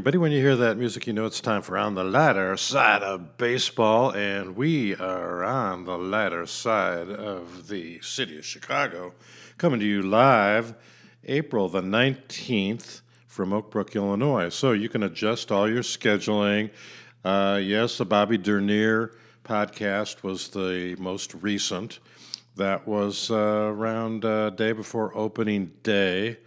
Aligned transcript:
Everybody, 0.00 0.16
when 0.16 0.32
you 0.32 0.40
hear 0.40 0.56
that 0.56 0.78
music, 0.78 1.06
you 1.06 1.12
know 1.12 1.26
it's 1.26 1.42
time 1.42 1.60
for 1.60 1.76
On 1.76 1.94
the 1.94 2.02
Lighter 2.02 2.56
Side 2.56 3.02
of 3.02 3.36
Baseball, 3.36 4.10
and 4.12 4.56
we 4.56 4.96
are 4.96 5.44
on 5.44 5.84
the 5.84 5.98
lighter 5.98 6.46
side 6.46 7.10
of 7.10 7.68
the 7.68 8.00
city 8.00 8.38
of 8.38 8.46
Chicago, 8.46 9.12
coming 9.58 9.78
to 9.78 9.84
you 9.84 10.00
live 10.00 10.72
April 11.26 11.68
the 11.68 11.82
19th 11.82 13.02
from 13.26 13.52
Oak 13.52 13.70
Brook, 13.70 13.94
Illinois. 13.94 14.48
So 14.48 14.72
you 14.72 14.88
can 14.88 15.02
adjust 15.02 15.52
all 15.52 15.68
your 15.68 15.82
scheduling. 15.82 16.70
Uh, 17.22 17.60
yes, 17.62 17.98
the 17.98 18.06
Bobby 18.06 18.38
Dernier 18.38 19.14
podcast 19.44 20.22
was 20.22 20.48
the 20.48 20.96
most 20.98 21.34
recent. 21.34 21.98
That 22.56 22.88
was 22.88 23.30
uh, 23.30 23.36
around 23.36 24.24
uh, 24.24 24.48
day 24.48 24.72
before 24.72 25.14
opening 25.14 25.72
day 25.82 26.38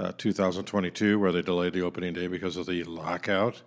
uh, 0.00 0.12
2022, 0.16 1.18
where 1.18 1.30
they 1.30 1.42
delayed 1.42 1.74
the 1.74 1.82
opening 1.82 2.14
day 2.14 2.26
because 2.26 2.56
of 2.56 2.66
the 2.66 2.82
lockout. 2.84 3.62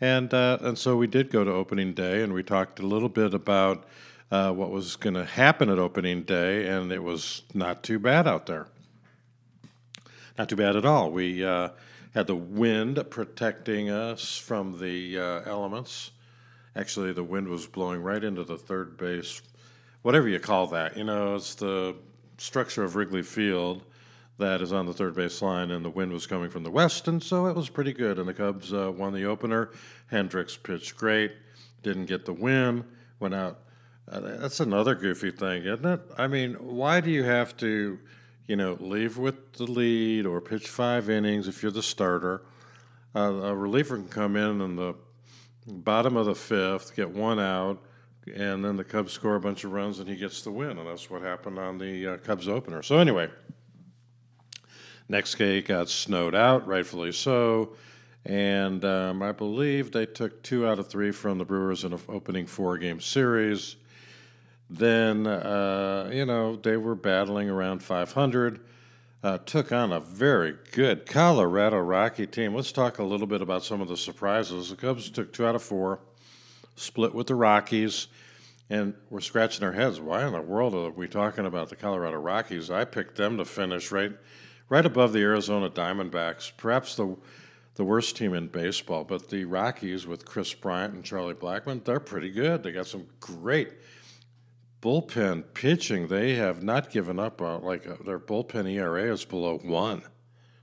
And, 0.00 0.32
uh, 0.32 0.58
and 0.60 0.78
so 0.78 0.96
we 0.96 1.06
did 1.06 1.30
go 1.30 1.44
to 1.44 1.52
opening 1.52 1.92
day, 1.92 2.22
and 2.22 2.32
we 2.32 2.42
talked 2.42 2.80
a 2.80 2.86
little 2.86 3.08
bit 3.08 3.34
about 3.34 3.84
uh, 4.30 4.52
what 4.52 4.70
was 4.70 4.96
going 4.96 5.14
to 5.14 5.24
happen 5.24 5.68
at 5.68 5.78
opening 5.78 6.22
day, 6.22 6.66
and 6.66 6.90
it 6.90 7.02
was 7.02 7.42
not 7.52 7.82
too 7.82 7.98
bad 7.98 8.26
out 8.26 8.46
there. 8.46 8.68
Not 10.38 10.48
too 10.48 10.56
bad 10.56 10.76
at 10.76 10.84
all. 10.84 11.10
We 11.10 11.44
uh, 11.44 11.70
had 12.14 12.26
the 12.26 12.34
wind 12.34 13.02
protecting 13.10 13.90
us 13.90 14.36
from 14.36 14.78
the 14.80 15.18
uh, 15.18 15.40
elements. 15.46 16.10
Actually, 16.74 17.12
the 17.12 17.24
wind 17.24 17.48
was 17.48 17.66
blowing 17.66 18.02
right 18.02 18.22
into 18.22 18.44
the 18.44 18.58
third 18.58 18.96
base, 18.96 19.42
whatever 20.02 20.28
you 20.28 20.40
call 20.40 20.66
that. 20.68 20.96
You 20.96 21.04
know, 21.04 21.36
it's 21.36 21.54
the 21.54 21.96
structure 22.38 22.82
of 22.82 22.96
Wrigley 22.96 23.22
Field 23.22 23.82
that 24.38 24.60
is 24.60 24.72
on 24.72 24.86
the 24.86 24.92
third 24.92 25.14
base 25.14 25.40
line, 25.40 25.70
and 25.70 25.84
the 25.84 25.90
wind 25.90 26.12
was 26.12 26.26
coming 26.26 26.50
from 26.50 26.62
the 26.62 26.70
west, 26.70 27.08
and 27.08 27.22
so 27.22 27.46
it 27.46 27.56
was 27.56 27.70
pretty 27.70 27.92
good. 27.92 28.18
And 28.18 28.28
the 28.28 28.34
Cubs 28.34 28.72
uh, 28.72 28.92
won 28.92 29.14
the 29.14 29.24
opener. 29.24 29.70
Hendricks 30.08 30.56
pitched 30.56 30.96
great, 30.96 31.32
didn't 31.82 32.06
get 32.06 32.26
the 32.26 32.32
win, 32.32 32.84
went 33.18 33.34
out. 33.34 33.60
Uh, 34.08 34.20
that's 34.20 34.60
another 34.60 34.94
goofy 34.94 35.30
thing, 35.30 35.64
isn't 35.64 35.84
it? 35.84 36.00
I 36.18 36.26
mean, 36.26 36.54
why 36.54 37.00
do 37.00 37.10
you 37.10 37.24
have 37.24 37.56
to, 37.58 37.98
you 38.46 38.56
know, 38.56 38.76
leave 38.78 39.16
with 39.16 39.54
the 39.54 39.64
lead 39.64 40.26
or 40.26 40.40
pitch 40.40 40.68
five 40.68 41.08
innings 41.08 41.48
if 41.48 41.62
you're 41.62 41.72
the 41.72 41.82
starter? 41.82 42.42
Uh, 43.14 43.32
a 43.32 43.56
reliever 43.56 43.96
can 43.96 44.08
come 44.08 44.36
in 44.36 44.60
in 44.60 44.76
the 44.76 44.94
bottom 45.66 46.16
of 46.16 46.26
the 46.26 46.34
fifth, 46.34 46.94
get 46.94 47.10
one 47.10 47.40
out, 47.40 47.82
and 48.32 48.64
then 48.64 48.76
the 48.76 48.84
Cubs 48.84 49.12
score 49.12 49.36
a 49.36 49.40
bunch 49.40 49.64
of 49.64 49.72
runs 49.72 49.98
and 49.98 50.08
he 50.08 50.14
gets 50.14 50.42
the 50.42 50.50
win, 50.50 50.78
and 50.78 50.86
that's 50.86 51.08
what 51.10 51.22
happened 51.22 51.58
on 51.58 51.78
the 51.78 52.06
uh, 52.06 52.16
Cubs 52.18 52.48
opener. 52.48 52.82
So 52.82 52.98
anyway. 52.98 53.30
Next 55.08 55.38
day 55.38 55.62
got 55.62 55.88
snowed 55.88 56.34
out, 56.34 56.66
rightfully 56.66 57.12
so. 57.12 57.76
And 58.24 58.84
um, 58.84 59.22
I 59.22 59.30
believe 59.30 59.92
they 59.92 60.04
took 60.04 60.42
two 60.42 60.66
out 60.66 60.80
of 60.80 60.88
three 60.88 61.12
from 61.12 61.38
the 61.38 61.44
Brewers 61.44 61.84
in 61.84 61.92
an 61.92 62.00
opening 62.08 62.46
four 62.46 62.76
game 62.76 63.00
series. 63.00 63.76
Then, 64.68 65.28
uh, 65.28 66.10
you 66.12 66.26
know, 66.26 66.56
they 66.56 66.76
were 66.76 66.96
battling 66.96 67.48
around 67.48 67.84
500. 67.84 68.60
Uh, 69.22 69.38
took 69.38 69.70
on 69.70 69.92
a 69.92 70.00
very 70.00 70.56
good 70.72 71.06
Colorado 71.06 71.78
Rocky 71.78 72.26
team. 72.26 72.54
Let's 72.54 72.72
talk 72.72 72.98
a 72.98 73.04
little 73.04 73.28
bit 73.28 73.42
about 73.42 73.64
some 73.64 73.80
of 73.80 73.88
the 73.88 73.96
surprises. 73.96 74.70
The 74.70 74.76
Cubs 74.76 75.08
took 75.08 75.32
two 75.32 75.46
out 75.46 75.54
of 75.54 75.62
four, 75.62 76.00
split 76.74 77.14
with 77.14 77.28
the 77.28 77.34
Rockies, 77.36 78.08
and 78.70 78.94
we're 79.08 79.20
scratching 79.20 79.64
our 79.64 79.72
heads. 79.72 80.00
Why 80.00 80.26
in 80.26 80.32
the 80.32 80.40
world 80.40 80.74
are 80.74 80.90
we 80.90 81.08
talking 81.08 81.46
about 81.46 81.70
the 81.70 81.76
Colorado 81.76 82.18
Rockies? 82.18 82.70
I 82.70 82.84
picked 82.84 83.16
them 83.16 83.36
to 83.38 83.44
finish 83.44 83.90
right 83.90 84.12
right 84.68 84.86
above 84.86 85.12
the 85.12 85.20
Arizona 85.20 85.70
Diamondbacks, 85.70 86.52
perhaps 86.56 86.94
the 86.96 87.16
the 87.76 87.84
worst 87.84 88.16
team 88.16 88.34
in 88.34 88.48
baseball. 88.48 89.04
But 89.04 89.28
the 89.28 89.44
Rockies 89.44 90.06
with 90.06 90.24
Kris 90.24 90.52
Bryant 90.52 90.94
and 90.94 91.04
Charlie 91.04 91.34
Blackmon, 91.34 91.84
they're 91.84 92.00
pretty 92.00 92.30
good. 92.30 92.62
They 92.62 92.72
got 92.72 92.86
some 92.86 93.06
great 93.20 93.74
bullpen 94.82 95.44
pitching. 95.54 96.08
They 96.08 96.34
have 96.34 96.62
not 96.62 96.90
given 96.90 97.18
up. 97.18 97.40
Uh, 97.40 97.58
like 97.58 97.86
uh, 97.86 97.96
their 98.04 98.18
bullpen 98.18 98.70
ERA 98.70 99.12
is 99.12 99.24
below 99.24 99.58
one. 99.58 100.02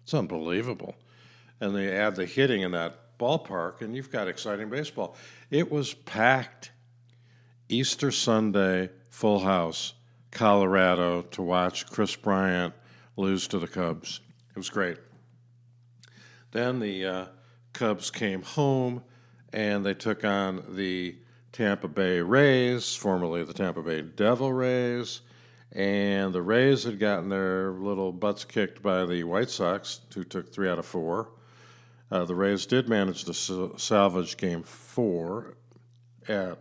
It's 0.04 0.14
unbelievable. 0.14 0.96
And 1.62 1.76
they 1.76 1.96
add 1.96 2.16
the 2.16 2.26
hitting 2.26 2.62
in 2.62 2.72
that 2.72 3.18
ballpark, 3.20 3.82
and 3.82 3.96
you've 3.96 4.12
got 4.12 4.28
exciting 4.28 4.70
baseball. 4.70 5.16
It 5.50 5.72
was 5.72 5.94
packed. 5.94 6.72
Easter 7.70 8.12
Sunday, 8.12 8.90
full 9.10 9.40
house, 9.40 9.94
Colorado 10.32 11.22
to 11.22 11.42
watch 11.42 11.88
Kris 11.88 12.16
Bryant 12.16 12.74
lose 13.16 13.48
to 13.50 13.60
the 13.60 13.68
Cubs. 13.68 14.22
It 14.52 14.58
was 14.58 14.70
great. 14.70 14.98
Then 16.52 16.80
the 16.80 17.06
uh, 17.06 17.26
Cubs 17.74 18.12
came 18.12 18.44
home 18.44 19.04
and 19.52 19.86
they 19.86 19.94
took 19.94 20.24
on 20.24 20.64
the 20.70 21.18
Tampa 21.52 21.88
Bay 21.88 22.20
Rays, 22.22 22.96
formerly 22.96 23.44
the 23.44 23.54
Tampa 23.54 23.82
Bay 23.82 24.02
Devil 24.02 24.52
Rays. 24.54 25.22
And 25.72 26.34
the 26.34 26.42
Rays 26.42 26.84
had 26.84 27.00
gotten 27.00 27.30
their 27.30 27.72
little 27.72 28.12
butts 28.12 28.46
kicked 28.46 28.84
by 28.84 29.06
the 29.06 29.24
White 29.24 29.50
Sox, 29.50 30.02
who 30.14 30.24
took 30.24 30.54
three 30.54 30.70
out 30.70 30.78
of 30.78 30.86
four. 30.86 31.32
Uh, 32.12 32.26
the 32.26 32.36
Rays 32.36 32.68
did 32.68 32.88
manage 32.88 33.26
to 33.26 33.74
salvage 33.78 34.38
game 34.38 34.62
four 34.62 35.56
at 36.28 36.60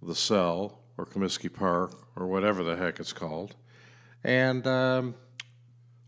the 0.00 0.14
Cell 0.14 0.80
or 0.96 1.06
Comiskey 1.06 1.52
Park 1.52 1.92
or 2.14 2.26
whatever 2.28 2.62
the 2.62 2.76
heck 2.76 3.00
it's 3.00 3.12
called. 3.12 3.56
And 4.22 4.64
um, 4.66 5.14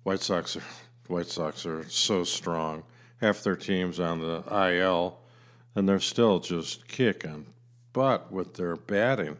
White 0.08 0.22
Sox 0.22 0.56
are 0.56 0.62
White 1.08 1.26
Sox 1.26 1.66
are 1.66 1.86
so 1.90 2.24
strong. 2.24 2.82
Half 3.20 3.42
their 3.42 3.56
teams 3.56 4.00
on 4.00 4.20
the 4.20 4.42
IL, 4.50 5.18
and 5.74 5.86
they're 5.86 6.00
still 6.00 6.40
just 6.40 6.88
kicking 6.88 7.44
butt 7.92 8.32
with 8.32 8.54
their 8.54 8.74
batting. 8.74 9.36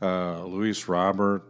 Uh, 0.00 0.44
Luis 0.44 0.86
Robert 0.86 1.42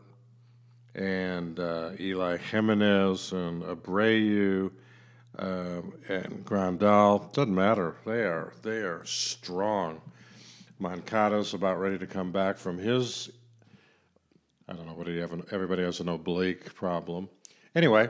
and 0.94 1.60
uh, 1.60 1.90
Eloy 2.00 2.38
Jimenez 2.38 3.32
and 3.32 3.62
Abreu 3.62 4.70
uh, 5.38 5.82
and 6.08 6.42
Grandal 6.42 7.30
doesn't 7.34 7.54
matter. 7.54 7.96
They 8.06 8.22
are 8.22 8.54
they 8.62 8.78
are 8.78 9.04
strong. 9.04 10.00
Moncada's 10.78 11.52
about 11.52 11.78
ready 11.78 11.98
to 11.98 12.06
come 12.06 12.32
back 12.32 12.56
from 12.56 12.78
his. 12.78 13.30
I 14.70 14.72
don't 14.72 14.86
know 14.86 14.94
what 14.94 15.06
you 15.06 15.20
have. 15.20 15.38
Everybody 15.52 15.82
has 15.82 16.00
an 16.00 16.08
oblique 16.08 16.74
problem. 16.74 17.28
Anyway, 17.76 18.08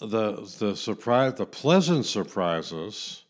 the 0.00 0.32
the 0.58 0.74
surprise, 0.74 1.34
the 1.34 1.46
pleasant 1.46 2.04
surprises 2.04 3.22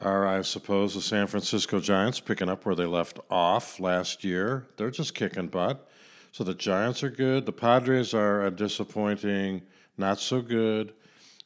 are, 0.00 0.24
I 0.24 0.42
suppose, 0.42 0.94
the 0.94 1.00
San 1.00 1.26
Francisco 1.26 1.80
Giants 1.80 2.20
picking 2.20 2.48
up 2.48 2.64
where 2.64 2.76
they 2.76 2.86
left 2.86 3.18
off 3.28 3.80
last 3.80 4.22
year. 4.22 4.68
They're 4.76 4.92
just 4.92 5.16
kicking 5.16 5.48
butt. 5.48 5.90
So 6.30 6.44
the 6.44 6.54
Giants 6.54 7.02
are 7.02 7.10
good. 7.10 7.44
The 7.44 7.52
Padres 7.52 8.14
are 8.14 8.46
a 8.46 8.52
disappointing, 8.52 9.62
not 9.98 10.20
so 10.20 10.40
good. 10.40 10.94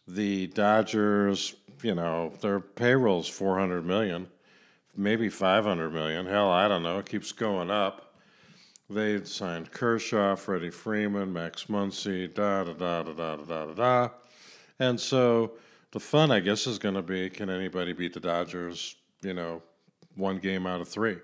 The 0.07 0.49
Dodgers, 0.49 1.55
you 1.83 1.95
know, 1.95 2.35
their 2.43 2.61
payroll's 2.61 3.29
four 3.29 3.59
hundred 3.59 3.87
million, 3.87 4.29
maybe 4.95 5.31
five 5.31 5.65
hundred 5.65 5.95
million. 5.95 6.27
Hell, 6.27 6.51
I 6.51 6.69
don't 6.69 6.83
know. 6.83 6.99
It 6.99 7.07
keeps 7.09 7.33
going 7.33 7.71
up. 7.71 8.04
They 8.91 9.25
signed 9.25 9.71
Kershaw, 9.71 10.37
Freddie 10.37 10.71
Freeman, 10.71 11.33
Max 11.33 11.65
Muncy, 11.65 12.33
da 12.33 12.65
da 12.65 12.75
da 12.75 13.03
da 13.03 13.13
da 13.13 13.37
da 13.37 13.67
da 13.67 13.75
da. 13.75 14.09
And 14.79 15.01
so 15.01 15.53
the 15.93 16.01
fun, 16.01 16.31
I 16.31 16.41
guess, 16.41 16.67
is 16.67 16.79
going 16.79 16.95
to 16.95 17.03
be 17.03 17.31
can 17.31 17.49
anybody 17.49 17.93
beat 17.93 18.13
the 18.13 18.21
Dodgers, 18.21 18.97
you 19.23 19.33
know, 19.33 19.63
one 20.17 20.39
game 20.39 20.67
out 20.67 20.83
of 20.83 20.89
three? 20.89 21.17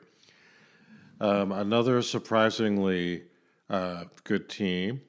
Um, 1.21 1.53
another 1.53 2.01
surprisingly 2.01 3.25
uh, 3.69 4.05
good 4.25 4.49
team 4.49 5.03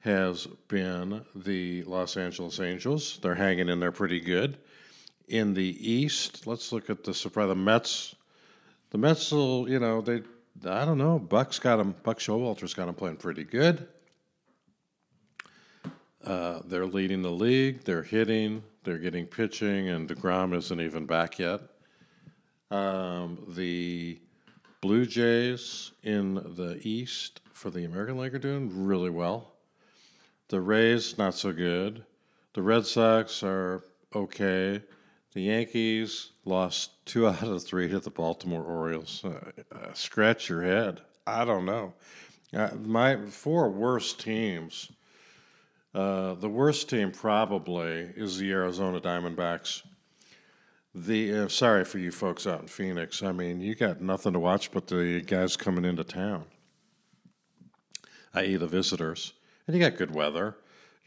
has 0.00 0.46
been 0.68 1.24
the 1.34 1.82
Los 1.84 2.18
Angeles 2.18 2.60
Angels. 2.60 3.18
They're 3.22 3.34
hanging 3.34 3.70
in 3.70 3.80
there 3.80 3.92
pretty 3.92 4.20
good. 4.20 4.58
In 5.28 5.54
the 5.54 5.90
East, 5.90 6.46
let's 6.46 6.70
look 6.70 6.90
at 6.90 7.02
the 7.02 7.14
surprise. 7.14 7.48
The 7.48 7.54
Mets. 7.54 8.14
The 8.90 8.98
Mets 8.98 9.32
will, 9.32 9.68
you 9.68 9.78
know, 9.78 10.00
they 10.00 10.22
I 10.66 10.84
don't 10.84 10.98
know. 10.98 11.18
Buck's 11.18 11.58
got 11.58 11.78
him. 11.80 11.94
Buck 12.02 12.18
Showalter's 12.18 12.74
got 12.74 12.88
him 12.88 12.94
playing 12.94 13.16
pretty 13.16 13.44
good. 13.44 13.86
Uh, 16.24 16.60
they're 16.64 16.86
leading 16.86 17.22
the 17.22 17.30
league. 17.30 17.84
They're 17.84 18.02
hitting. 18.02 18.62
They're 18.84 18.98
getting 18.98 19.26
pitching, 19.26 19.88
and 19.88 20.08
deGrom 20.08 20.54
isn't 20.54 20.80
even 20.80 21.06
back 21.06 21.38
yet. 21.38 21.60
Um, 22.70 23.38
the 23.48 24.20
Blue 24.80 25.06
Jays 25.06 25.92
in 26.02 26.34
the 26.34 26.78
East 26.82 27.40
for 27.52 27.70
the 27.70 27.84
American 27.84 28.18
League 28.18 28.34
are 28.34 28.38
doing 28.38 28.86
really 28.86 29.10
well. 29.10 29.54
The 30.48 30.60
Rays 30.60 31.18
not 31.18 31.34
so 31.34 31.52
good. 31.52 32.04
The 32.54 32.62
Red 32.62 32.86
Sox 32.86 33.42
are 33.42 33.82
okay. 34.14 34.82
The 35.34 35.42
Yankees 35.42 36.30
lost 36.44 37.04
two 37.06 37.28
out 37.28 37.42
of 37.42 37.62
three 37.64 37.88
to 37.88 38.00
the 38.00 38.10
Baltimore 38.10 38.64
Orioles. 38.64 39.24
Uh, 39.24 39.52
uh, 39.72 39.92
scratch 39.94 40.48
your 40.48 40.62
head. 40.62 41.00
I 41.26 41.44
don't 41.44 41.66
know. 41.66 41.94
Uh, 42.54 42.70
my 42.82 43.16
four 43.26 43.70
worst 43.70 44.20
teams 44.20 44.90
Uh, 45.94 46.34
the 46.34 46.48
worst 46.48 46.88
team 46.90 47.10
probably 47.10 48.12
is 48.16 48.38
the 48.38 48.50
Arizona 48.52 49.00
Diamondbacks. 49.00 49.82
The 50.94 51.34
uh, 51.34 51.48
sorry 51.48 51.84
for 51.84 51.98
you 51.98 52.10
folks 52.12 52.46
out 52.46 52.60
in 52.62 52.68
Phoenix. 52.68 53.22
I 53.22 53.32
mean, 53.32 53.60
you 53.60 53.74
got 53.74 54.00
nothing 54.00 54.32
to 54.34 54.38
watch 54.38 54.70
but 54.70 54.86
the 54.86 55.22
guys 55.22 55.56
coming 55.56 55.84
into 55.84 56.04
town, 56.04 56.44
i.e., 58.34 58.56
the 58.56 58.66
visitors, 58.66 59.32
and 59.66 59.76
you 59.76 59.82
got 59.82 59.96
good 59.98 60.14
weather. 60.14 60.56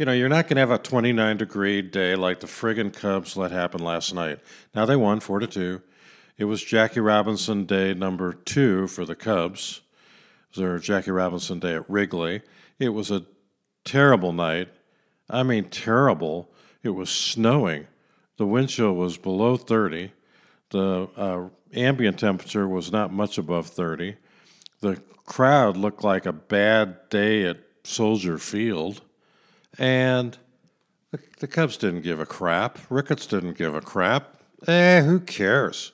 You 0.01 0.05
know, 0.05 0.13
you're 0.13 0.29
not 0.29 0.47
going 0.47 0.55
to 0.55 0.61
have 0.61 0.71
a 0.71 0.79
29 0.79 1.37
degree 1.37 1.83
day 1.83 2.15
like 2.15 2.39
the 2.39 2.47
friggin' 2.47 2.91
Cubs 2.91 3.37
let 3.37 3.51
happen 3.51 3.83
last 3.83 4.15
night. 4.15 4.39
Now 4.73 4.87
they 4.87 4.95
won 4.95 5.19
four 5.19 5.37
to 5.37 5.45
two. 5.45 5.83
It 6.39 6.45
was 6.45 6.63
Jackie 6.63 7.01
Robinson 7.01 7.65
Day 7.65 7.93
number 7.93 8.33
two 8.33 8.87
for 8.87 9.05
the 9.05 9.13
Cubs. 9.13 9.81
It 10.49 10.57
was 10.57 10.63
their 10.63 10.79
Jackie 10.79 11.11
Robinson 11.11 11.59
Day 11.59 11.75
at 11.75 11.87
Wrigley. 11.87 12.41
It 12.79 12.89
was 12.89 13.11
a 13.11 13.25
terrible 13.83 14.33
night. 14.33 14.69
I 15.29 15.43
mean, 15.43 15.65
terrible. 15.65 16.49
It 16.81 16.95
was 16.95 17.11
snowing. 17.11 17.85
The 18.37 18.47
wind 18.47 18.69
chill 18.69 18.93
was 18.93 19.19
below 19.19 19.55
30. 19.55 20.13
The 20.71 21.09
uh, 21.15 21.49
ambient 21.75 22.17
temperature 22.17 22.67
was 22.67 22.91
not 22.91 23.13
much 23.13 23.37
above 23.37 23.67
30. 23.67 24.15
The 24.79 24.99
crowd 25.27 25.77
looked 25.77 26.03
like 26.03 26.25
a 26.25 26.33
bad 26.33 27.07
day 27.09 27.45
at 27.45 27.59
Soldier 27.83 28.39
Field. 28.39 29.01
And 29.79 30.37
the, 31.11 31.19
the 31.39 31.47
Cubs 31.47 31.77
didn't 31.77 32.01
give 32.01 32.19
a 32.19 32.25
crap. 32.25 32.79
Ricketts 32.89 33.25
didn't 33.25 33.57
give 33.57 33.75
a 33.75 33.81
crap. 33.81 34.41
Eh, 34.67 35.01
who 35.01 35.19
cares? 35.19 35.91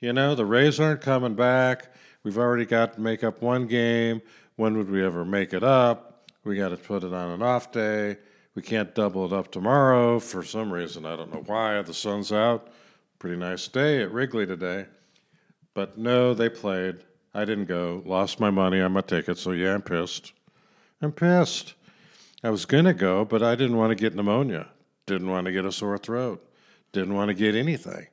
You 0.00 0.12
know, 0.12 0.34
the 0.34 0.46
Rays 0.46 0.78
aren't 0.78 1.00
coming 1.00 1.34
back. 1.34 1.94
We've 2.22 2.38
already 2.38 2.66
got 2.66 2.94
to 2.94 3.00
make 3.00 3.24
up 3.24 3.42
one 3.42 3.66
game. 3.66 4.20
When 4.56 4.76
would 4.76 4.90
we 4.90 5.04
ever 5.04 5.24
make 5.24 5.52
it 5.52 5.62
up? 5.62 6.30
We 6.44 6.56
got 6.56 6.68
to 6.68 6.76
put 6.76 7.04
it 7.04 7.12
on 7.12 7.30
an 7.30 7.42
off 7.42 7.72
day. 7.72 8.16
We 8.54 8.62
can't 8.62 8.94
double 8.94 9.26
it 9.26 9.32
up 9.32 9.50
tomorrow 9.50 10.18
for 10.18 10.42
some 10.42 10.72
reason. 10.72 11.04
I 11.04 11.16
don't 11.16 11.32
know 11.32 11.42
why. 11.44 11.82
The 11.82 11.92
sun's 11.92 12.32
out. 12.32 12.68
Pretty 13.18 13.36
nice 13.36 13.68
day 13.68 14.02
at 14.02 14.12
Wrigley 14.12 14.46
today. 14.46 14.86
But 15.74 15.98
no, 15.98 16.34
they 16.34 16.48
played. 16.48 17.04
I 17.34 17.44
didn't 17.44 17.66
go. 17.66 18.02
Lost 18.06 18.40
my 18.40 18.50
money 18.50 18.80
on 18.80 18.92
my 18.92 19.02
ticket, 19.02 19.36
so 19.36 19.50
yeah, 19.50 19.74
I'm 19.74 19.82
pissed. 19.82 20.32
I'm 21.02 21.12
pissed. 21.12 21.74
I 22.42 22.50
was 22.50 22.64
going 22.64 22.84
to 22.84 22.94
go, 22.94 23.24
but 23.24 23.42
I 23.42 23.54
didn't 23.54 23.76
want 23.76 23.90
to 23.90 23.94
get 23.94 24.14
pneumonia. 24.14 24.68
Didn't 25.06 25.30
want 25.30 25.46
to 25.46 25.52
get 25.52 25.64
a 25.64 25.72
sore 25.72 25.98
throat. 25.98 26.46
Didn't 26.92 27.14
want 27.14 27.28
to 27.28 27.34
get 27.34 27.54
anything. 27.54 28.06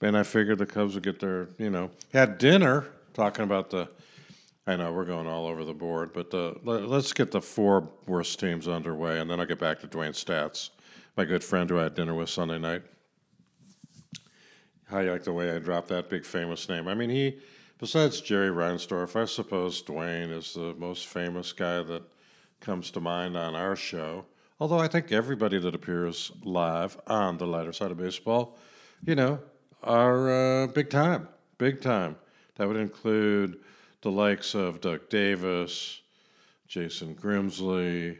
And 0.00 0.16
I 0.16 0.22
figured 0.22 0.58
the 0.58 0.66
Cubs 0.66 0.94
would 0.94 1.02
get 1.02 1.20
their, 1.20 1.48
you 1.58 1.70
know, 1.70 1.90
had 2.12 2.38
dinner 2.38 2.86
talking 3.14 3.44
about 3.44 3.70
the 3.70 3.88
I 4.68 4.74
know 4.74 4.92
we're 4.92 5.04
going 5.04 5.28
all 5.28 5.46
over 5.46 5.64
the 5.64 5.72
board, 5.72 6.12
but 6.12 6.30
the, 6.30 6.58
let, 6.64 6.82
us 6.90 7.12
get 7.12 7.30
the 7.30 7.40
four 7.40 7.88
worst 8.06 8.40
teams 8.40 8.66
underway, 8.66 9.20
and 9.20 9.30
then 9.30 9.38
I'll 9.38 9.46
get 9.46 9.60
back 9.60 9.78
to 9.80 9.86
Dwayne 9.86 10.10
Staats, 10.10 10.70
my 11.16 11.24
good 11.24 11.44
friend 11.44 11.70
who 11.70 11.78
I 11.78 11.84
had 11.84 11.94
dinner 11.94 12.14
with 12.14 12.28
Sunday 12.28 12.58
night. 12.58 12.82
How 14.86 15.00
you 15.00 15.12
like 15.12 15.22
the 15.22 15.32
way 15.32 15.54
I 15.54 15.60
dropped 15.60 15.86
that 15.88 16.10
big 16.10 16.24
famous 16.24 16.68
name? 16.68 16.88
I 16.88 16.94
mean, 16.94 17.10
he, 17.10 17.38
besides 17.78 18.20
Jerry 18.20 18.50
Reinsdorf, 18.50 19.14
I 19.14 19.26
suppose 19.26 19.82
Dwayne 19.84 20.36
is 20.36 20.54
the 20.54 20.74
most 20.74 21.06
famous 21.06 21.52
guy 21.52 21.84
that 21.84 22.02
comes 22.60 22.90
to 22.92 23.00
mind 23.00 23.36
on 23.36 23.54
our 23.54 23.76
show. 23.76 24.26
Although 24.58 24.78
I 24.78 24.88
think 24.88 25.12
everybody 25.12 25.58
that 25.58 25.74
appears 25.74 26.32
live 26.42 26.98
on 27.06 27.36
the 27.36 27.46
lighter 27.46 27.72
side 27.72 27.90
of 27.90 27.98
baseball, 27.98 28.56
you 29.04 29.14
know, 29.14 29.40
are 29.82 30.30
uh, 30.64 30.66
big 30.68 30.90
time, 30.90 31.28
big 31.58 31.80
time. 31.80 32.16
That 32.56 32.66
would 32.66 32.78
include 32.78 33.58
the 34.00 34.10
likes 34.10 34.54
of 34.54 34.80
Doug 34.80 35.08
Davis, 35.10 36.00
Jason 36.66 37.14
Grimsley, 37.14 38.18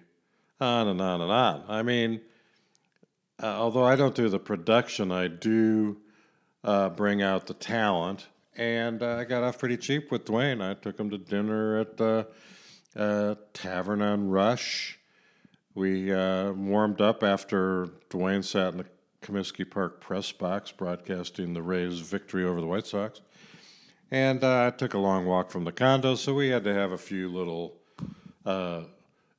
on 0.61 0.89
and 0.89 1.01
on 1.01 1.21
and 1.23 1.31
on. 1.33 1.65
I 1.69 1.83
mean, 1.83 2.21
uh, 3.43 3.47
although 3.47 3.85
I 3.85 3.97
don't 3.97 4.15
do 4.15 4.29
the 4.29 4.39
production, 4.39 5.11
I 5.11 5.29
do 5.29 5.99
uh, 6.65 6.91
bring 6.91 7.23
out 7.23 7.47
the 7.47 7.55
talent. 7.55 8.27
And 8.57 9.03
uh, 9.03 9.17
I 9.17 9.25
got 9.25 9.43
off 9.43 9.59
pretty 9.59 9.77
cheap 9.77 10.11
with 10.11 10.25
Dwayne. 10.25 10.63
I 10.63 10.75
took 10.75 10.99
him 10.99 11.11
to 11.11 11.19
dinner 11.19 11.79
at 11.79 11.99
the 11.99 12.27
uh, 12.97 13.35
Tavern 13.53 14.03
on 14.03 14.29
Rush. 14.29 14.99
We 15.75 16.13
uh, 16.13 16.53
warmed 16.53 17.01
up 17.01 17.23
after 17.23 17.89
Dwayne 18.09 18.43
sat 18.43 18.73
in 18.73 18.79
the 18.79 18.87
Comiskey 19.23 19.69
Park 19.69 20.01
press 20.01 20.33
box 20.33 20.73
broadcasting 20.73 21.53
the 21.53 21.63
Rays' 21.63 22.01
victory 22.01 22.45
over 22.45 22.61
the 22.61 22.67
White 22.67 22.87
Sox. 22.87 23.21
And 24.11 24.43
uh, 24.43 24.67
I 24.67 24.71
took 24.71 24.95
a 24.95 24.99
long 24.99 25.27
walk 25.27 25.51
from 25.51 25.65
the 25.65 25.73
condo, 25.73 26.15
so 26.15 26.33
we 26.33 26.49
had 26.49 26.65
to 26.65 26.73
have 26.73 26.93
a 26.93 26.99
few 26.99 27.29
little 27.29 27.75
uh, 28.45 28.83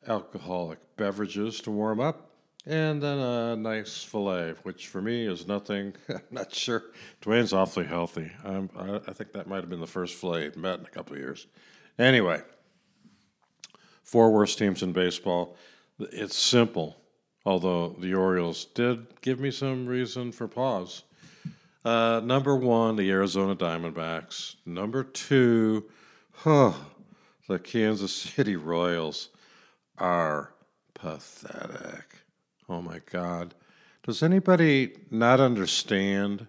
alcoholic 0.08 0.80
beverages 0.98 1.62
to 1.62 1.72
warm 1.72 2.00
up. 2.00 2.32
And 2.66 3.02
then 3.02 3.18
a 3.18 3.56
nice 3.56 4.04
filet, 4.04 4.56
which 4.64 4.88
for 4.88 5.02
me 5.02 5.26
is 5.26 5.48
nothing. 5.48 5.96
I'm 6.10 6.22
not 6.30 6.54
sure. 6.54 6.84
Dwayne's 7.22 7.54
awfully 7.54 7.86
healthy. 7.86 8.30
I, 8.44 8.68
I 9.08 9.14
think 9.14 9.32
that 9.32 9.48
might 9.48 9.62
have 9.62 9.70
been 9.70 9.80
the 9.80 9.88
first 9.88 10.16
filet 10.16 10.44
he'd 10.44 10.58
met 10.58 10.80
in 10.80 10.86
a 10.86 10.90
couple 10.90 11.14
of 11.14 11.20
years. 11.20 11.48
Anyway, 11.98 12.42
four 14.08 14.32
worst 14.32 14.58
teams 14.58 14.82
in 14.82 14.94
baseball. 14.94 15.56
It's 16.00 16.38
simple, 16.38 16.96
although 17.46 17.90
the 18.00 18.14
Orioles 18.14 18.66
did 18.66 19.06
give 19.22 19.40
me 19.40 19.52
some 19.52 19.86
reason 19.86 20.32
for 20.32 20.48
pause. 20.48 21.04
Uh, 21.84 22.22
number 22.24 22.56
one, 22.56 22.96
the 22.96 23.12
Arizona 23.12 23.56
Diamondbacks. 23.56 24.56
Number 24.66 25.04
two, 25.04 25.90
huh, 26.32 26.74
the 27.50 27.60
Kansas 27.60 28.14
City 28.14 28.56
Royals 28.56 29.30
are 29.98 30.54
pathetic. 30.94 32.24
Oh 32.70 32.82
my 32.82 33.02
God. 33.12 33.56
Does 34.04 34.24
anybody 34.24 34.96
not 35.12 35.42
understand 35.42 36.48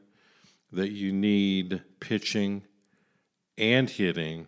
that 0.71 0.93
you 0.93 1.13
need 1.13 1.83
pitching 1.99 2.63
and 3.57 3.91
hitting 3.91 4.47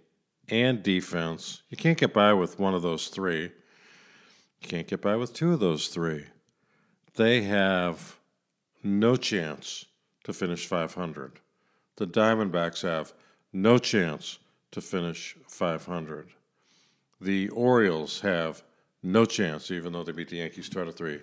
and 0.51 0.83
defense? 0.83 1.63
You 1.71 1.77
can't 1.77 1.99
get 1.99 2.13
by 2.13 2.33
with 2.33 2.59
one 2.59 2.75
of 2.75 2.83
those 2.83 3.09
three. 3.09 3.43
You 3.43 4.69
can't 4.69 4.87
get 4.87 5.01
by 5.01 5.17
with 5.17 5.33
two 5.33 5.53
of 5.53 5.61
those 5.61 5.89
three. 5.89 6.27
They 7.15 7.43
have 7.43 8.17
no 8.83 9.17
chance 9.17 9.87
to 10.25 10.33
finish 10.33 10.67
500. 10.67 11.41
The 11.97 12.07
Diamondbacks 12.07 12.83
have 12.83 13.13
no 13.53 13.79
chance 13.79 14.39
to 14.73 14.81
finish 14.81 15.37
500. 15.47 16.31
The 17.21 17.49
Orioles 17.51 18.21
have 18.21 18.63
no 19.03 19.25
chance, 19.25 19.71
even 19.71 19.93
though 19.93 20.05
they 20.05 20.13
beat 20.13 20.29
the 20.29 20.37
Yankees 20.37 20.69
2 20.69 20.81
out 20.81 20.89
of 20.89 20.97
3, 20.97 21.21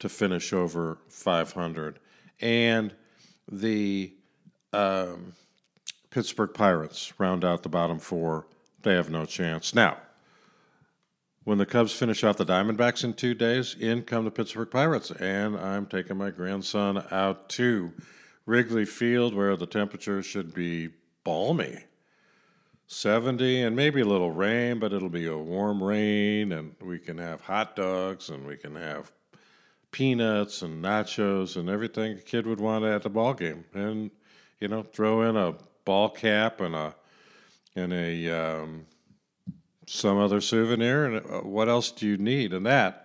to 0.00 0.08
finish 0.08 0.52
over 0.52 0.98
500. 1.08 1.98
And 2.40 2.94
the 3.50 4.12
um, 4.72 5.34
Pittsburgh 6.10 6.52
Pirates 6.52 7.12
round 7.18 7.44
out 7.44 7.62
the 7.62 7.68
bottom 7.68 7.98
four. 7.98 8.46
They 8.84 8.94
have 8.94 9.10
no 9.10 9.24
chance. 9.24 9.74
Now, 9.74 9.96
when 11.44 11.58
the 11.58 11.66
Cubs 11.66 11.92
finish 11.92 12.22
off 12.22 12.36
the 12.36 12.44
Diamondbacks 12.44 13.02
in 13.02 13.14
two 13.14 13.34
days, 13.34 13.74
in 13.78 14.02
come 14.02 14.24
the 14.24 14.30
Pittsburgh 14.30 14.70
Pirates. 14.70 15.10
And 15.10 15.56
I'm 15.56 15.86
taking 15.86 16.18
my 16.18 16.30
grandson 16.30 17.02
out 17.10 17.48
to 17.50 17.92
Wrigley 18.46 18.84
Field, 18.84 19.34
where 19.34 19.56
the 19.56 19.66
temperature 19.66 20.22
should 20.22 20.54
be 20.54 20.90
balmy. 21.24 21.84
70 22.86 23.62
and 23.62 23.74
maybe 23.74 24.02
a 24.02 24.06
little 24.06 24.30
rain, 24.30 24.78
but 24.78 24.92
it'll 24.92 25.08
be 25.08 25.26
a 25.26 25.36
warm 25.36 25.82
rain, 25.82 26.52
and 26.52 26.74
we 26.82 26.98
can 26.98 27.16
have 27.16 27.40
hot 27.40 27.74
dogs 27.74 28.28
and 28.28 28.46
we 28.46 28.58
can 28.58 28.76
have 28.76 29.10
peanuts 29.90 30.60
and 30.60 30.84
nachos 30.84 31.56
and 31.56 31.70
everything 31.70 32.18
a 32.18 32.20
kid 32.20 32.46
would 32.46 32.60
want 32.60 32.84
at 32.84 33.02
the 33.02 33.08
ball 33.08 33.32
game. 33.32 33.64
And, 33.72 34.10
you 34.60 34.68
know, 34.68 34.82
throw 34.82 35.22
in 35.22 35.36
a 35.36 35.54
ball 35.86 36.10
cap 36.10 36.60
and 36.60 36.74
a 36.74 36.94
and 37.76 37.92
a 37.92 38.30
um, 38.30 38.86
some 39.86 40.18
other 40.18 40.40
souvenir 40.40 41.06
and 41.06 41.16
uh, 41.26 41.40
what 41.40 41.68
else 41.68 41.90
do 41.90 42.06
you 42.06 42.16
need 42.16 42.52
and 42.52 42.66
that 42.66 43.04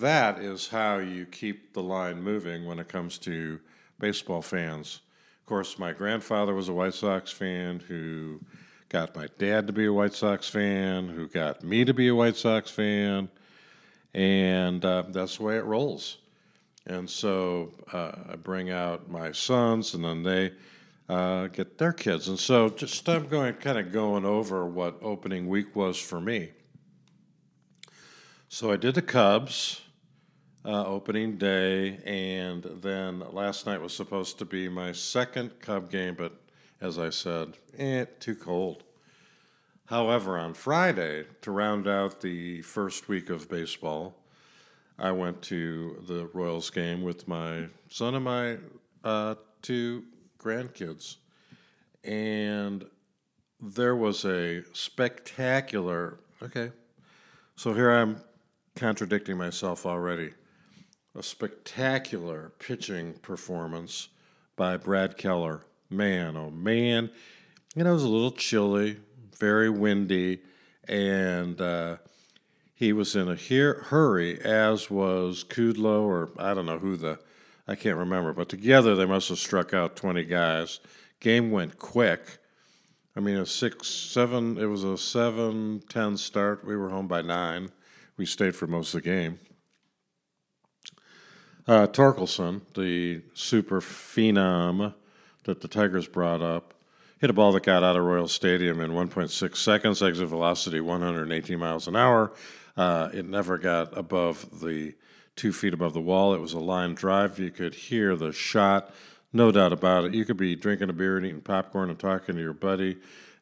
that 0.00 0.38
is 0.40 0.68
how 0.68 0.98
you 0.98 1.24
keep 1.24 1.72
the 1.72 1.82
line 1.82 2.22
moving 2.22 2.66
when 2.66 2.78
it 2.78 2.88
comes 2.88 3.18
to 3.18 3.60
baseball 3.98 4.42
fans. 4.42 5.00
Of 5.40 5.46
course, 5.46 5.78
my 5.78 5.92
grandfather 5.92 6.54
was 6.54 6.68
a 6.68 6.72
White 6.72 6.94
Sox 6.94 7.30
fan 7.30 7.80
who 7.80 8.40
got 8.88 9.14
my 9.14 9.28
dad 9.38 9.66
to 9.68 9.72
be 9.72 9.86
a 9.86 9.92
White 9.92 10.14
Sox 10.14 10.48
fan, 10.48 11.08
who 11.08 11.28
got 11.28 11.62
me 11.62 11.84
to 11.84 11.94
be 11.94 12.08
a 12.08 12.14
White 12.14 12.36
Sox 12.36 12.70
fan, 12.70 13.28
and 14.12 14.84
uh, 14.84 15.04
that's 15.08 15.36
the 15.36 15.44
way 15.44 15.56
it 15.56 15.64
rolls. 15.64 16.18
And 16.86 17.08
so 17.08 17.72
uh, 17.92 18.12
I 18.32 18.36
bring 18.36 18.70
out 18.70 19.08
my 19.08 19.32
sons, 19.32 19.94
and 19.94 20.04
then 20.04 20.22
they 20.22 20.52
uh, 21.08 21.46
get 21.48 21.78
their 21.78 21.92
kids. 21.92 22.28
And 22.28 22.38
so 22.38 22.68
just 22.68 23.08
I'm 23.08 23.28
going 23.28 23.54
kind 23.54 23.78
of 23.78 23.92
going 23.92 24.24
over 24.24 24.66
what 24.66 24.98
opening 25.02 25.48
week 25.48 25.76
was 25.76 25.98
for 25.98 26.20
me. 26.20 26.50
So 28.48 28.70
I 28.70 28.76
did 28.76 28.94
the 28.94 29.02
Cubs 29.02 29.82
uh, 30.64 30.84
opening 30.84 31.36
day, 31.36 31.98
and 32.04 32.64
then 32.82 33.22
last 33.32 33.66
night 33.66 33.80
was 33.80 33.94
supposed 33.94 34.38
to 34.38 34.44
be 34.44 34.68
my 34.68 34.92
second 34.92 35.60
Cub 35.60 35.90
game, 35.90 36.14
but 36.14 36.32
as 36.80 36.98
I 36.98 37.10
said, 37.10 37.56
eh, 37.78 38.04
too 38.18 38.34
cold. 38.34 38.82
However, 39.86 40.36
on 40.38 40.54
Friday, 40.54 41.24
to 41.42 41.52
round 41.52 41.86
out 41.86 42.20
the 42.20 42.62
first 42.62 43.08
week 43.08 43.30
of 43.30 43.48
baseball, 43.48 44.16
I 44.98 45.12
went 45.12 45.42
to 45.42 46.02
the 46.08 46.26
Royals 46.32 46.70
game 46.70 47.02
with 47.02 47.28
my 47.28 47.66
son 47.88 48.16
and 48.16 48.24
my 48.24 48.56
uh, 49.04 49.36
two 49.62 50.02
grandkids, 50.38 51.16
and 52.04 52.84
there 53.60 53.96
was 53.96 54.24
a 54.24 54.62
spectacular. 54.72 56.18
Okay, 56.42 56.72
so 57.56 57.72
here 57.72 57.90
I'm 57.90 58.20
contradicting 58.74 59.36
myself 59.36 59.86
already. 59.86 60.32
A 61.14 61.22
spectacular 61.22 62.52
pitching 62.58 63.14
performance 63.14 64.08
by 64.54 64.76
Brad 64.76 65.16
Keller. 65.16 65.62
Man, 65.88 66.36
oh 66.36 66.50
man, 66.50 67.10
you 67.74 67.84
know 67.84 67.90
it 67.90 67.94
was 67.94 68.02
a 68.02 68.08
little 68.08 68.32
chilly, 68.32 68.98
very 69.38 69.70
windy, 69.70 70.40
and. 70.88 71.60
Uh, 71.60 71.96
he 72.76 72.92
was 72.92 73.16
in 73.16 73.26
a 73.26 73.36
hurry, 73.36 74.38
as 74.38 74.90
was 74.90 75.44
Kudlow, 75.44 76.02
or 76.02 76.28
I 76.38 76.52
don't 76.52 76.66
know 76.66 76.78
who 76.78 76.96
the, 76.96 77.18
I 77.68 77.74
can't 77.74 77.96
remember, 77.96 78.32
but 78.32 78.48
together 78.48 78.94
they 78.94 79.06
must 79.06 79.28
have 79.28 79.38
struck 79.38 79.74
out 79.74 79.96
20 79.96 80.24
guys. 80.24 80.80
Game 81.20 81.50
went 81.50 81.78
quick. 81.78 82.38
I 83.16 83.20
mean, 83.20 83.36
a 83.36 83.46
six, 83.46 83.88
seven, 83.88 84.58
it 84.58 84.66
was 84.66 84.84
a 84.84 84.96
seven, 84.98 85.82
ten 85.88 86.16
start. 86.16 86.64
We 86.64 86.76
were 86.76 86.90
home 86.90 87.08
by 87.08 87.22
nine. 87.22 87.70
We 88.16 88.26
stayed 88.26 88.54
for 88.54 88.66
most 88.66 88.94
of 88.94 89.02
the 89.02 89.08
game. 89.08 89.38
Uh, 91.66 91.86
Torkelson, 91.86 92.60
the 92.74 93.22
super 93.34 93.80
phenom 93.80 94.94
that 95.44 95.60
the 95.60 95.68
Tigers 95.68 96.06
brought 96.06 96.42
up, 96.42 96.74
hit 97.18 97.30
a 97.30 97.32
ball 97.32 97.52
that 97.52 97.64
got 97.64 97.82
out 97.82 97.96
of 97.96 98.04
Royal 98.04 98.28
Stadium 98.28 98.80
in 98.80 98.92
1.6 98.92 99.56
seconds, 99.56 100.02
exit 100.02 100.28
velocity 100.28 100.80
118 100.80 101.58
miles 101.58 101.88
an 101.88 101.96
hour. 101.96 102.32
Uh, 102.76 103.08
it 103.12 103.26
never 103.26 103.58
got 103.58 103.96
above 103.96 104.60
the 104.60 104.94
two 105.36 105.52
feet 105.52 105.74
above 105.74 105.92
the 105.92 106.00
wall. 106.00 106.34
It 106.34 106.40
was 106.40 106.54
a 106.54 106.58
line 106.58 106.94
drive. 106.94 107.38
You 107.38 107.50
could 107.50 107.74
hear 107.74 108.16
the 108.16 108.32
shot, 108.32 108.92
no 109.32 109.52
doubt 109.52 109.72
about 109.72 110.04
it. 110.04 110.14
You 110.14 110.24
could 110.24 110.36
be 110.36 110.56
drinking 110.56 110.90
a 110.90 110.94
beer 110.94 111.16
and 111.16 111.26
eating 111.26 111.42
popcorn 111.42 111.90
and 111.90 111.98
talking 111.98 112.34
to 112.34 112.40
your 112.40 112.52
buddy, 112.52 112.96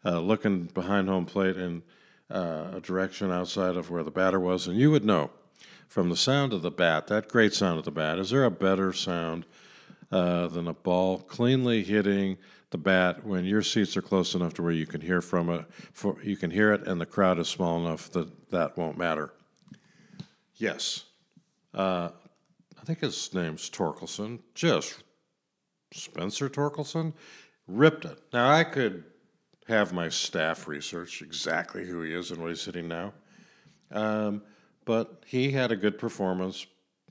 uh, 0.04 0.20
looking 0.20 0.64
behind 0.64 1.08
home 1.08 1.24
plate 1.24 1.56
in 1.56 1.82
uh, 2.30 2.72
a 2.74 2.80
direction 2.80 3.30
outside 3.30 3.76
of 3.76 3.90
where 3.90 4.02
the 4.02 4.10
batter 4.10 4.40
was, 4.40 4.66
and 4.66 4.78
you 4.78 4.90
would 4.90 5.04
know 5.04 5.30
from 5.88 6.08
the 6.08 6.16
sound 6.16 6.52
of 6.52 6.62
the 6.62 6.70
bat, 6.70 7.06
that 7.06 7.28
great 7.28 7.54
sound 7.54 7.78
of 7.78 7.84
the 7.84 7.90
bat. 7.90 8.18
Is 8.18 8.30
there 8.30 8.44
a 8.44 8.50
better 8.50 8.92
sound 8.92 9.46
uh, 10.10 10.48
than 10.48 10.66
a 10.66 10.74
ball 10.74 11.18
cleanly 11.18 11.84
hitting 11.84 12.38
the 12.70 12.78
bat 12.78 13.24
when 13.24 13.44
your 13.44 13.62
seats 13.62 13.96
are 13.96 14.02
close 14.02 14.34
enough 14.34 14.54
to 14.54 14.62
where 14.62 14.72
you 14.72 14.86
can 14.86 15.00
hear 15.00 15.20
from 15.20 15.48
it, 15.50 15.64
for, 15.92 16.16
you 16.24 16.36
can 16.36 16.50
hear 16.50 16.72
it, 16.72 16.86
and 16.88 17.00
the 17.00 17.06
crowd 17.06 17.38
is 17.38 17.48
small 17.48 17.78
enough 17.86 18.10
that 18.10 18.50
that 18.50 18.76
won't 18.76 18.98
matter. 18.98 19.32
Yes, 20.56 21.04
uh, 21.74 22.10
I 22.80 22.84
think 22.84 23.00
his 23.00 23.32
name's 23.34 23.70
Torkelson. 23.70 24.40
Just 24.54 25.02
Spencer 25.92 26.48
Torkelson 26.48 27.12
ripped 27.66 28.04
it. 28.04 28.18
Now 28.32 28.50
I 28.50 28.64
could 28.64 29.04
have 29.68 29.92
my 29.92 30.08
staff 30.08 30.68
research 30.68 31.22
exactly 31.22 31.86
who 31.86 32.02
he 32.02 32.12
is 32.12 32.30
and 32.30 32.40
where 32.40 32.50
he's 32.50 32.60
sitting 32.60 32.88
now, 32.88 33.14
um, 33.90 34.42
but 34.84 35.24
he 35.26 35.50
had 35.50 35.72
a 35.72 35.76
good 35.76 35.98
performance 35.98 36.66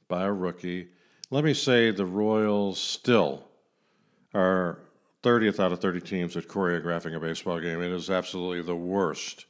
by 0.07 0.23
a 0.23 0.31
rookie. 0.31 0.89
Let 1.31 1.43
me 1.43 1.53
say 1.53 1.89
the 1.89 2.05
Royals 2.05 2.79
still 2.79 3.47
are 4.33 4.79
30th 5.23 5.59
out 5.59 5.71
of 5.71 5.79
30 5.79 6.01
teams 6.01 6.37
at 6.37 6.47
choreographing 6.47 7.15
a 7.15 7.19
baseball 7.19 7.59
game. 7.59 7.81
It 7.81 7.91
is 7.91 8.09
absolutely 8.09 8.61
the 8.61 8.75
worst, 8.75 9.45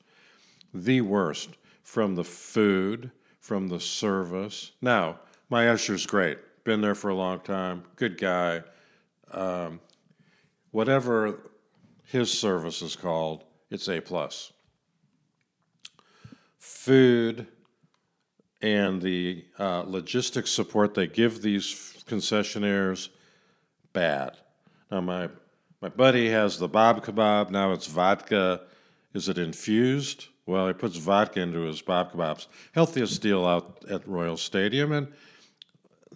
the 0.74 1.01
worst 1.01 1.50
from 1.82 2.15
the 2.15 2.24
food, 2.24 3.12
from 3.43 3.67
the 3.67 3.79
service. 3.79 4.71
Now, 4.81 5.19
my 5.50 5.67
usher's 5.67 6.05
great. 6.05 6.38
Been 6.63 6.79
there 6.79 6.95
for 6.95 7.09
a 7.09 7.13
long 7.13 7.41
time. 7.41 7.83
Good 7.97 8.17
guy. 8.17 8.63
Um, 9.31 9.81
whatever 10.71 11.51
his 12.05 12.31
service 12.31 12.81
is 12.81 12.95
called, 12.95 13.43
it's 13.69 13.89
A 13.89 14.00
plus. 14.00 14.53
Food 16.57 17.47
and 18.62 19.01
the 19.01 19.43
uh, 19.59 19.83
logistics 19.85 20.50
support 20.50 20.93
they 20.93 21.07
give 21.07 21.41
these 21.41 22.01
concessionaires, 22.07 23.09
bad. 23.91 24.38
Now 24.89 25.01
my 25.01 25.29
my 25.81 25.89
buddy 25.89 26.29
has 26.29 26.59
the 26.59 26.69
bob 26.69 27.03
kebab. 27.03 27.50
Now 27.50 27.73
it's 27.73 27.88
vodka. 27.88 28.62
Is 29.13 29.27
it 29.27 29.38
infused? 29.38 30.27
Well, 30.45 30.67
he 30.67 30.73
puts 30.73 30.97
vodka 30.97 31.41
into 31.41 31.62
his 31.62 31.81
bob 31.81 32.12
kebabs. 32.12 32.47
Healthiest 32.73 33.21
deal 33.21 33.45
out 33.45 33.85
at 33.89 34.07
Royal 34.07 34.38
Stadium, 34.38 34.91
and 34.91 35.07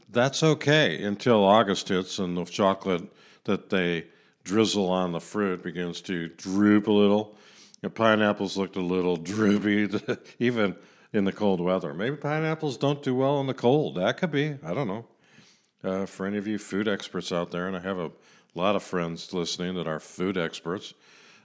that's 0.09 0.43
okay 0.43 1.01
until 1.03 1.43
August 1.43 1.89
hits 1.89 2.19
and 2.19 2.35
the 2.35 2.45
chocolate 2.45 3.03
that 3.45 3.69
they 3.69 4.07
drizzle 4.43 4.89
on 4.89 5.11
the 5.11 5.19
fruit 5.19 5.63
begins 5.63 6.01
to 6.01 6.27
droop 6.29 6.87
a 6.87 6.91
little. 6.91 7.37
The 7.81 7.89
pineapples 7.89 8.57
looked 8.57 8.75
a 8.75 8.81
little 8.81 9.15
droopy, 9.33 9.89
even 10.39 10.75
in 11.13 11.23
the 11.23 11.31
cold 11.31 11.61
weather. 11.61 11.93
Maybe 11.93 12.17
pineapples 12.17 12.77
don't 12.77 13.01
do 13.01 13.15
well 13.15 13.39
in 13.39 13.47
the 13.47 13.53
cold. 13.53 13.95
That 13.95 14.17
could 14.17 14.31
be. 14.31 14.57
I 14.63 14.73
don't 14.73 14.87
know. 14.87 15.05
Uh, 15.83 16.05
for 16.05 16.25
any 16.25 16.37
of 16.37 16.47
you 16.47 16.57
food 16.57 16.87
experts 16.87 17.31
out 17.31 17.51
there, 17.51 17.67
and 17.67 17.77
I 17.77 17.79
have 17.79 17.97
a 17.97 18.11
a 18.57 18.59
lot 18.59 18.75
of 18.75 18.81
friends 18.81 19.33
listening 19.33 19.75
that 19.75 19.87
are 19.87 19.99
food 19.99 20.35
experts. 20.35 20.95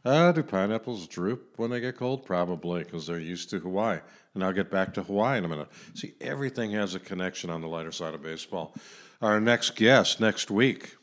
Uh, 0.05 0.33
do 0.33 0.43
pineapples 0.43 1.07
droop 1.07 1.55
when 1.57 1.71
they 1.71 1.81
get 1.81 1.97
cold? 1.97 2.27
Probably, 2.27 2.83
because 2.83 3.07
they're 3.07 3.21
used 3.21 3.51
to 3.51 3.61
Hawaii. 3.61 4.01
And 4.35 4.43
I'll 4.43 4.53
get 4.53 4.71
back 4.71 4.95
to 4.95 5.03
Hawaii 5.03 5.39
in 5.39 5.45
a 5.45 5.49
minute. 5.49 5.69
See, 5.95 6.15
everything 6.21 6.73
has 6.73 6.95
a 6.95 7.01
connection 7.01 7.51
on 7.51 7.61
the 7.61 7.69
lighter 7.69 7.93
side 7.93 8.15
of 8.15 8.23
baseball. 8.23 8.75
Our 9.21 9.41
next 9.41 9.77
guest 9.77 10.21
next 10.21 10.51
week, 10.51 10.97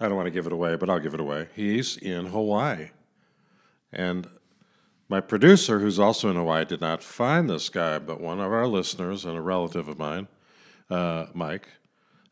I 0.00 0.08
don't 0.08 0.16
want 0.16 0.26
to 0.26 0.30
give 0.30 0.46
it 0.46 0.52
away, 0.52 0.76
but 0.76 0.88
I'll 0.88 1.00
give 1.00 1.14
it 1.14 1.20
away. 1.20 1.48
He's 1.54 1.96
in 1.98 2.26
Hawaii. 2.26 2.90
And 3.92 4.26
my 5.08 5.20
producer, 5.20 5.80
who's 5.80 5.98
also 5.98 6.30
in 6.30 6.36
Hawaii, 6.36 6.64
did 6.64 6.80
not 6.80 7.02
find 7.02 7.48
this 7.48 7.68
guy, 7.68 7.98
but 7.98 8.20
one 8.20 8.40
of 8.40 8.52
our 8.52 8.66
listeners 8.66 9.24
and 9.24 9.36
a 9.36 9.40
relative 9.42 9.88
of 9.88 9.98
mine, 9.98 10.28
uh, 10.90 11.26
Mike, 11.34 11.68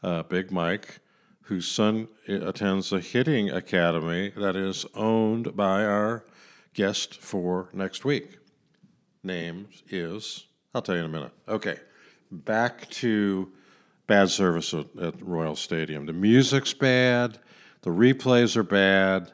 uh, 0.03 0.23
Big 0.23 0.51
Mike, 0.51 1.01
whose 1.45 1.69
son 1.69 2.09
attends 2.27 2.93
a 2.93 3.01
hitting 3.01 3.51
academy 3.51 4.33
that 4.37 4.57
is 4.57 4.87
owned 4.95 5.55
by 5.55 5.85
our 5.85 6.25
guest 6.73 7.21
for 7.21 7.69
next 7.73 8.05
week. 8.05 8.39
Name 9.23 9.69
is, 9.89 10.47
I'll 10.75 10.83
tell 10.83 10.95
you 10.95 11.03
in 11.03 11.07
a 11.07 11.11
minute. 11.11 11.33
Okay, 11.47 11.79
back 12.31 12.89
to 12.91 13.53
bad 14.07 14.31
service 14.31 14.73
at, 14.73 14.87
at 15.01 15.23
Royal 15.23 15.57
Stadium. 15.57 16.07
The 16.07 16.13
music's 16.15 16.73
bad, 16.73 17.39
the 17.83 17.91
replays 17.91 18.57
are 18.57 18.63
bad. 18.63 19.33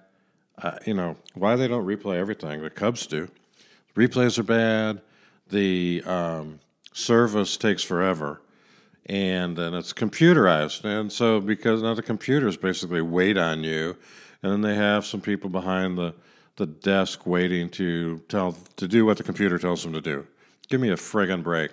Uh, 0.60 0.78
you 0.84 0.94
know, 0.94 1.16
why 1.34 1.56
they 1.56 1.68
don't 1.68 1.86
replay 1.86 2.16
everything, 2.16 2.60
the 2.62 2.70
Cubs 2.70 3.06
do. 3.06 3.28
The 3.94 4.08
replays 4.08 4.38
are 4.38 4.42
bad, 4.42 5.00
the 5.48 6.02
um, 6.04 6.60
service 6.92 7.56
takes 7.56 7.82
forever 7.82 8.42
and 9.06 9.56
then 9.56 9.74
it's 9.74 9.92
computerized. 9.92 10.84
And 10.84 11.12
so 11.12 11.40
because 11.40 11.82
now 11.82 11.94
the 11.94 12.02
computers 12.02 12.56
basically 12.56 13.02
wait 13.02 13.36
on 13.36 13.64
you, 13.64 13.96
and 14.42 14.52
then 14.52 14.60
they 14.60 14.74
have 14.74 15.04
some 15.04 15.20
people 15.20 15.50
behind 15.50 15.98
the 15.98 16.14
the 16.56 16.66
desk 16.66 17.26
waiting 17.26 17.70
to 17.70 18.18
tell 18.28 18.54
to 18.76 18.86
do 18.86 19.06
what 19.06 19.16
the 19.16 19.22
computer 19.22 19.58
tells 19.58 19.82
them 19.82 19.94
to 19.94 20.00
do. 20.00 20.26
Give 20.68 20.80
me 20.80 20.90
a 20.90 20.96
friggin' 20.96 21.42
break. 21.42 21.70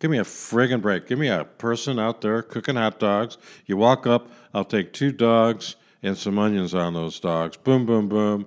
Give 0.00 0.10
me 0.10 0.18
a 0.18 0.24
friggin' 0.24 0.82
break. 0.82 1.06
Give 1.06 1.18
me 1.18 1.28
a 1.28 1.44
person 1.44 1.98
out 1.98 2.20
there 2.20 2.42
cooking 2.42 2.76
hot 2.76 3.00
dogs. 3.00 3.38
You 3.64 3.78
walk 3.78 4.06
up, 4.06 4.30
I'll 4.52 4.66
take 4.66 4.92
two 4.92 5.12
dogs 5.12 5.76
and 6.02 6.16
some 6.16 6.38
onions 6.38 6.74
on 6.74 6.92
those 6.92 7.18
dogs. 7.18 7.56
Boom, 7.56 7.86
boom, 7.86 8.08
boom. 8.08 8.46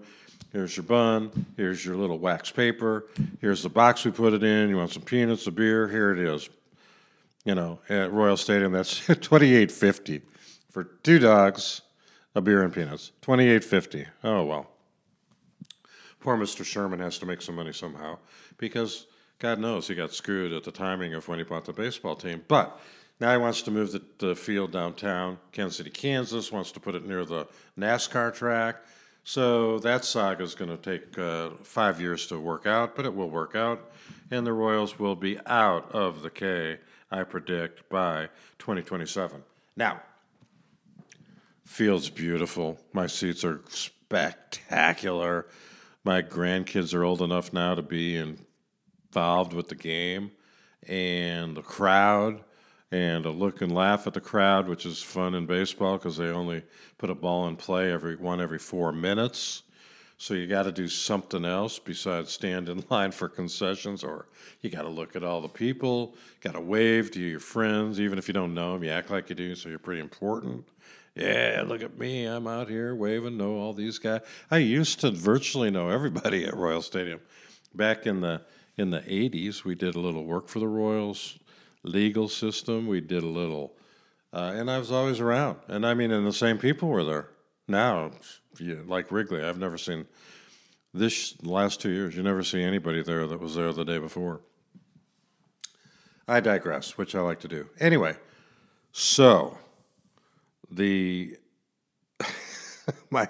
Here's 0.53 0.77
your 0.77 0.83
bun. 0.83 1.47
Here's 1.57 1.83
your 1.83 1.95
little 1.95 2.19
wax 2.19 2.51
paper. 2.51 3.07
Here's 3.39 3.63
the 3.63 3.69
box 3.69 4.05
we 4.05 4.11
put 4.11 4.33
it 4.33 4.43
in. 4.43 4.69
You 4.69 4.77
want 4.77 4.91
some 4.91 5.01
peanuts, 5.01 5.47
a 5.47 5.51
beer? 5.51 5.87
Here 5.87 6.11
it 6.11 6.19
is 6.19 6.47
you 7.45 7.55
know, 7.55 7.79
at 7.89 8.11
Royal 8.11 8.37
Stadium, 8.37 8.71
that's 8.71 9.05
twenty 9.21 9.53
eight 9.53 9.71
fifty 9.71 10.21
for 10.69 10.83
two 10.83 11.19
dogs, 11.19 11.81
a 12.35 12.41
beer 12.41 12.63
and 12.63 12.73
peanuts. 12.73 13.11
Twenty 13.21 13.47
eight 13.47 13.63
fifty. 13.63 14.05
Oh 14.23 14.43
well. 14.45 14.67
Poor 16.19 16.37
Mr. 16.37 16.63
Sherman 16.63 16.99
has 16.99 17.17
to 17.17 17.25
make 17.25 17.41
some 17.41 17.55
money 17.55 17.73
somehow 17.73 18.19
because 18.57 19.07
God 19.39 19.59
knows 19.59 19.87
he 19.87 19.95
got 19.95 20.13
screwed 20.13 20.53
at 20.53 20.63
the 20.63 20.71
timing 20.71 21.15
of 21.15 21.27
when 21.27 21.39
he 21.39 21.43
bought 21.43 21.65
the 21.65 21.73
baseball 21.73 22.15
team. 22.15 22.43
But 22.47 22.79
now 23.19 23.31
he 23.31 23.39
wants 23.39 23.63
to 23.63 23.71
move 23.71 23.91
the, 23.91 24.03
the 24.19 24.35
field 24.35 24.71
downtown. 24.71 25.39
Kansas 25.51 25.77
City, 25.77 25.89
Kansas 25.89 26.51
wants 26.51 26.71
to 26.73 26.79
put 26.79 26.93
it 26.93 27.07
near 27.07 27.25
the 27.25 27.47
NASCAR 27.77 28.35
track. 28.35 28.77
So 29.23 29.79
that 29.79 30.05
saga 30.05 30.43
is 30.43 30.53
going 30.53 30.69
to 30.69 30.77
take 30.77 31.17
uh, 31.17 31.51
five 31.63 31.99
years 31.99 32.27
to 32.27 32.39
work 32.39 32.67
out, 32.67 32.95
but 32.95 33.05
it 33.05 33.13
will 33.13 33.29
work 33.29 33.55
out, 33.55 33.91
and 34.31 34.45
the 34.45 34.53
Royals 34.53 34.97
will 34.97 35.15
be 35.15 35.39
out 35.45 35.91
of 35.91 36.21
the 36.21 36.29
K 36.29 36.79
I 37.11 37.23
predict, 37.23 37.89
by 37.89 38.29
2027. 38.59 39.43
Now, 39.75 40.01
field's 41.65 42.09
beautiful. 42.09 42.79
My 42.93 43.07
seats 43.07 43.43
are 43.43 43.61
spectacular. 43.69 45.47
My 46.03 46.21
grandkids 46.21 46.93
are 46.93 47.03
old 47.03 47.21
enough 47.21 47.51
now 47.53 47.75
to 47.75 47.81
be 47.81 48.15
involved 48.15 49.53
with 49.53 49.67
the 49.67 49.75
game. 49.75 50.31
and 50.87 51.55
the 51.55 51.61
crowd 51.61 52.43
and 52.91 53.25
a 53.25 53.29
look 53.29 53.61
and 53.61 53.73
laugh 53.73 54.07
at 54.07 54.13
the 54.13 54.21
crowd, 54.21 54.67
which 54.67 54.85
is 54.85 55.01
fun 55.01 55.33
in 55.35 55.45
baseball 55.45 55.97
because 55.97 56.17
they 56.17 56.27
only 56.27 56.63
put 56.97 57.09
a 57.09 57.15
ball 57.15 57.47
in 57.47 57.55
play 57.55 57.91
every 57.91 58.15
one 58.15 58.41
every 58.41 58.59
four 58.59 58.91
minutes. 58.91 59.63
So 60.21 60.35
you 60.35 60.45
got 60.45 60.63
to 60.63 60.71
do 60.71 60.87
something 60.87 61.45
else 61.45 61.79
besides 61.79 62.31
stand 62.31 62.69
in 62.69 62.83
line 62.91 63.11
for 63.11 63.27
concessions, 63.27 64.03
or 64.03 64.27
you 64.61 64.69
got 64.69 64.83
to 64.83 64.87
look 64.87 65.15
at 65.15 65.23
all 65.23 65.41
the 65.41 65.47
people, 65.47 66.13
got 66.41 66.53
to 66.53 66.61
wave 66.61 67.09
to 67.13 67.19
your 67.19 67.39
friends, 67.39 67.99
even 67.99 68.19
if 68.19 68.27
you 68.27 68.33
don't 68.35 68.53
know 68.53 68.73
them. 68.73 68.83
You 68.83 68.91
act 68.91 69.09
like 69.09 69.29
you 69.29 69.35
do, 69.35 69.55
so 69.55 69.67
you're 69.67 69.79
pretty 69.79 69.99
important. 69.99 70.63
Yeah, 71.15 71.63
look 71.65 71.81
at 71.81 71.97
me. 71.97 72.25
I'm 72.25 72.45
out 72.45 72.69
here 72.69 72.93
waving, 72.93 73.35
know 73.35 73.55
all 73.55 73.73
these 73.73 73.97
guys. 73.97 74.21
I 74.51 74.57
used 74.57 74.99
to 74.99 75.09
virtually 75.09 75.71
know 75.71 75.89
everybody 75.89 76.45
at 76.45 76.55
Royal 76.55 76.83
Stadium. 76.83 77.19
Back 77.73 78.05
in 78.05 78.21
the 78.21 78.43
in 78.77 78.91
the 78.91 78.99
80s, 78.99 79.63
we 79.63 79.73
did 79.73 79.95
a 79.95 79.99
little 79.99 80.25
work 80.25 80.49
for 80.49 80.59
the 80.59 80.67
Royals 80.67 81.39
legal 81.81 82.29
system. 82.29 82.85
We 82.85 83.01
did 83.01 83.23
a 83.23 83.27
little, 83.27 83.73
uh, 84.31 84.53
and 84.53 84.69
I 84.69 84.77
was 84.77 84.91
always 84.91 85.19
around. 85.19 85.57
And 85.67 85.83
I 85.83 85.95
mean, 85.95 86.11
and 86.11 86.27
the 86.27 86.31
same 86.31 86.59
people 86.59 86.89
were 86.89 87.03
there. 87.03 87.27
Now, 87.67 88.11
like 88.59 89.11
Wrigley, 89.11 89.43
I've 89.43 89.57
never 89.57 89.77
seen 89.77 90.05
this 90.93 91.41
last 91.43 91.81
two 91.81 91.91
years. 91.91 92.15
You 92.15 92.23
never 92.23 92.43
see 92.43 92.61
anybody 92.61 93.01
there 93.01 93.27
that 93.27 93.39
was 93.39 93.55
there 93.55 93.71
the 93.73 93.85
day 93.85 93.97
before. 93.97 94.41
I 96.27 96.39
digress, 96.39 96.97
which 96.97 97.15
I 97.15 97.21
like 97.21 97.39
to 97.41 97.47
do. 97.47 97.67
Anyway, 97.79 98.15
so 98.91 99.57
the 100.69 101.37
my 103.09 103.27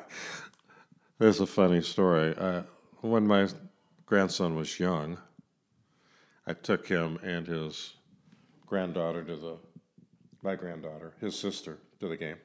there's 1.20 1.40
a 1.40 1.46
funny 1.46 1.82
story. 1.82 2.36
Uh, 2.38 2.64
when 3.02 3.26
my 3.26 3.48
grandson 4.06 4.56
was 4.56 4.80
young, 4.80 5.18
I 6.46 6.54
took 6.54 6.88
him 6.88 7.20
and 7.24 7.48
his 7.48 7.94
granddaughter 8.66 9.24
to 9.24 9.36
the 9.36 9.58
my 10.44 10.56
granddaughter, 10.56 11.14
his 11.22 11.38
sister, 11.38 11.78
to 12.00 12.08
the 12.08 12.18
game. 12.18 12.38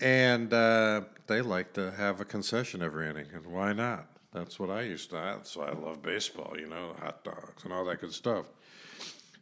And 0.00 0.52
uh, 0.52 1.02
they 1.26 1.40
like 1.40 1.72
to 1.74 1.90
have 1.92 2.20
a 2.20 2.24
concession 2.24 2.82
every 2.82 3.08
inning, 3.08 3.26
and 3.34 3.46
why 3.46 3.72
not? 3.72 4.08
That's 4.32 4.58
what 4.58 4.70
I 4.70 4.82
used 4.82 5.10
to. 5.10 5.16
That's 5.16 5.56
why 5.56 5.68
I 5.68 5.72
love 5.72 6.02
baseball, 6.02 6.54
you 6.58 6.68
know, 6.68 6.94
hot 7.00 7.24
dogs 7.24 7.64
and 7.64 7.72
all 7.72 7.84
that 7.86 8.00
good 8.00 8.12
stuff. 8.12 8.46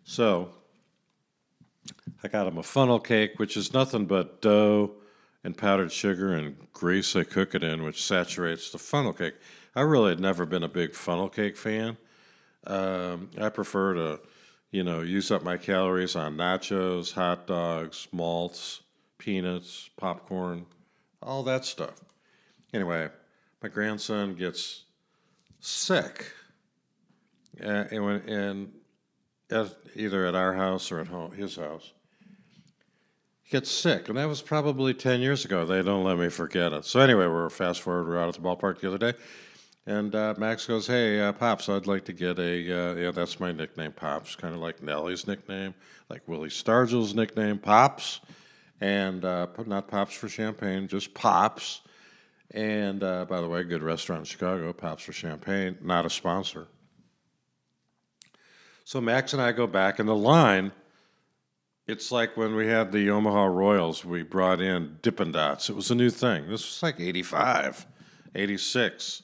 So 0.05 0.51
I 2.23 2.29
got 2.29 2.45
them 2.45 2.59
a 2.59 2.63
funnel 2.63 3.01
cake, 3.01 3.39
which 3.39 3.57
is 3.57 3.73
nothing 3.75 4.07
but 4.07 4.41
dough 4.41 4.93
and 5.43 5.57
powdered 5.57 5.91
sugar 5.91 6.33
and 6.33 6.57
grease 6.73 7.13
they 7.13 7.25
cook 7.25 7.55
it 7.55 7.65
in, 7.65 7.83
which 7.83 8.05
saturates 8.05 8.71
the 8.71 8.79
funnel 8.79 9.13
cake. 9.13 9.35
I 9.75 9.81
really 9.81 10.11
had 10.11 10.21
never 10.21 10.47
been 10.47 10.63
a 10.63 10.69
big 10.69 10.95
funnel 10.95 11.29
cake 11.29 11.57
fan. 11.57 11.97
Um, 12.67 13.31
I 13.39 13.49
prefer 13.49 13.95
to, 13.95 14.21
you 14.71 14.85
know, 14.85 15.01
use 15.01 15.31
up 15.31 15.43
my 15.43 15.57
calories 15.57 16.15
on 16.15 16.37
nachos, 16.37 17.13
hot 17.13 17.47
dogs, 17.47 18.07
malts, 18.13 18.81
peanuts, 19.19 19.91
popcorn, 19.97 20.67
all 21.23 21.43
that 21.45 21.65
stuff. 21.65 22.01
Anyway, 22.73 23.09
my 23.63 23.69
grandson 23.69 24.35
gets 24.35 24.85
sick, 25.61 26.33
and, 27.59 28.05
when, 28.05 28.17
and 28.29 28.73
at, 29.51 29.75
either 29.95 30.27
at 30.27 30.35
our 30.35 30.55
house 30.55 30.91
or 30.91 31.01
at 31.01 31.07
home, 31.07 31.33
his 31.33 31.57
house, 31.57 31.93
he 33.43 33.51
gets 33.51 33.71
sick, 33.71 34.09
and 34.09 34.19
that 34.19 34.29
was 34.29 34.43
probably 34.43 34.93
ten 34.93 35.21
years 35.21 35.45
ago. 35.45 35.65
They 35.65 35.83
don't 35.83 36.05
let 36.05 36.19
me 36.19 36.29
forget 36.29 36.73
it. 36.73 36.85
So 36.85 37.01
anyway, 37.01 37.27
we're 37.27 37.51
fast 37.51 37.83
forward. 37.83 38.09
We're 38.09 38.19
out 38.19 38.29
at 38.29 38.35
the 38.35 38.41
ballpark 38.41 38.81
the 38.81 38.89
other 38.89 38.99
day, 38.99 39.15
and 39.87 40.15
uh, 40.15 40.35
Max 40.37 40.67
goes, 40.67 40.87
"Hey, 40.87 41.21
uh, 41.21 41.33
pops, 41.33 41.69
I'd 41.69 41.87
like 41.87 42.05
to 42.07 42.13
get 42.13 42.39
a 42.39 42.91
uh, 42.91 42.95
yeah, 42.95 43.11
that's 43.11 43.39
my 43.39 43.53
nickname, 43.53 43.93
pops, 43.93 44.35
kind 44.35 44.55
of 44.55 44.61
like 44.61 44.83
Nellie's 44.83 45.27
nickname, 45.27 45.75
like 46.09 46.27
Willie 46.27 46.49
Stargell's 46.49 47.15
nickname, 47.15 47.59
pops." 47.59 48.21
And 48.81 49.25
uh, 49.25 49.47
not 49.67 49.89
Pops 49.89 50.15
for 50.15 50.29
Champagne, 50.29 50.89
just 50.89 51.15
Pops. 51.15 51.83
And 52.51 53.03
uh, 53.03 53.25
by 53.25 53.41
the 53.41 53.49
way, 53.49 53.63
good 53.65 53.83
restaurant 53.83 54.21
in 54.21 54.25
Chicago, 54.27 54.73
Pops 54.73 55.05
for 55.05 55.13
Champagne, 55.13 55.77
not 55.83 56.07
a 56.07 56.11
sponsor. 56.11 56.69
So 58.85 59.01
Max 59.01 59.33
and 59.33 59.41
I 59.41 59.53
go 59.53 59.67
back, 59.67 59.99
and 59.99 60.09
the 60.09 60.15
line, 60.15 60.73
it's 61.87 62.13
like 62.13 62.37
when 62.37 62.55
we 62.55 62.67
had 62.67 62.93
the 62.93 63.11
Omaha 63.11 63.47
Royals, 63.47 64.05
we 64.05 64.23
brought 64.23 64.61
in 64.61 64.99
Dippin' 65.03 65.33
Dots. 65.33 65.71
It 65.71 65.77
was 65.77 65.91
a 65.91 65.95
new 65.95 66.11
thing. 66.11 66.49
This 66.49 66.65
was 66.65 66.83
like 66.83 67.01
85, 67.01 67.87
86. 68.35 69.23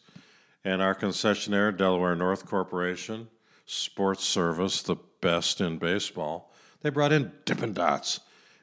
And 0.64 0.82
our 0.82 0.94
concessionaire, 0.94 1.76
Delaware 1.76 2.14
North 2.14 2.46
Corporation, 2.46 3.28
Sports 3.66 4.24
Service, 4.24 4.82
the 4.82 4.96
best 5.20 5.60
in 5.60 5.78
baseball, 5.78 6.52
they 6.82 6.90
brought 6.90 7.12
in 7.12 7.32
Dippin' 7.44 7.74
Dots. 7.74 8.20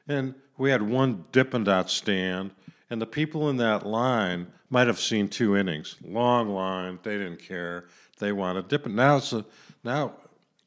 And 0.08 0.34
we 0.56 0.70
had 0.70 0.82
one 0.82 1.26
Dippin' 1.32 1.64
Dot 1.64 1.90
stand, 1.90 2.50
and 2.90 3.00
the 3.00 3.06
people 3.06 3.48
in 3.50 3.58
that 3.58 3.86
line 3.86 4.48
might 4.70 4.86
have 4.86 4.98
seen 4.98 5.28
two 5.28 5.56
innings. 5.56 5.96
Long 6.02 6.48
line, 6.48 6.98
they 7.02 7.18
didn't 7.18 7.40
care. 7.40 7.86
They 8.18 8.32
wanted 8.32 8.68
Dippin'. 8.68 8.94
Now 8.94 9.18
it's 9.18 9.32
a, 9.32 9.44
now 9.84 10.14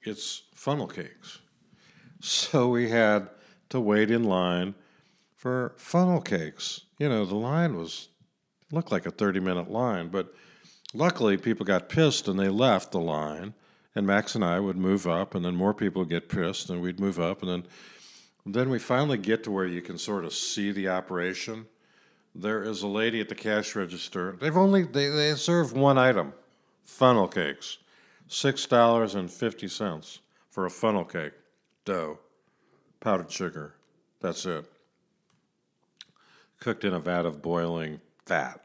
it's 0.03 0.43
funnel 0.53 0.87
cakes. 0.87 1.39
So 2.19 2.69
we 2.69 2.89
had 2.89 3.29
to 3.69 3.79
wait 3.79 4.11
in 4.11 4.23
line 4.23 4.75
for 5.35 5.73
funnel 5.77 6.21
cakes. 6.21 6.81
You 6.99 7.09
know, 7.09 7.25
the 7.25 7.35
line 7.35 7.75
was 7.75 8.09
looked 8.71 8.91
like 8.91 9.05
a 9.05 9.11
30 9.11 9.39
minute 9.39 9.71
line, 9.71 10.09
but 10.09 10.33
luckily 10.93 11.35
people 11.35 11.65
got 11.65 11.89
pissed 11.89 12.27
and 12.27 12.39
they 12.39 12.49
left 12.49 12.91
the 12.91 12.99
line. 12.99 13.53
And 13.95 14.07
Max 14.07 14.35
and 14.35 14.45
I 14.45 14.59
would 14.59 14.77
move 14.77 15.05
up, 15.05 15.35
and 15.35 15.43
then 15.43 15.53
more 15.53 15.73
people 15.73 16.03
would 16.03 16.09
get 16.09 16.29
pissed, 16.29 16.69
and 16.69 16.81
we'd 16.81 17.01
move 17.01 17.19
up, 17.19 17.41
and 17.41 17.51
then 17.51 17.63
then 18.45 18.69
we 18.69 18.79
finally 18.79 19.17
get 19.17 19.43
to 19.43 19.51
where 19.51 19.67
you 19.67 19.81
can 19.81 19.97
sort 19.97 20.25
of 20.25 20.33
see 20.33 20.71
the 20.71 20.89
operation. 20.89 21.67
There 22.33 22.63
is 22.63 22.81
a 22.81 22.87
lady 22.87 23.21
at 23.21 23.29
the 23.29 23.35
cash 23.35 23.75
register. 23.75 24.37
They've 24.39 24.57
only 24.57 24.83
they, 24.83 25.09
they 25.09 25.35
serve 25.35 25.73
one 25.73 25.97
item, 25.97 26.33
funnel 26.83 27.27
cakes. 27.27 27.77
Six 28.27 28.65
dollars 28.65 29.15
and 29.15 29.29
fifty 29.29 29.67
cents 29.67 30.21
for 30.49 30.65
a 30.65 30.69
funnel 30.69 31.03
cake. 31.03 31.33
Dough, 31.83 32.19
powdered 33.01 33.29
sugar. 33.29 33.75
That's 34.21 34.45
it. 34.45 34.65
Cooked 36.59 36.85
in 36.85 36.93
a 36.93 36.99
vat 36.99 37.25
of 37.25 37.41
boiling 37.41 37.99
fat. 38.25 38.63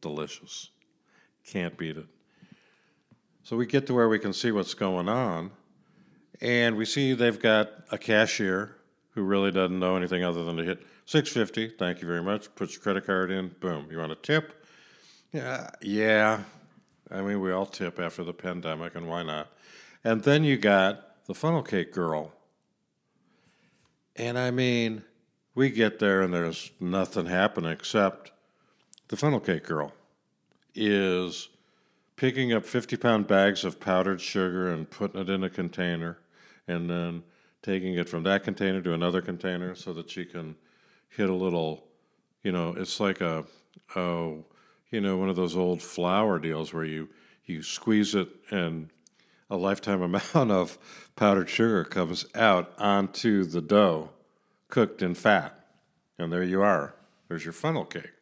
Delicious. 0.00 0.70
Can't 1.46 1.76
beat 1.76 1.96
it. 1.96 2.06
So 3.44 3.56
we 3.56 3.66
get 3.66 3.86
to 3.86 3.94
where 3.94 4.08
we 4.08 4.18
can 4.18 4.32
see 4.32 4.50
what's 4.50 4.74
going 4.74 5.08
on 5.08 5.52
and 6.40 6.76
we 6.76 6.84
see 6.84 7.12
they've 7.12 7.40
got 7.40 7.70
a 7.90 7.98
cashier 7.98 8.76
who 9.10 9.22
really 9.22 9.50
doesn't 9.50 9.78
know 9.78 9.96
anything 9.96 10.24
other 10.24 10.44
than 10.44 10.56
to 10.56 10.64
hit 10.64 10.82
650 11.06 11.76
thank 11.78 12.00
you 12.00 12.08
very 12.08 12.22
much. 12.22 12.54
Puts 12.54 12.74
your 12.74 12.82
credit 12.82 13.06
card 13.06 13.30
in. 13.30 13.48
Boom. 13.60 13.86
You 13.90 13.98
want 13.98 14.12
a 14.12 14.16
tip? 14.16 14.64
Yeah 15.32 15.70
yeah. 15.80 16.40
I 17.10 17.22
mean 17.22 17.40
we 17.40 17.52
all 17.52 17.66
tip 17.66 18.00
after 18.00 18.24
the 18.24 18.32
pandemic 18.32 18.94
and 18.94 19.08
why 19.08 19.22
not? 19.22 19.48
And 20.02 20.22
then 20.22 20.44
you 20.44 20.56
got 20.56 21.26
the 21.26 21.34
funnel 21.34 21.62
cake 21.62 21.92
girl. 21.92 22.32
And 24.16 24.38
i 24.38 24.50
mean 24.50 25.02
we 25.54 25.70
get 25.70 25.98
there 25.98 26.22
and 26.22 26.34
there's 26.34 26.70
nothing 26.80 27.26
happening 27.26 27.70
except 27.70 28.32
the 29.08 29.16
funnel 29.16 29.40
cake 29.40 29.64
girl 29.64 29.92
is 30.74 31.48
picking 32.16 32.52
up 32.52 32.64
50 32.64 32.96
pound 32.96 33.26
bags 33.26 33.64
of 33.64 33.80
powdered 33.80 34.20
sugar 34.20 34.70
and 34.70 34.90
putting 34.90 35.20
it 35.20 35.28
in 35.28 35.44
a 35.44 35.50
container 35.50 36.18
and 36.66 36.88
then 36.88 37.22
taking 37.62 37.94
it 37.94 38.08
from 38.08 38.22
that 38.24 38.44
container 38.44 38.80
to 38.82 38.92
another 38.92 39.22
container 39.22 39.74
so 39.74 39.92
that 39.92 40.10
she 40.10 40.24
can 40.24 40.56
hit 41.08 41.30
a 41.30 41.34
little, 41.34 41.84
you 42.42 42.52
know, 42.52 42.74
it's 42.76 43.00
like 43.00 43.20
a, 43.20 43.44
oh, 43.96 44.44
you 44.90 45.00
know, 45.00 45.16
one 45.16 45.28
of 45.28 45.36
those 45.36 45.56
old 45.56 45.82
flour 45.82 46.38
deals 46.38 46.72
where 46.72 46.84
you 46.84 47.08
you 47.46 47.62
squeeze 47.62 48.14
it 48.14 48.28
and 48.50 48.88
a 49.50 49.56
lifetime 49.56 50.02
amount 50.34 50.50
of 50.50 50.78
powdered 51.16 51.48
sugar 51.48 51.84
comes 51.84 52.26
out 52.34 52.72
onto 52.78 53.44
the 53.44 53.60
dough, 53.60 54.10
cooked 54.68 55.02
in 55.02 55.14
fat, 55.14 55.66
and 56.18 56.32
there 56.32 56.42
you 56.42 56.62
are. 56.62 56.94
There's 57.28 57.44
your 57.44 57.52
funnel 57.52 57.84
cake. 57.84 58.12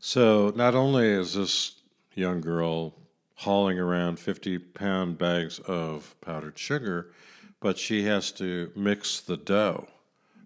So 0.00 0.52
not 0.56 0.74
only 0.74 1.08
is 1.08 1.34
this 1.34 1.82
young 2.14 2.40
girl 2.40 2.94
hauling 3.40 3.78
around 3.78 4.18
50 4.18 4.58
pound 4.58 5.16
bags 5.16 5.58
of 5.60 6.14
powdered 6.20 6.58
sugar, 6.58 7.10
but 7.58 7.78
she 7.78 8.04
has 8.04 8.30
to 8.32 8.70
mix 8.76 9.20
the 9.20 9.38
dough. 9.38 9.88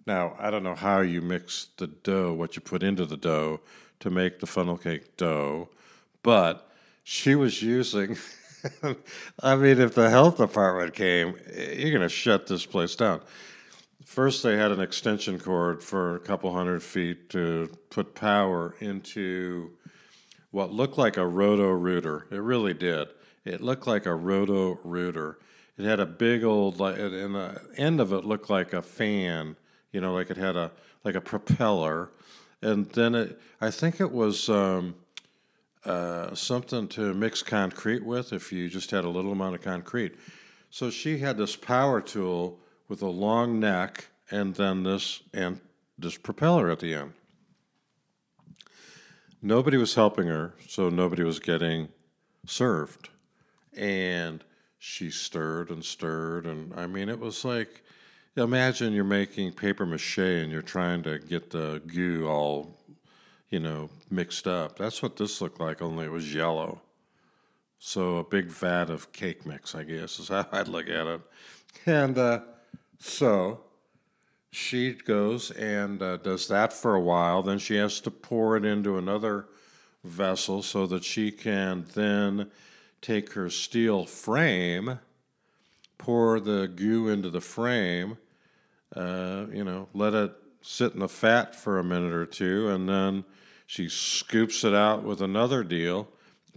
Now, 0.07 0.37
I 0.39 0.51
don't 0.51 0.63
know 0.63 0.77
how 0.77 1.01
you 1.01 1.21
mix 1.21 1.69
the 1.77 1.89
dough, 1.89 2.33
what 2.33 2.55
you 2.55 2.63
put 2.63 2.85
into 2.85 3.05
the 3.05 3.17
dough 3.17 3.61
to 3.99 4.11
make 4.11 4.39
the 4.39 4.47
funnel 4.47 4.77
cake 4.77 5.17
dough, 5.17 5.71
but 6.23 6.71
she 7.03 7.35
was 7.35 7.61
using. 7.61 8.17
I 9.43 9.57
mean, 9.57 9.81
if 9.81 9.97
the 9.97 10.09
health 10.09 10.37
department 10.37 10.95
came, 10.95 11.35
you're 11.53 11.91
going 11.91 12.01
to 12.01 12.09
shut 12.09 12.47
this 12.47 12.65
place 12.65 12.95
down. 12.95 13.23
First, 14.05 14.45
they 14.45 14.57
had 14.57 14.71
an 14.71 14.81
extension 14.81 15.41
cord 15.41 15.83
for 15.83 16.15
a 16.15 16.21
couple 16.21 16.53
hundred 16.53 16.81
feet 16.81 17.29
to 17.31 17.77
put 17.91 18.15
power 18.15 18.77
into 18.79 19.73
what 20.55 20.73
looked 20.73 20.97
like 20.97 21.17
a 21.17 21.27
roto 21.27 21.69
rooter. 21.73 22.29
It 22.31 22.39
really 22.39 22.75
did. 22.75 23.09
It 23.45 23.61
looked 23.61 23.89
like 23.89 24.07
a 24.07 24.15
roto 24.15 24.79
rooter. 24.85 25.39
It 25.77 25.85
had 25.85 25.99
a 25.99 26.07
big 26.07 26.45
old 26.45 26.79
like, 26.79 26.97
and 26.97 27.35
the 27.35 27.61
end 27.77 28.01
of 28.01 28.13
it 28.13 28.25
looked 28.25 28.49
like 28.49 28.73
a 28.73 28.81
fan. 28.81 29.57
You 29.91 30.01
know, 30.01 30.15
like 30.15 30.31
it 30.31 30.37
had 30.37 30.55
a 30.55 30.71
like 31.03 31.17
a 31.17 31.21
propeller, 31.21 32.13
and 32.63 32.89
then 32.91 33.17
it. 33.17 33.41
I 33.61 33.71
think 33.71 34.01
it 34.01 34.13
was. 34.13 34.49
Um, 34.49 34.95
uh, 35.85 36.35
something 36.35 36.89
to 36.89 37.13
mix 37.13 37.43
concrete 37.43 38.03
with 38.03 38.33
if 38.33 38.51
you 38.51 38.71
just 38.71 38.91
had 38.91 39.05
a 39.05 39.09
little 39.11 39.33
amount 39.33 39.55
of 39.55 39.61
concrete. 39.61 40.15
So 40.71 40.89
she 40.89 41.19
had 41.19 41.37
this 41.37 41.57
power 41.57 42.01
tool 42.01 42.59
with 42.89 43.03
a 43.03 43.07
long 43.07 43.61
neck 43.61 44.07
and 44.31 44.55
then 44.55 44.83
this 44.83 45.21
and 45.35 45.61
this 45.99 46.17
propeller 46.17 46.71
at 46.71 46.79
the 46.79 46.95
end. 46.95 47.13
Nobody 49.45 49.77
was 49.77 49.95
helping 49.95 50.27
her, 50.27 50.55
so 50.67 50.89
nobody 50.89 51.23
was 51.23 51.39
getting 51.39 51.89
served. 52.47 53.11
And 53.77 54.43
she 54.79 55.11
stirred 55.11 55.71
and 55.71 55.85
stirred 55.85 56.47
and 56.47 56.73
I 56.75 56.87
mean 56.87 57.09
it 57.09 57.19
was 57.19 57.45
like 57.45 57.83
imagine 58.37 58.93
you're 58.93 59.03
making 59.03 59.53
paper 59.53 59.87
mache 59.87 60.19
and 60.19 60.53
you're 60.53 60.61
trying 60.61 61.03
to 61.05 61.19
get 61.19 61.51
the 61.51 61.81
goo 61.87 62.29
all 62.29 62.77
you 63.55 63.61
know, 63.61 63.89
mixed 64.11 64.49
up. 64.49 64.79
That's 64.79 65.01
what 65.01 65.17
this 65.17 65.41
looked 65.41 65.61
like, 65.61 65.81
only 65.81 66.07
it 66.07 66.11
was 66.11 66.35
yellow. 66.35 66.81
So 67.79 68.17
a 68.17 68.25
big 68.25 68.47
vat 68.47 68.91
of 68.91 69.13
cake 69.13 69.47
mix, 69.47 69.77
I 69.77 69.85
guess, 69.85 70.19
is 70.19 70.27
how 70.27 70.45
I'd 70.53 70.67
look 70.67 70.89
at 70.89 71.07
it. 71.07 71.21
And 71.87 72.19
uh, 72.19 72.41
so 72.99 73.61
she 74.55 74.93
goes 74.93 75.51
and 75.51 76.01
uh, 76.01 76.17
does 76.19 76.47
that 76.49 76.73
for 76.73 76.95
a 76.95 77.01
while. 77.01 77.43
Then 77.43 77.59
she 77.59 77.75
has 77.77 78.01
to 78.01 78.11
pour 78.11 78.57
it 78.57 78.65
into 78.65 78.97
another 78.97 79.47
vessel 80.05 80.63
so 80.63 80.87
that 80.87 81.03
she 81.03 81.33
can 81.33 81.87
then 81.95 82.51
take 83.01 83.33
her 83.33 83.51
steel 83.51 84.07
frame, 84.07 85.01
pour 85.99 86.39
the 86.39 86.69
goo 86.69 87.09
into 87.09 87.31
the 87.31 87.41
frame, 87.41 88.17
uh, 88.95 89.47
you 89.53 89.65
know, 89.65 89.89
let 89.93 90.15
it 90.15 90.33
sit 90.63 90.93
in 90.93 91.01
the 91.01 91.09
fat 91.09 91.57
for 91.57 91.79
a 91.79 91.85
minute 91.85 92.13
or 92.13 92.27
two, 92.27 92.69
and 92.69 92.89
then 92.89 93.25
she 93.67 93.89
scoops 93.89 94.63
it 94.63 94.75
out 94.75 95.03
with 95.03 95.21
another 95.21 95.65
deal, 95.65 96.09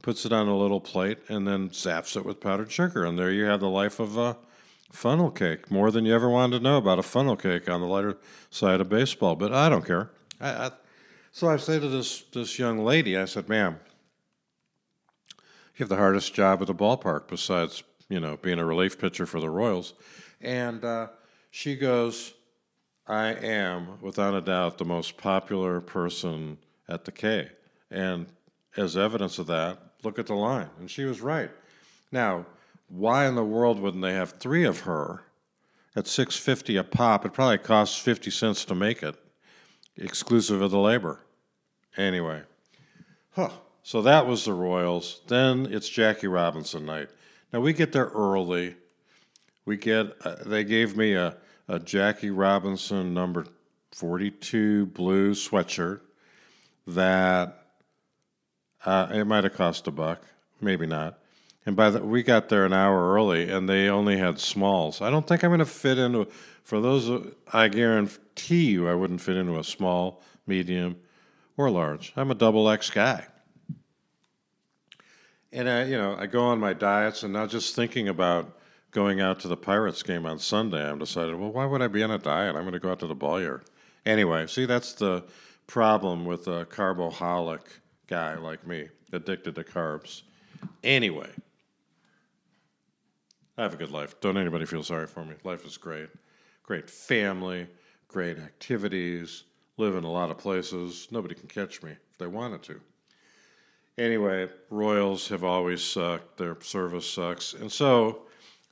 puts 0.04 0.26
it 0.26 0.32
on 0.32 0.48
a 0.48 0.58
little 0.58 0.80
plate, 0.80 1.18
and 1.30 1.48
then 1.48 1.70
zaps 1.70 2.16
it 2.16 2.26
with 2.26 2.40
powdered 2.40 2.72
sugar. 2.72 3.04
And 3.04 3.18
there 3.18 3.32
you 3.32 3.46
have 3.46 3.60
the 3.60 3.70
life 3.70 4.00
of 4.00 4.18
a 4.18 4.38
funnel 4.92 5.32
cake. 5.32 5.70
More 5.70 5.92
than 5.92 6.06
you 6.06 6.14
ever 6.14 6.30
wanted 6.30 6.58
to 6.58 6.64
know 6.64 6.78
about 6.78 7.00
a 7.00 7.04
funnel 7.04 7.36
cake 7.36 7.70
on 7.70 7.82
the 7.82 7.88
lighter 7.88 8.18
side 8.50 8.82
of 8.82 8.90
baseball. 8.90 9.36
But 9.36 9.54
I 9.54 9.70
don't 9.70 9.86
care. 9.86 10.12
I, 10.40 10.50
I, 10.50 10.72
so 11.32 11.50
I 11.50 11.58
say 11.58 11.80
to 11.80 11.88
this, 11.88 12.22
this 12.34 12.58
young 12.58 12.80
lady, 12.80 13.18
I 13.18 13.26
said, 13.26 13.50
ma'am, 13.50 13.80
you 15.38 15.84
have 15.84 15.90
the 15.90 15.98
hardest 15.98 16.34
job 16.34 16.62
at 16.62 16.68
the 16.68 16.74
ballpark 16.74 17.28
besides, 17.28 17.84
you 18.10 18.20
know, 18.20 18.38
being 18.38 18.60
a 18.60 18.66
relief 18.66 18.98
pitcher 18.98 19.26
for 19.26 19.40
the 19.40 19.50
Royals. 19.50 19.94
And 20.42 20.84
uh, 20.84 21.08
she 21.52 21.76
goes, 21.76 22.34
I 23.08 23.28
am, 23.28 24.02
without 24.02 24.34
a 24.34 24.42
doubt, 24.42 24.80
the 24.80 24.86
most 24.86 25.18
popular 25.18 25.80
person 25.80 26.58
at 26.90 27.06
the 27.06 27.12
K. 27.12 27.50
And 27.92 28.28
as 28.76 28.98
evidence 28.98 29.40
of 29.40 29.48
that, 29.48 29.80
look 30.04 30.20
at 30.20 30.28
the 30.28 30.34
line. 30.34 30.70
And 30.80 30.90
she 30.90 31.06
was 31.06 31.22
right. 31.22 31.52
Now, 32.12 32.46
why 32.88 33.28
in 33.28 33.36
the 33.36 33.44
world 33.44 33.80
wouldn't 33.80 34.04
they 34.04 34.14
have 34.14 34.32
three 34.32 34.64
of 34.64 34.82
her 34.82 35.24
at 35.96 36.08
650 36.08 36.78
a 36.78 36.84
pop? 36.84 37.26
It 37.26 37.34
probably 37.34 37.58
costs 37.58 38.00
50 38.00 38.32
cents 38.32 38.66
to 38.66 38.76
make 38.76 39.04
it, 39.04 39.16
exclusive 39.98 40.62
of 40.62 40.72
the 40.72 40.80
labor. 40.80 41.22
Anyway, 41.98 42.44
huh. 43.32 43.50
So 43.84 44.02
that 44.02 44.28
was 44.28 44.44
the 44.44 44.54
Royals. 44.54 45.22
Then 45.28 45.68
it's 45.72 45.88
Jackie 45.88 46.28
Robinson 46.28 46.86
night. 46.86 47.10
Now 47.54 47.62
we 47.62 47.72
get 47.72 47.94
there 47.94 48.08
early. 48.14 48.76
We 49.64 49.78
get 49.78 50.14
uh, 50.26 50.36
they 50.46 50.66
gave 50.66 50.98
me 50.98 51.14
a, 51.14 51.38
a 51.70 51.80
Jackie 51.80 52.30
Robinson 52.30 53.14
number 53.14 53.46
42 53.94 54.88
blue 54.88 55.32
sweatshirt 55.32 56.02
that 56.86 57.64
uh, 58.86 59.08
it 59.12 59.26
might 59.26 59.44
have 59.44 59.54
cost 59.54 59.88
a 59.88 59.92
buck, 59.92 60.22
maybe 60.62 60.86
not. 60.86 61.18
And 61.68 61.76
by 61.76 61.90
the 61.90 62.00
we 62.00 62.24
got 62.24 62.48
there 62.48 62.66
an 62.66 62.72
hour 62.72 63.14
early, 63.14 63.52
and 63.52 63.68
they 63.68 63.90
only 63.90 64.18
had 64.18 64.40
smalls. 64.40 65.02
I 65.02 65.10
don't 65.10 65.28
think 65.28 65.44
I'm 65.44 65.50
going 65.50 65.60
to 65.60 65.66
fit 65.66 65.98
into. 65.98 66.26
For 66.64 66.80
those, 66.80 67.28
I 67.52 67.68
guarantee 67.68 68.72
you, 68.72 68.88
I 68.88 68.96
wouldn't 68.96 69.20
fit 69.20 69.36
into 69.36 69.60
a 69.60 69.66
small, 69.66 70.24
medium, 70.46 70.96
or 71.58 71.70
large. 71.70 72.14
I'm 72.16 72.32
a 72.32 72.36
double 72.36 72.70
X 72.70 72.90
guy. 72.90 73.28
And 75.52 75.70
I, 75.70 75.84
you 75.84 75.98
know, 75.98 76.16
I 76.18 76.26
go 76.26 76.46
on 76.46 76.58
my 76.58 76.72
diets, 76.72 77.24
and 77.24 77.34
now 77.34 77.46
just 77.46 77.76
thinking 77.76 78.08
about 78.08 78.58
going 78.92 79.20
out 79.20 79.42
to 79.42 79.50
the 79.50 79.58
Pirates 79.58 80.04
game 80.04 80.26
on 80.26 80.40
Sunday, 80.40 80.90
I'm 80.90 81.00
decided, 81.00 81.36
well, 81.36 81.52
why 81.52 81.66
would 81.66 81.82
I 81.82 81.90
be 81.90 82.02
on 82.02 82.12
a 82.12 82.18
diet? 82.18 82.56
I'm 82.56 82.62
going 82.62 82.74
to 82.74 82.80
go 82.80 82.92
out 82.92 83.00
to 83.00 83.08
the 83.08 83.16
ball 83.16 83.42
yard. 83.42 83.66
Anyway, 84.06 84.48
see, 84.48 84.66
that's 84.66 84.94
the 84.94 85.26
problem 85.68 86.24
with 86.24 86.48
a 86.48 86.64
carboholic 86.64 87.64
guy 88.08 88.36
like 88.36 88.66
me, 88.66 88.88
addicted 89.12 89.56
to 89.56 89.66
carbs. 89.66 90.22
Anyway, 90.82 91.30
I 93.58 93.64
have 93.64 93.74
a 93.74 93.78
good 93.78 93.92
life. 93.92 94.20
Don't 94.22 94.38
anybody 94.38 94.66
feel 94.66 94.84
sorry 94.84 95.08
for 95.08 95.26
me. 95.26 95.36
Life 95.44 95.66
is 95.66 95.78
great. 95.78 96.10
Great 96.64 96.90
family, 96.90 97.68
great 98.08 98.38
activities, 98.38 99.46
live 99.78 99.96
in 99.96 100.04
a 100.04 100.12
lot 100.12 100.30
of 100.30 100.38
places. 100.38 101.08
Nobody 101.12 101.34
can 101.34 101.48
catch 101.48 101.82
me 101.82 101.92
if 101.92 102.18
they 102.18 102.28
wanted 102.28 102.62
to. 102.64 102.82
Anyway, 103.98 104.48
Royals 104.70 105.30
have 105.30 105.44
always 105.44 105.84
sucked. 105.84 106.38
Their 106.38 106.56
service 106.62 107.10
sucks. 107.10 107.54
And 107.54 107.72
so 107.72 108.24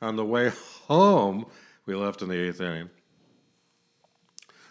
on 0.01 0.15
the 0.15 0.25
way 0.25 0.51
home, 0.87 1.45
we 1.85 1.95
left 1.95 2.21
in 2.21 2.29
the 2.29 2.39
eighth 2.39 2.61
inning 2.61 2.89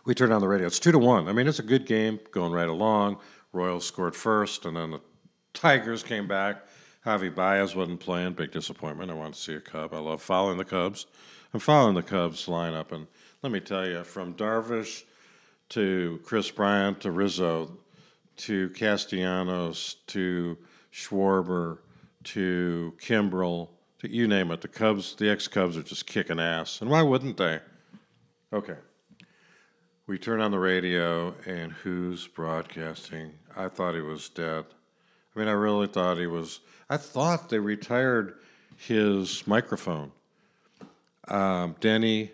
we 0.04 0.14
turned 0.14 0.32
on 0.32 0.40
the 0.40 0.48
radio. 0.48 0.66
It's 0.66 0.78
two 0.78 0.92
to 0.92 0.98
one. 0.98 1.28
I 1.28 1.32
mean, 1.32 1.46
it's 1.48 1.58
a 1.58 1.64
good 1.64 1.86
game 1.86 2.20
going 2.30 2.52
right 2.52 2.68
along. 2.68 3.18
Royals 3.52 3.86
scored 3.86 4.14
first, 4.14 4.64
and 4.64 4.76
then 4.76 4.90
the 4.90 5.00
Tigers 5.52 6.02
came 6.02 6.28
back. 6.28 6.66
Javy 7.04 7.34
Baez 7.34 7.76
wasn't 7.76 8.00
playing. 8.00 8.32
Big 8.32 8.50
disappointment. 8.50 9.10
I 9.10 9.14
wanted 9.14 9.34
to 9.34 9.40
see 9.40 9.54
a 9.54 9.60
Cub. 9.60 9.92
I 9.92 9.98
love 9.98 10.22
following 10.22 10.56
the 10.56 10.64
Cubs. 10.64 11.06
I'm 11.52 11.60
following 11.60 11.94
the 11.94 12.02
Cubs 12.02 12.46
lineup, 12.46 12.92
and 12.92 13.06
let 13.42 13.52
me 13.52 13.60
tell 13.60 13.86
you, 13.86 14.02
from 14.04 14.34
Darvish 14.34 15.04
to 15.70 16.20
Kris 16.24 16.50
Bryant 16.50 17.00
to 17.02 17.10
Rizzo 17.10 17.78
to 18.36 18.70
Castellanos 18.70 19.96
to 20.08 20.58
Schwarber 20.92 21.78
to 22.24 22.94
Kimbrel 23.00 23.68
to 23.98 24.10
you 24.10 24.26
name 24.26 24.50
it, 24.50 24.60
the 24.60 24.68
Cubs, 24.68 25.14
the 25.14 25.30
ex-Cubs 25.30 25.76
are 25.76 25.82
just 25.82 26.06
kicking 26.06 26.40
ass, 26.40 26.80
and 26.80 26.90
why 26.90 27.02
wouldn't 27.02 27.36
they? 27.36 27.60
Okay. 28.52 28.76
We 30.06 30.18
turn 30.18 30.40
on 30.40 30.50
the 30.50 30.58
radio, 30.58 31.34
and 31.46 31.72
who's 31.72 32.26
broadcasting? 32.26 33.32
I 33.56 33.68
thought 33.68 33.94
he 33.94 34.00
was 34.00 34.28
dead. 34.28 34.66
I 35.34 35.38
mean, 35.38 35.48
I 35.48 35.52
really 35.52 35.86
thought 35.86 36.18
he 36.18 36.26
was. 36.26 36.60
I 36.88 36.96
thought 36.96 37.48
they 37.48 37.58
retired 37.58 38.34
his 38.76 39.46
microphone. 39.46 40.12
Um, 41.28 41.76
Denny 41.80 42.32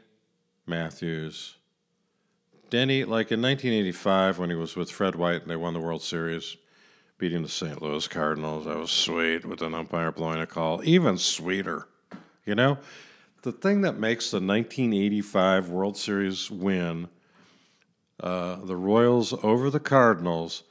Matthews. 0.67 1.57
Denny, 2.69 3.05
like 3.05 3.33
in 3.33 3.43
1985 3.43 4.39
when 4.39 4.51
he 4.51 4.57
was 4.57 4.77
with 4.77 4.91
Fred 4.91 5.17
White 5.17 5.43
and 5.43 5.51
they 5.51 5.57
won 5.57 5.75
the 5.75 5.81
World 5.81 6.03
Series, 6.03 6.57
beating 7.19 7.43
the 7.43 7.49
St. 7.49 7.83
Louis 7.83 8.07
Cardinals, 8.07 8.65
that 8.65 8.77
was 8.77 8.93
sweet 8.93 9.45
with 9.45 9.61
an 9.63 9.75
umpire 9.75 10.13
blowing 10.13 10.41
a 10.41 10.47
call. 10.47 10.81
Even 10.85 11.19
sweeter, 11.19 11.89
you 12.47 12.55
know? 12.55 12.79
The 13.43 13.53
thing 13.53 13.81
that 13.81 13.99
makes 13.99 14.31
the 14.31 14.37
1985 14.37 15.71
World 15.71 15.97
Series 15.97 16.51
win 16.51 17.09
uh, 18.21 18.57
the 18.57 18.77
Royals 18.77 19.33
over 19.43 19.71
the 19.71 19.81
Cardinals 19.81 20.63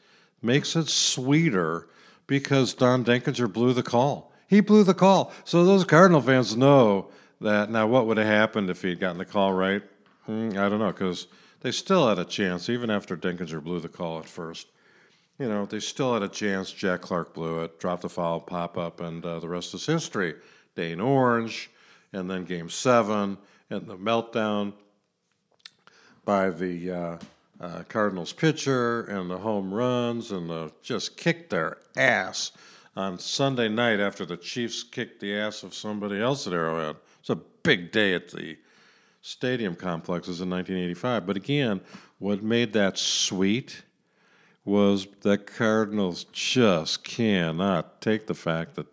makes 0.42 0.76
it 0.76 0.88
sweeter 0.88 1.88
because 2.30 2.76
Don 2.76 3.04
Denkinger 3.04 3.52
blew 3.52 3.74
the 3.74 3.82
call. 3.82 4.32
He 4.48 4.62
blew 4.62 4.84
the 4.84 4.94
call. 4.94 5.34
So 5.44 5.66
those 5.66 5.84
Cardinal 5.84 6.22
fans 6.22 6.56
know 6.56 7.10
that. 7.42 7.72
Now, 7.72 7.88
what 7.88 8.06
would 8.06 8.18
have 8.18 8.28
happened 8.28 8.70
if 8.70 8.84
he 8.84 8.90
had 8.90 9.00
gotten 9.00 9.18
the 9.18 9.26
call 9.26 9.52
right? 9.52 9.82
Mm, 10.30 10.56
I 10.56 10.70
don't 10.70 10.78
know, 10.78 10.92
because 10.92 11.26
they 11.62 11.72
still 11.72 12.08
had 12.08 12.20
a 12.20 12.26
chance, 12.26 12.70
even 12.70 12.92
after 12.92 13.18
Denkinger 13.18 13.64
blew 13.64 13.80
the 13.80 13.90
call 13.90 14.20
at 14.20 14.26
first. 14.26 14.68
You 15.40 15.50
know, 15.50 15.66
they 15.66 15.80
still 15.80 16.14
had 16.14 16.22
a 16.22 16.28
chance. 16.28 16.72
Jack 16.72 17.02
Clark 17.02 17.34
blew 17.34 17.64
it, 17.64 17.80
dropped 17.80 18.04
the 18.04 18.10
foul, 18.10 18.40
pop 18.40 18.78
up, 18.78 19.02
and 19.02 19.26
uh, 19.26 19.40
the 19.40 19.50
rest 19.50 19.74
is 19.74 19.88
history. 19.88 20.36
Dane 20.76 21.00
Iorg, 21.00 21.68
and 22.14 22.30
then 22.30 22.46
game 22.46 22.70
seven, 22.70 23.40
and 23.72 23.88
the 23.88 23.98
meltdown 23.98 24.74
by 26.26 26.52
the. 26.52 26.92
Uh, 26.92 27.18
uh, 27.60 27.84
Cardinals 27.90 28.34
pitcher 28.34 29.02
and 29.04 29.30
the 29.30 29.38
home 29.38 29.74
runs 29.74 30.32
and 30.32 30.50
the, 30.50 30.72
just 30.82 31.18
kicked 31.18 31.50
their 31.50 31.78
ass 31.98 32.52
on 32.96 33.20
Sunday 33.20 33.70
night 33.70 34.00
after 34.00 34.26
the 34.26 34.38
Chiefs 34.38 34.84
kicked 34.84 35.20
the 35.20 35.36
ass 35.38 35.64
of 35.64 35.74
somebody 35.74 36.22
else 36.22 36.48
at 36.48 36.54
Arrowhead. 36.54 36.96
It's 37.20 37.30
a 37.30 37.36
big 37.36 37.92
day 37.92 38.14
at 38.14 38.30
the 38.30 38.58
stadium 39.22 39.76
complexes 39.76 40.42
in 40.42 40.50
1985. 40.50 41.26
But 41.26 41.38
again, 41.38 41.82
what 42.18 42.44
made 42.44 42.74
that 42.74 42.98
sweet 42.98 43.84
was 44.66 45.08
the 45.22 45.38
Cardinals 45.38 46.26
just 46.26 47.04
cannot 47.04 48.02
take 48.02 48.28
the 48.28 48.34
fact 48.34 48.76
that 48.76 48.88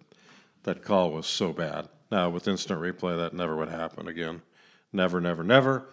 that 0.63 0.83
call 0.83 1.13
was 1.13 1.27
so 1.27 1.53
bad. 1.53 1.89
Now, 2.11 2.31
with 2.31 2.49
instant 2.49 2.81
replay, 2.81 3.17
that 3.17 3.35
never 3.35 3.57
would 3.57 3.69
happen 3.69 4.09
again. 4.09 4.43
Never, 4.93 5.21
never, 5.21 5.45
never. 5.45 5.87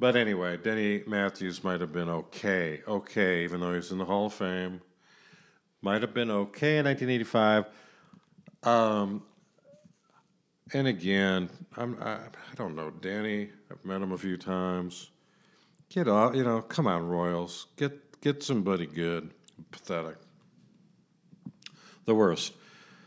But 0.00 0.14
anyway, 0.14 0.56
Denny 0.56 1.02
Matthews 1.06 1.64
might 1.64 1.80
have 1.80 1.92
been 1.92 2.08
okay. 2.08 2.82
Okay, 2.86 3.44
even 3.44 3.60
though 3.60 3.74
he's 3.74 3.90
in 3.90 3.98
the 3.98 4.04
Hall 4.04 4.26
of 4.26 4.34
Fame. 4.34 4.80
Might 5.80 6.02
have 6.02 6.14
been 6.14 6.30
okay 6.30 6.78
in 6.78 6.84
1985. 6.84 7.66
Um, 8.62 9.22
and 10.72 10.86
again, 10.86 11.50
I'm, 11.76 11.96
I, 12.00 12.14
I 12.14 12.54
don't 12.54 12.76
know 12.76 12.90
Danny. 12.90 13.50
I've 13.70 13.84
met 13.84 14.00
him 14.00 14.12
a 14.12 14.18
few 14.18 14.36
times. 14.36 15.10
Get 15.88 16.06
off, 16.06 16.34
you 16.34 16.44
know. 16.44 16.60
Come 16.62 16.86
on, 16.86 17.06
Royals. 17.06 17.66
Get 17.76 18.20
get 18.20 18.42
somebody 18.42 18.86
good. 18.86 19.30
Pathetic. 19.70 20.16
The 22.04 22.14
worst. 22.14 22.52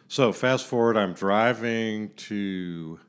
So 0.07 0.33
fast 0.33 0.65
forward. 0.65 0.97
I'm 0.97 1.13
driving 1.13 2.09
to 2.15 2.99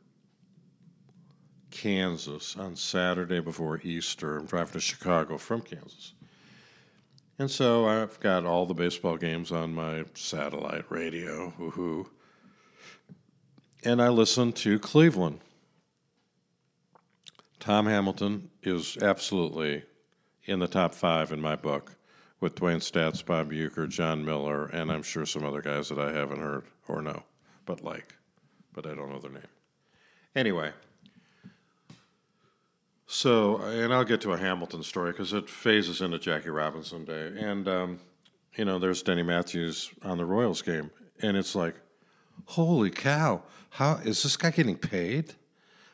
Kansas 1.73 2.57
on 2.57 2.77
Saturday 2.77 3.41
before 3.41 3.81
Easter. 3.83 4.39
I'm 4.39 4.47
driving 4.47 4.75
to 4.75 4.81
Chicago 4.81 5.39
from 5.39 5.63
Kansas. 5.63 6.13
And 7.39 7.51
so 7.51 7.87
I've 7.89 8.21
got 8.21 8.45
all 8.45 8.67
the 8.67 8.75
baseball 8.75 9.17
games 9.17 9.51
on 9.51 9.75
my 9.75 10.05
satellite 10.15 10.91
radio. 10.91 11.53
Woohoo 11.59 12.07
and 13.85 14.01
I 14.01 14.09
listen 14.09 14.53
to 14.53 14.79
Cleveland. 14.79 15.41
Tom 17.59 17.87
Hamilton 17.87 18.51
is 18.63 18.97
absolutely 19.01 19.85
in 20.45 20.59
the 20.59 20.69
top 20.69 20.95
five 20.95 21.33
in 21.33 21.41
my 21.41 21.57
book 21.57 21.97
with 22.41 22.57
Dwayne 22.57 22.79
Staats, 22.79 23.25
Bob 23.25 23.53
Uecker, 23.53 23.89
Jon 23.89 24.25
Miller, 24.25 24.67
and 24.67 24.91
I'm 24.91 25.03
sure 25.03 25.25
some 25.27 25.45
other 25.45 25.63
guys 25.63 25.89
that 25.89 25.99
I 25.99 26.13
haven't 26.13 26.41
heard 26.41 26.65
or 26.89 27.03
know, 27.03 27.23
but 27.67 27.83
like, 27.83 28.15
but 28.73 28.87
I 28.87 28.95
don't 28.95 29.11
know 29.11 29.21
their 29.21 29.31
name. 29.31 29.43
Anyway, 30.35 30.73
so, 33.13 33.59
and 33.59 33.93
I'll 33.93 34.05
get 34.05 34.23
to 34.23 34.33
a 34.33 34.39
Hamilton 34.39 34.83
story 34.83 35.13
because 35.13 35.35
it 35.35 35.47
phases 35.47 36.01
into 36.01 36.19
Jackie 36.19 36.49
Robinson 36.49 37.05
Day. 37.05 37.31
And, 37.39 37.69
um, 37.69 38.01
you 38.57 38.65
know, 38.65 38.79
there's 38.79 39.03
Denny 39.03 39.23
Matthews 39.23 39.91
on 40.03 40.17
the 40.17 40.25
Royals 40.25 40.63
game, 40.63 40.91
and 41.21 41.37
it's 41.37 41.55
like, 41.55 41.75
holy 42.47 42.89
cow, 42.89 43.43
how 43.69 43.97
is 43.97 44.23
this 44.23 44.39
guy 44.39 44.51
getting 44.51 44.79
paid? 44.79 45.35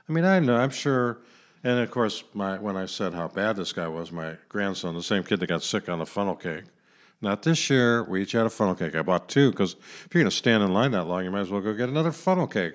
I 0.08 0.12
mean, 0.12 0.24
I 0.24 0.38
know, 0.38 0.54
I'm 0.54 0.70
sure. 0.70 1.18
And 1.64 1.80
of 1.80 1.90
course, 1.90 2.22
my 2.34 2.56
when 2.56 2.76
I 2.76 2.86
said 2.86 3.14
how 3.14 3.26
bad 3.26 3.56
this 3.56 3.72
guy 3.72 3.88
was, 3.88 4.12
my 4.12 4.36
grandson, 4.48 4.94
the 4.94 5.02
same 5.02 5.24
kid 5.24 5.40
that 5.40 5.48
got 5.48 5.64
sick 5.64 5.88
on 5.88 5.98
the 5.98 6.06
funnel 6.06 6.36
cake. 6.36 6.66
Not 7.20 7.42
this 7.42 7.68
year. 7.68 8.04
We 8.04 8.22
each 8.22 8.30
had 8.30 8.46
a 8.46 8.50
funnel 8.50 8.76
cake. 8.76 8.94
I 8.94 9.02
bought 9.02 9.28
two 9.28 9.50
because 9.50 9.72
if 9.72 10.08
you're 10.14 10.22
going 10.22 10.30
to 10.30 10.36
stand 10.36 10.62
in 10.62 10.72
line 10.72 10.92
that 10.92 11.08
long, 11.08 11.24
you 11.24 11.32
might 11.32 11.40
as 11.40 11.50
well 11.50 11.60
go 11.60 11.74
get 11.74 11.88
another 11.88 12.12
funnel 12.12 12.46
cake. 12.46 12.74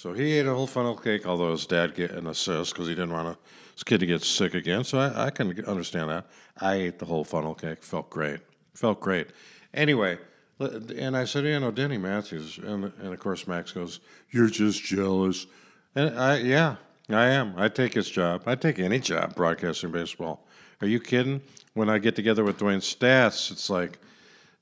So 0.00 0.14
he 0.14 0.38
ate 0.38 0.46
a 0.46 0.54
whole 0.54 0.66
funnel 0.66 0.96
cake, 0.96 1.26
although 1.26 1.50
his 1.50 1.66
dad 1.66 1.94
get 1.94 2.12
an 2.12 2.26
assist 2.26 2.72
because 2.72 2.88
he 2.88 2.94
didn't 2.94 3.12
want 3.12 3.36
his 3.74 3.82
kid 3.82 4.00
to 4.00 4.06
get 4.06 4.22
sick 4.22 4.54
again. 4.54 4.82
So 4.82 4.98
I, 4.98 5.26
I 5.26 5.30
can 5.30 5.62
understand 5.66 6.08
that. 6.08 6.24
I 6.58 6.76
ate 6.76 6.98
the 6.98 7.04
whole 7.04 7.22
funnel 7.22 7.54
cake. 7.54 7.82
Felt 7.82 8.08
great. 8.08 8.40
Felt 8.72 8.98
great. 8.98 9.26
Anyway, 9.74 10.16
and 10.58 11.14
I 11.14 11.26
said, 11.26 11.44
you 11.44 11.60
know, 11.60 11.70
Denny 11.70 11.98
Matthews. 11.98 12.56
And, 12.56 12.84
and 12.84 13.12
of 13.12 13.18
course, 13.18 13.46
Max 13.46 13.72
goes, 13.72 14.00
You're 14.30 14.48
just 14.48 14.82
jealous. 14.82 15.46
And 15.94 16.18
I, 16.18 16.38
yeah, 16.38 16.76
I 17.10 17.26
am. 17.26 17.52
I 17.58 17.68
take 17.68 17.92
his 17.92 18.08
job. 18.08 18.44
I 18.46 18.54
take 18.54 18.78
any 18.78 19.00
job 19.00 19.34
broadcasting 19.34 19.90
baseball. 19.90 20.46
Are 20.80 20.86
you 20.86 20.98
kidding? 20.98 21.42
When 21.74 21.90
I 21.90 21.98
get 21.98 22.16
together 22.16 22.42
with 22.42 22.58
Dwayne 22.58 22.80
Staats, 22.80 23.50
it's 23.50 23.68
like 23.68 23.98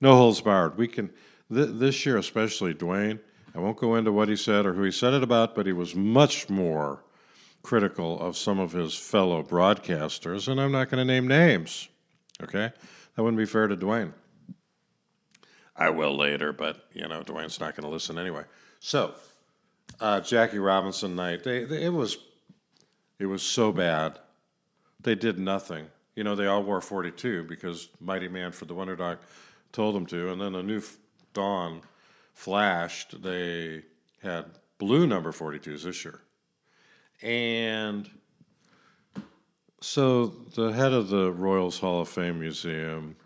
no 0.01 0.17
holds 0.17 0.41
barred. 0.41 0.77
We 0.77 0.89
can, 0.89 1.11
th- 1.55 1.69
this 1.75 2.05
year 2.05 2.17
especially, 2.17 2.75
Dwayne, 2.75 3.21
I 3.59 3.61
won't 3.61 3.77
go 3.77 3.97
into 3.97 4.13
what 4.13 4.29
he 4.29 4.37
said 4.37 4.67
or 4.67 4.75
who 4.75 4.85
he 4.85 4.93
said 4.93 5.15
it 5.15 5.23
about, 5.25 5.57
but 5.57 5.67
he 5.67 5.73
was 5.73 5.93
much 5.97 6.49
more 6.49 7.03
critical 7.65 8.21
of 8.21 8.37
some 8.37 8.61
of 8.61 8.71
his 8.71 8.95
fellow 8.95 9.43
broadcasters, 9.43 10.47
and 10.47 10.61
I'm 10.61 10.71
not 10.71 10.91
going 10.91 11.05
to 11.05 11.05
name 11.05 11.27
names. 11.27 11.89
Okay? 12.41 12.71
That 13.17 13.23
wouldn't 13.25 13.37
be 13.37 13.47
fair 13.47 13.67
to 13.67 13.77
Dwayne. 13.77 14.13
I 15.75 15.91
will 15.91 16.17
later, 16.17 16.53
but 16.53 16.87
you 16.93 17.09
know, 17.09 17.23
Dwayne's 17.23 17.59
not 17.59 17.75
going 17.75 17.83
to 17.83 17.91
listen 17.91 18.17
anyway. 18.17 18.45
So, 18.79 19.15
uh, 19.99 20.21
Jackie 20.21 20.61
Robinson 20.61 21.17
night, 21.17 21.43
they, 21.43 21.65
they, 21.65 21.83
it 21.83 21.93
was, 21.93 22.17
it 23.19 23.27
was 23.27 23.43
so 23.43 23.73
bad. 23.73 24.21
They 25.01 25.17
did 25.17 25.37
nothing. 25.37 25.89
You 26.15 26.23
know, 26.23 26.37
they 26.37 26.47
all 26.47 26.63
wore 26.63 26.81
42 26.81 27.43
because 27.43 27.89
Mighty 28.01 28.29
Manfred 28.29 28.69
the 28.69 28.75
Wonder 28.75 28.95
Dog 28.95 29.19
told 29.73 29.97
them 29.97 30.07
to, 30.07 30.31
and 30.31 30.41
then 30.41 30.55
a 30.55 30.63
new 30.63 30.81
dawn 31.33 31.83
flashed. 32.39 33.21
They 33.21 33.83
had 34.23 34.45
blue 34.79 35.09
number 35.09 35.33
42s 35.33 35.83
this 35.83 36.05
year, 36.05 36.21
and 37.21 38.09
so 39.81 40.27
the 40.55 40.71
head 40.71 40.93
of 40.93 41.09
the 41.09 41.33
Royals 41.33 41.81
Hall 41.81 42.03
of 42.03 42.09
Fame 42.09 42.39
Museum 42.39 43.17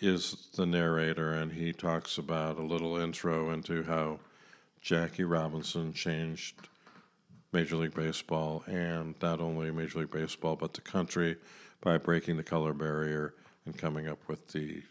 is 0.00 0.48
the 0.56 0.64
narrator, 0.64 1.34
and 1.34 1.52
he 1.52 1.74
talks 1.74 2.16
about 2.16 2.58
a 2.58 2.62
little 2.62 2.96
intro 2.96 3.50
into 3.50 3.82
how 3.82 4.18
Jackie 4.80 5.24
Robinson 5.24 5.92
changed 5.92 6.54
Major 7.52 7.76
League 7.76 7.94
Baseball, 7.94 8.64
and 8.66 9.14
not 9.20 9.42
only 9.42 9.70
Major 9.70 10.00
League 10.00 10.10
Baseball, 10.10 10.56
but 10.56 10.72
the 10.72 10.80
country 10.80 11.36
by 11.82 11.98
breaking 11.98 12.38
the 12.38 12.42
color 12.42 12.72
barrier 12.72 13.34
and 13.66 13.76
coming 13.76 14.08
up 14.08 14.26
with 14.26 14.48
the 14.52 14.82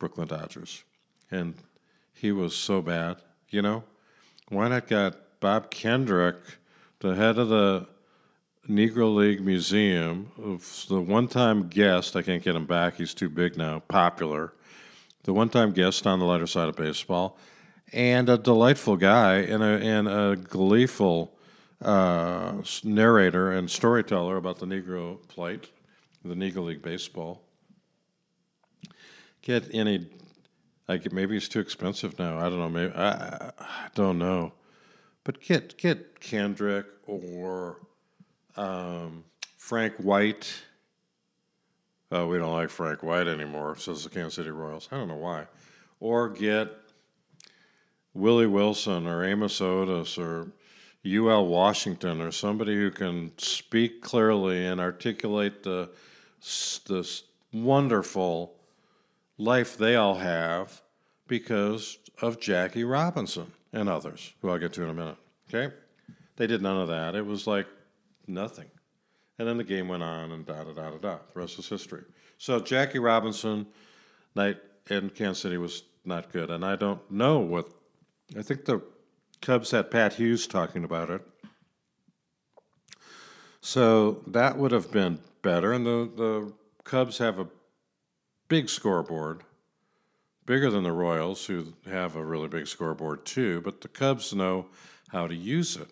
Brooklyn 0.00 0.26
Dodgers. 0.26 0.82
And 1.30 1.54
he 2.16 2.32
was 2.32 2.56
so 2.56 2.80
bad, 2.82 3.16
you 3.50 3.62
know? 3.62 3.84
Why 4.48 4.68
not 4.68 4.88
got 4.88 5.40
Bob 5.40 5.70
Kendrick, 5.70 6.36
the 7.00 7.14
head 7.14 7.38
of 7.38 7.48
the 7.48 7.86
Negro 8.68 9.14
League 9.14 9.44
Museum, 9.44 10.32
the 10.88 11.00
one 11.00 11.28
time 11.28 11.68
guest, 11.68 12.16
I 12.16 12.22
can't 12.22 12.42
get 12.42 12.56
him 12.56 12.66
back, 12.66 12.96
he's 12.96 13.14
too 13.14 13.28
big 13.28 13.56
now, 13.56 13.80
popular, 13.80 14.52
the 15.24 15.32
one 15.32 15.48
time 15.48 15.72
guest 15.72 16.06
on 16.06 16.18
the 16.18 16.24
lighter 16.24 16.46
side 16.46 16.68
of 16.68 16.76
baseball, 16.76 17.38
and 17.92 18.28
a 18.28 18.38
delightful 18.38 18.96
guy 18.96 19.36
and 19.36 19.62
a, 19.62 19.66
and 19.66 20.08
a 20.08 20.36
gleeful 20.36 21.36
uh, 21.82 22.54
narrator 22.82 23.52
and 23.52 23.70
storyteller 23.70 24.36
about 24.36 24.58
the 24.58 24.66
Negro 24.66 25.18
plight, 25.28 25.68
the 26.24 26.34
Negro 26.34 26.64
League 26.64 26.82
Baseball. 26.82 27.42
Get 29.42 29.72
any, 29.72 30.08
like 30.88 31.12
maybe 31.12 31.36
it's 31.36 31.48
too 31.48 31.60
expensive 31.60 32.18
now. 32.18 32.38
I 32.38 32.42
don't 32.42 32.58
know. 32.58 32.68
Maybe 32.68 32.94
I, 32.94 33.50
I 33.58 33.88
don't 33.94 34.18
know, 34.18 34.52
but 35.24 35.40
get 35.40 35.76
get 35.76 36.20
Kendrick 36.20 36.86
or 37.06 37.78
um, 38.56 39.24
Frank 39.56 39.94
White. 39.96 40.62
Oh, 42.12 42.26
we 42.26 42.38
don't 42.38 42.52
like 42.52 42.70
Frank 42.70 43.02
White 43.02 43.26
anymore, 43.26 43.76
says 43.76 44.04
the 44.04 44.10
Kansas 44.10 44.34
City 44.34 44.50
Royals. 44.50 44.88
I 44.92 44.96
don't 44.96 45.08
know 45.08 45.16
why. 45.16 45.46
Or 45.98 46.28
get 46.28 46.70
Willie 48.14 48.46
Wilson 48.46 49.06
or 49.06 49.24
Amos 49.24 49.60
Otis 49.60 50.16
or 50.16 50.52
UL 51.04 51.46
Washington 51.46 52.20
or 52.20 52.30
somebody 52.30 52.74
who 52.74 52.90
can 52.90 53.32
speak 53.38 54.02
clearly 54.02 54.64
and 54.66 54.80
articulate 54.80 55.62
the 55.62 55.90
this 56.86 57.24
wonderful 57.52 58.55
life 59.38 59.76
they 59.76 59.96
all 59.96 60.16
have 60.16 60.82
because 61.28 61.98
of 62.22 62.40
Jackie 62.40 62.84
Robinson 62.84 63.52
and 63.72 63.88
others, 63.88 64.32
who 64.40 64.50
I'll 64.50 64.58
get 64.58 64.72
to 64.74 64.84
in 64.84 64.90
a 64.90 64.94
minute. 64.94 65.18
Okay? 65.48 65.74
They 66.36 66.46
did 66.46 66.62
none 66.62 66.78
of 66.78 66.88
that. 66.88 67.14
It 67.14 67.26
was 67.26 67.46
like 67.46 67.66
nothing. 68.26 68.70
And 69.38 69.46
then 69.46 69.58
the 69.58 69.64
game 69.64 69.88
went 69.88 70.02
on 70.02 70.32
and 70.32 70.46
da 70.46 70.64
da 70.64 70.72
da 70.72 70.90
da 70.90 70.98
da. 70.98 71.18
The 71.32 71.40
rest 71.40 71.58
is 71.58 71.68
history. 71.68 72.04
So 72.38 72.60
Jackie 72.60 72.98
Robinson 72.98 73.66
night 74.34 74.58
in 74.90 75.10
Kansas 75.10 75.42
City 75.42 75.58
was 75.58 75.82
not 76.04 76.32
good. 76.32 76.50
And 76.50 76.64
I 76.64 76.76
don't 76.76 77.10
know 77.10 77.38
what 77.38 77.68
I 78.36 78.42
think 78.42 78.64
the 78.64 78.82
Cubs 79.42 79.70
had 79.70 79.90
Pat 79.90 80.14
Hughes 80.14 80.46
talking 80.46 80.84
about 80.84 81.10
it. 81.10 81.22
So 83.60 84.22
that 84.28 84.56
would 84.58 84.72
have 84.72 84.90
been 84.90 85.18
better. 85.42 85.72
And 85.72 85.84
the, 85.84 86.10
the 86.16 86.52
Cubs 86.84 87.18
have 87.18 87.38
a 87.38 87.48
big 88.48 88.68
scoreboard, 88.68 89.42
bigger 90.44 90.70
than 90.70 90.84
the 90.84 90.92
Royals, 90.92 91.46
who 91.46 91.74
have 91.88 92.16
a 92.16 92.24
really 92.24 92.48
big 92.48 92.66
scoreboard 92.66 93.24
too. 93.24 93.60
But 93.60 93.80
the 93.80 93.88
Cubs 93.88 94.34
know 94.34 94.66
how 95.08 95.26
to 95.26 95.34
use 95.34 95.76
it, 95.76 95.88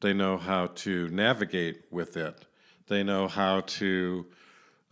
they 0.00 0.12
know 0.12 0.36
how 0.36 0.66
to 0.66 1.08
navigate 1.08 1.84
with 1.90 2.16
it, 2.16 2.44
they 2.88 3.02
know 3.02 3.28
how 3.28 3.60
to 3.60 4.26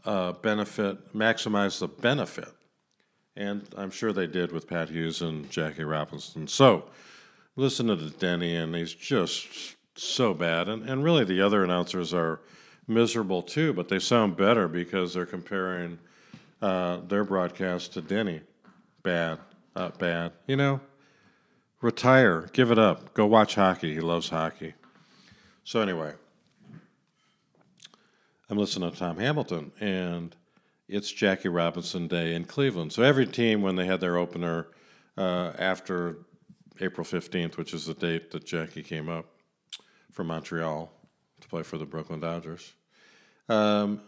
uh, 0.04 0.32
benefit, 0.32 1.14
maximize 1.14 1.78
the 1.78 1.88
benefit. 1.88 2.52
And 3.36 3.66
I'm 3.76 3.90
sure 3.90 4.12
they 4.12 4.26
did 4.26 4.52
with 4.52 4.68
Pat 4.68 4.90
Hughes 4.90 5.22
and 5.22 5.48
Jackie 5.50 5.84
Robinson. 5.84 6.48
So, 6.48 6.90
listen 7.56 7.86
to 7.86 7.96
the 7.96 8.10
Denny, 8.10 8.56
and 8.56 8.74
he's 8.74 8.92
just 8.92 9.76
so 9.94 10.34
bad. 10.34 10.68
And, 10.68 10.88
and 10.88 11.04
really, 11.04 11.24
the 11.24 11.40
other 11.40 11.62
announcers 11.62 12.12
are 12.12 12.40
miserable 12.86 13.42
too, 13.42 13.72
but 13.72 13.88
they 13.88 13.98
sound 13.98 14.36
better 14.36 14.66
because 14.66 15.14
they're 15.14 15.26
comparing 15.26 15.98
uh, 16.62 16.98
their 17.08 17.24
broadcast 17.24 17.94
to 17.94 18.02
Denny. 18.02 18.40
Bad, 19.02 19.38
uh, 19.74 19.90
bad. 19.98 20.32
You 20.46 20.56
know, 20.56 20.80
retire, 21.80 22.48
give 22.52 22.70
it 22.70 22.78
up, 22.78 23.14
go 23.14 23.26
watch 23.26 23.54
hockey. 23.54 23.94
He 23.94 24.00
loves 24.00 24.28
hockey. 24.28 24.74
So 25.64 25.80
anyway, 25.80 26.12
I'm 28.48 28.58
listening 28.58 28.90
to 28.90 28.96
Tom 28.96 29.18
Hamilton, 29.18 29.72
and 29.80 30.34
it's 30.88 31.10
Jackie 31.10 31.48
Robinson 31.48 32.08
Day 32.08 32.34
in 32.34 32.44
Cleveland. 32.44 32.92
So 32.92 33.02
every 33.02 33.26
team, 33.26 33.62
when 33.62 33.76
they 33.76 33.86
had 33.86 34.00
their 34.00 34.16
opener 34.16 34.66
uh, 35.16 35.52
after 35.58 36.18
April 36.80 37.04
15th, 37.04 37.56
which 37.56 37.72
is 37.72 37.86
the 37.86 37.94
date 37.94 38.30
that 38.32 38.44
Jackie 38.44 38.82
came 38.82 39.08
up 39.08 39.26
from 40.10 40.26
Montreal 40.26 40.90
to 41.40 41.48
play 41.48 41.62
for 41.62 41.78
the 41.78 41.86
Brooklyn 41.86 42.20
Dodgers, 42.20 42.72
um, 43.48 44.00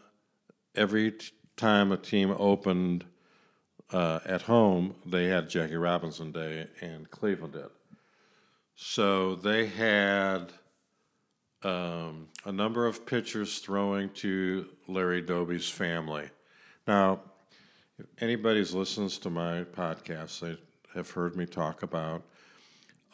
every 0.75 1.12
t- 1.12 1.31
time 1.57 1.93
a 1.93 1.97
team 1.97 2.35
opened 2.38 3.05
uh, 3.93 4.21
at 4.25 4.43
home, 4.43 4.95
they 5.05 5.27
had 5.27 5.51
Jackie 5.51 5.77
Robinson 5.77 6.33
Day, 6.33 6.67
and 6.81 7.11
Cleveland 7.11 7.53
did. 7.55 7.69
So 8.75 9.37
they 9.37 9.67
had 9.67 10.53
um, 11.62 12.29
a 12.45 12.53
number 12.53 12.87
of 12.87 13.07
pitchers 13.07 13.59
throwing 13.59 14.11
to 14.11 14.67
Larry 14.88 15.21
Doby's 15.21 15.69
family. 15.69 16.29
Now, 16.87 17.21
if 17.99 18.07
anybody's 18.21 18.75
listens 18.75 19.19
to 19.19 19.31
my 19.31 19.65
podcast, 19.65 20.41
they 20.41 20.57
have 20.95 21.11
heard 21.11 21.37
me 21.37 21.47
talk 21.47 21.83
about 21.83 22.23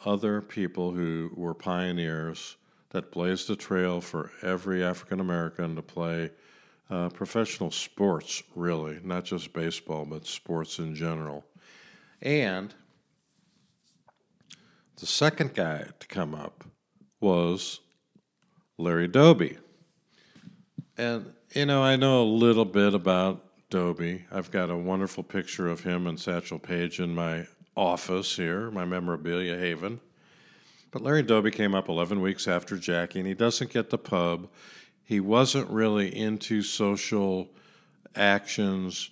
other 0.05 0.41
people 0.41 0.91
who 0.91 1.31
were 1.35 1.53
pioneers 1.53 2.55
that 2.91 3.11
blazed 3.11 3.47
the 3.47 3.55
trail 3.55 4.01
for 4.01 4.31
every 4.41 4.83
African 4.83 5.19
American 5.19 5.75
to 5.75 5.81
play 5.81 6.31
uh, 6.89 7.09
professional 7.09 7.71
sports, 7.71 8.43
really, 8.55 8.99
not 9.03 9.25
just 9.25 9.53
baseball, 9.53 10.05
but 10.05 10.25
sports 10.25 10.79
in 10.79 10.95
general. 10.95 11.45
And 12.21 12.73
the 14.97 15.05
second 15.05 15.53
guy 15.53 15.85
to 15.99 16.07
come 16.07 16.35
up 16.35 16.63
was 17.21 17.79
Larry 18.77 19.07
Doby. 19.07 19.57
And, 20.97 21.33
you 21.53 21.65
know, 21.65 21.81
I 21.83 21.95
know 21.95 22.23
a 22.23 22.25
little 22.25 22.65
bit 22.65 22.93
about 22.93 23.45
Doby. 23.69 24.25
I've 24.31 24.51
got 24.51 24.69
a 24.69 24.75
wonderful 24.75 25.23
picture 25.23 25.67
of 25.67 25.81
him 25.81 26.07
and 26.07 26.19
Satchel 26.19 26.59
Paige 26.59 26.99
in 26.99 27.13
my 27.13 27.47
office 27.75 28.35
here, 28.35 28.71
my 28.71 28.83
memorabilia 28.83 29.57
haven. 29.57 30.01
But 30.91 31.03
Larry 31.03 31.23
Doby 31.23 31.51
came 31.51 31.75
up 31.75 31.87
11 31.87 32.19
weeks 32.19 32.47
after 32.47 32.75
Jackie, 32.75 33.19
and 33.19 33.27
he 33.27 33.35
doesn't 33.35 33.71
get 33.71 33.91
the 33.91 33.97
pub. 33.97 34.49
He 35.09 35.19
wasn't 35.19 35.67
really 35.71 36.15
into 36.15 36.61
social 36.61 37.49
actions 38.15 39.09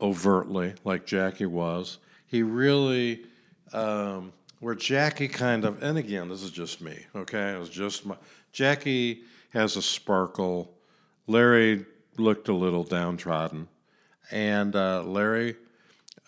overtly 0.00 0.72
like 0.84 1.04
Jackie 1.04 1.44
was. 1.44 1.98
He 2.26 2.42
really, 2.42 3.26
um, 3.74 4.32
where 4.60 4.74
Jackie 4.74 5.28
kind 5.28 5.66
of, 5.66 5.82
and 5.82 5.98
again, 5.98 6.30
this 6.30 6.42
is 6.42 6.50
just 6.50 6.80
me, 6.80 6.98
okay? 7.14 7.52
It 7.52 7.58
was 7.58 7.68
just 7.68 8.06
my, 8.06 8.16
Jackie 8.52 9.24
has 9.50 9.76
a 9.76 9.82
sparkle. 9.82 10.72
Larry 11.26 11.84
looked 12.16 12.48
a 12.48 12.54
little 12.54 12.82
downtrodden. 12.82 13.68
And 14.30 14.74
uh, 14.74 15.02
Larry 15.02 15.56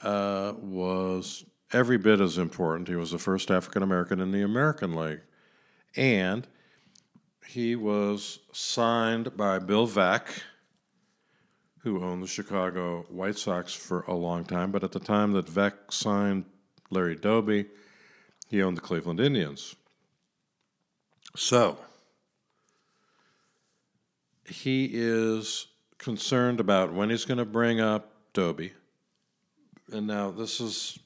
uh, 0.03 0.53
was 0.61 1.47
every 1.73 1.97
bit 1.97 2.21
as 2.21 2.37
important. 2.37 2.87
He 2.87 2.97
was 2.97 3.13
the 3.13 3.19
first 3.19 3.51
African 3.51 3.83
American 3.83 4.21
in 4.21 4.31
the 4.31 4.43
American 4.43 4.95
League. 4.95 5.23
And 5.97 6.47
he 7.47 7.77
was 7.77 8.41
signed 8.53 9.37
by 9.37 9.59
Bill 9.59 9.87
Veeck, 9.87 10.43
who 11.79 12.03
owned 12.03 12.23
the 12.23 12.27
Chicago 12.27 13.07
White 13.09 13.39
Sox 13.39 13.73
for 13.73 14.01
a 14.03 14.15
long 14.15 14.45
time. 14.45 14.73
But 14.73 14.83
at 14.83 14.93
the 14.93 15.01
time 15.01 15.33
that 15.33 15.47
Veeck 15.47 15.91
signed 15.91 16.45
Larry 16.91 17.17
Doby, 17.17 17.67
he 18.49 18.63
owned 18.63 18.77
the 18.77 18.81
Cleveland 18.81 19.21
Indians. 19.21 19.77
So, 21.37 21.79
he 24.45 24.91
is 24.93 25.67
concerned 25.99 26.61
about 26.61 26.93
when 26.93 27.11
he's 27.11 27.25
going 27.25 27.39
to 27.39 27.45
bring 27.45 27.81
up 27.81 28.13
Doby. 28.33 28.73
And 29.93 30.07
now 30.07 30.31
this 30.31 30.61
is, 30.61 30.99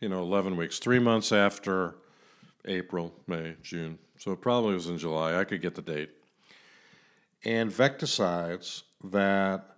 you 0.00 0.08
know, 0.08 0.22
11 0.22 0.56
weeks, 0.56 0.78
three 0.78 0.98
months 0.98 1.32
after 1.32 1.96
April, 2.64 3.12
May, 3.26 3.56
June. 3.62 3.98
So 4.18 4.32
it 4.32 4.40
probably 4.40 4.74
was 4.74 4.88
in 4.88 4.98
July. 4.98 5.38
I 5.38 5.44
could 5.44 5.60
get 5.60 5.74
the 5.74 5.82
date. 5.82 6.10
And 7.44 7.70
Veeck 7.70 7.98
decides 7.98 8.84
that 9.04 9.76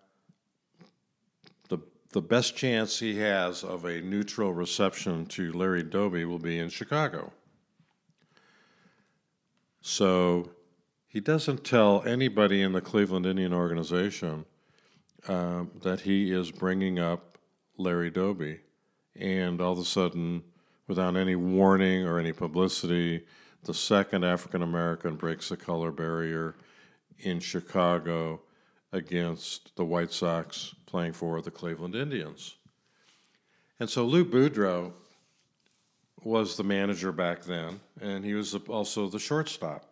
the, 1.68 1.79
the 2.11 2.22
best 2.22 2.57
chance 2.57 3.01
he 3.01 3.18
has 3.18 3.64
of 3.64 3.85
a 3.85 4.01
neutral 4.01 4.53
reception 4.53 5.27
to 5.27 5.53
Larry 5.53 5.83
Doby 5.83 6.25
will 6.25 6.38
be 6.38 6.59
in 6.59 6.68
Chicago. 6.68 7.33
So 9.81 10.51
he 11.09 11.20
doesn't 11.20 11.64
tell 11.64 12.03
anybody 12.05 12.62
in 12.62 12.72
the 12.72 12.81
Cleveland 12.81 13.27
Indian 13.27 13.53
organization 13.53 14.44
um, 15.29 15.70
that 15.83 16.01
he 16.01 16.33
is 16.33 16.53
bringing 16.53 16.99
up 16.99 17.38
Larry 17.79 18.11
Doby. 18.11 18.61
And 19.18 19.61
all 19.61 19.72
of 19.72 19.79
a 19.79 19.85
sudden, 19.85 20.42
without 20.87 21.16
any 21.16 21.35
warning 21.35 22.07
or 22.07 22.18
any 22.18 22.33
publicity, 22.33 23.25
the 23.67 23.75
second 23.75 24.25
African 24.25 24.63
American 24.63 25.17
breaks 25.17 25.49
the 25.49 25.57
color 25.57 25.91
barrier 25.91 26.55
in 27.19 27.41
Chicago 27.41 28.41
against 28.93 29.75
the 29.77 29.85
White 29.85 30.13
Sox 30.13 30.75
playing 30.87 31.13
for 31.13 31.43
the 31.43 31.51
Cleveland 31.51 31.97
Indians. 31.97 32.55
And 33.81 33.91
so 33.91 34.05
Lou 34.05 34.25
Boudreau 34.25 34.93
was 36.23 36.57
the 36.57 36.63
manager 36.63 37.11
back 37.11 37.43
then, 37.43 37.81
and 38.01 38.25
he 38.25 38.35
was 38.35 38.55
also 38.69 39.09
the 39.09 39.19
shortstop. 39.19 39.85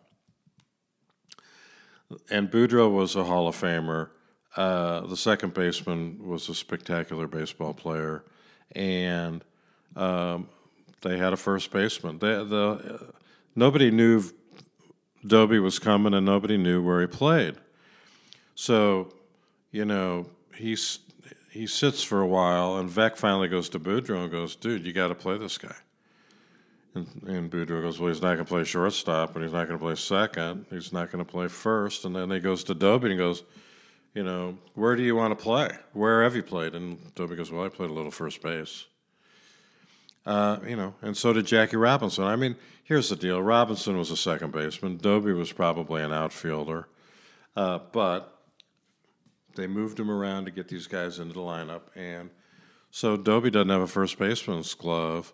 And 2.29 2.49
Boudreau 2.49 2.91
was 2.91 3.15
a 3.15 3.25
Hall 3.25 3.47
of 3.47 3.55
Famer. 3.55 4.09
Uh, 4.55 5.01
the 5.01 5.17
second 5.17 5.53
baseman 5.53 6.25
was 6.25 6.47
a 6.47 6.55
spectacular 6.55 7.27
baseball 7.27 7.73
player, 7.73 8.23
and 8.71 9.43
um, 9.97 10.47
they 11.01 11.17
had 11.17 11.33
a 11.33 11.37
first 11.37 11.71
baseman. 11.71 12.19
They, 12.19 12.35
the, 12.35 13.13
nobody 13.55 13.91
knew 13.91 14.23
Doby 15.25 15.59
was 15.59 15.79
coming, 15.79 16.13
and 16.13 16.25
nobody 16.25 16.57
knew 16.57 16.83
where 16.83 17.01
he 17.01 17.07
played. 17.07 17.55
So, 18.53 19.13
you 19.71 19.85
know, 19.85 20.27
he's 20.55 20.99
he 21.55 21.67
sits 21.67 22.03
for 22.03 22.21
a 22.21 22.27
while, 22.27 22.75
and 22.77 22.89
Veeck 22.89 23.15
finally 23.15 23.47
goes 23.47 23.69
to 23.69 23.79
Boudreau 23.79 24.23
and 24.23 24.31
goes, 24.31 24.55
"Dude, 24.55 24.85
you 24.85 24.93
got 24.93 25.07
to 25.07 25.15
play 25.15 25.37
this 25.37 25.57
guy." 25.57 25.75
And, 26.93 27.07
and 27.25 27.51
Boudreau 27.51 27.81
goes, 27.81 27.99
"Well, 27.99 28.09
he's 28.09 28.21
not 28.21 28.35
going 28.35 28.45
to 28.45 28.49
play 28.49 28.63
shortstop, 28.63 29.35
and 29.35 29.43
he's 29.43 29.53
not 29.53 29.67
going 29.67 29.79
to 29.79 29.83
play 29.83 29.95
second. 29.95 30.65
He's 30.69 30.91
not 30.91 31.11
going 31.11 31.23
to 31.23 31.29
play 31.29 31.47
first. 31.47 32.05
And 32.05 32.15
then 32.15 32.29
he 32.29 32.39
goes 32.39 32.63
to 32.65 32.73
Doby 32.73 33.09
and 33.09 33.17
goes, 33.17 33.43
"You 34.13 34.23
know, 34.23 34.57
where 34.73 34.95
do 34.95 35.03
you 35.03 35.15
want 35.15 35.37
to 35.37 35.41
play? 35.41 35.69
Where 35.93 36.23
have 36.23 36.35
you 36.35 36.43
played?" 36.43 36.75
And 36.75 37.13
Doby 37.15 37.35
goes, 37.35 37.51
"Well, 37.51 37.65
I 37.65 37.69
played 37.69 37.89
a 37.89 37.93
little 37.93 38.11
first 38.11 38.41
base." 38.41 38.85
Uh, 40.25 40.57
you 40.67 40.75
know, 40.75 40.95
and 41.01 41.15
so 41.15 41.33
did 41.33 41.45
Jackie 41.45 41.77
Robinson. 41.77 42.23
I 42.23 42.35
mean, 42.35 42.55
here's 42.83 43.09
the 43.09 43.15
deal: 43.15 43.41
Robinson 43.41 43.97
was 43.97 44.09
a 44.09 44.17
second 44.17 44.51
baseman. 44.51 44.97
Doby 44.97 45.33
was 45.33 45.51
probably 45.51 46.01
an 46.01 46.11
outfielder, 46.11 46.87
uh, 47.55 47.79
but 47.91 48.41
they 49.55 49.67
moved 49.67 49.99
him 49.99 50.09
around 50.09 50.45
to 50.45 50.51
get 50.51 50.67
these 50.67 50.87
guys 50.87 51.19
into 51.19 51.33
the 51.33 51.41
lineup, 51.41 51.81
and 51.95 52.31
so 52.89 53.17
Doby 53.17 53.51
doesn't 53.51 53.69
have 53.69 53.81
a 53.81 53.87
first 53.87 54.17
baseman's 54.17 54.73
glove, 54.73 55.31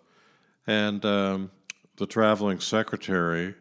and 0.66 1.02
um, 1.06 1.50
the 1.96 2.06
traveling 2.06 2.60
secretary, 2.60 3.54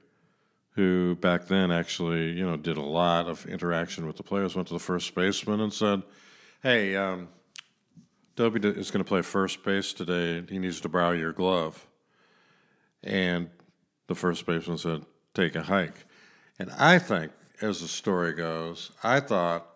who 0.72 1.16
back 1.16 1.48
then 1.48 1.72
actually 1.72 2.32
you 2.32 2.46
know 2.46 2.58
did 2.58 2.76
a 2.76 2.82
lot 2.82 3.28
of 3.28 3.46
interaction 3.46 4.06
with 4.06 4.18
the 4.18 4.24
players, 4.24 4.54
went 4.54 4.68
to 4.68 4.74
the 4.74 4.80
first 4.80 5.16
baseman 5.16 5.62
and 5.62 5.72
said, 5.72 6.04
"Hey." 6.62 6.98
Um, 6.98 7.30
Doby 8.36 8.66
is 8.68 8.92
going 8.92 9.04
to 9.04 9.08
play 9.08 9.22
first 9.22 9.64
base 9.64 9.94
today. 9.94 10.44
He 10.50 10.60
needs 10.60 10.82
to 10.82 10.90
borrow 10.90 11.12
your 11.12 11.34
glove. 11.34 11.86
And 13.04 13.50
the 14.08 14.16
first 14.16 14.46
baseman 14.46 14.78
said, 14.78 15.06
Take 15.34 15.56
a 15.56 15.64
hike. 15.64 16.06
And 16.60 16.72
I 16.72 17.00
think, 17.00 17.32
as 17.62 17.82
the 17.82 17.88
story 17.88 18.34
goes, 18.34 18.92
I 19.04 19.20
thought 19.20 19.68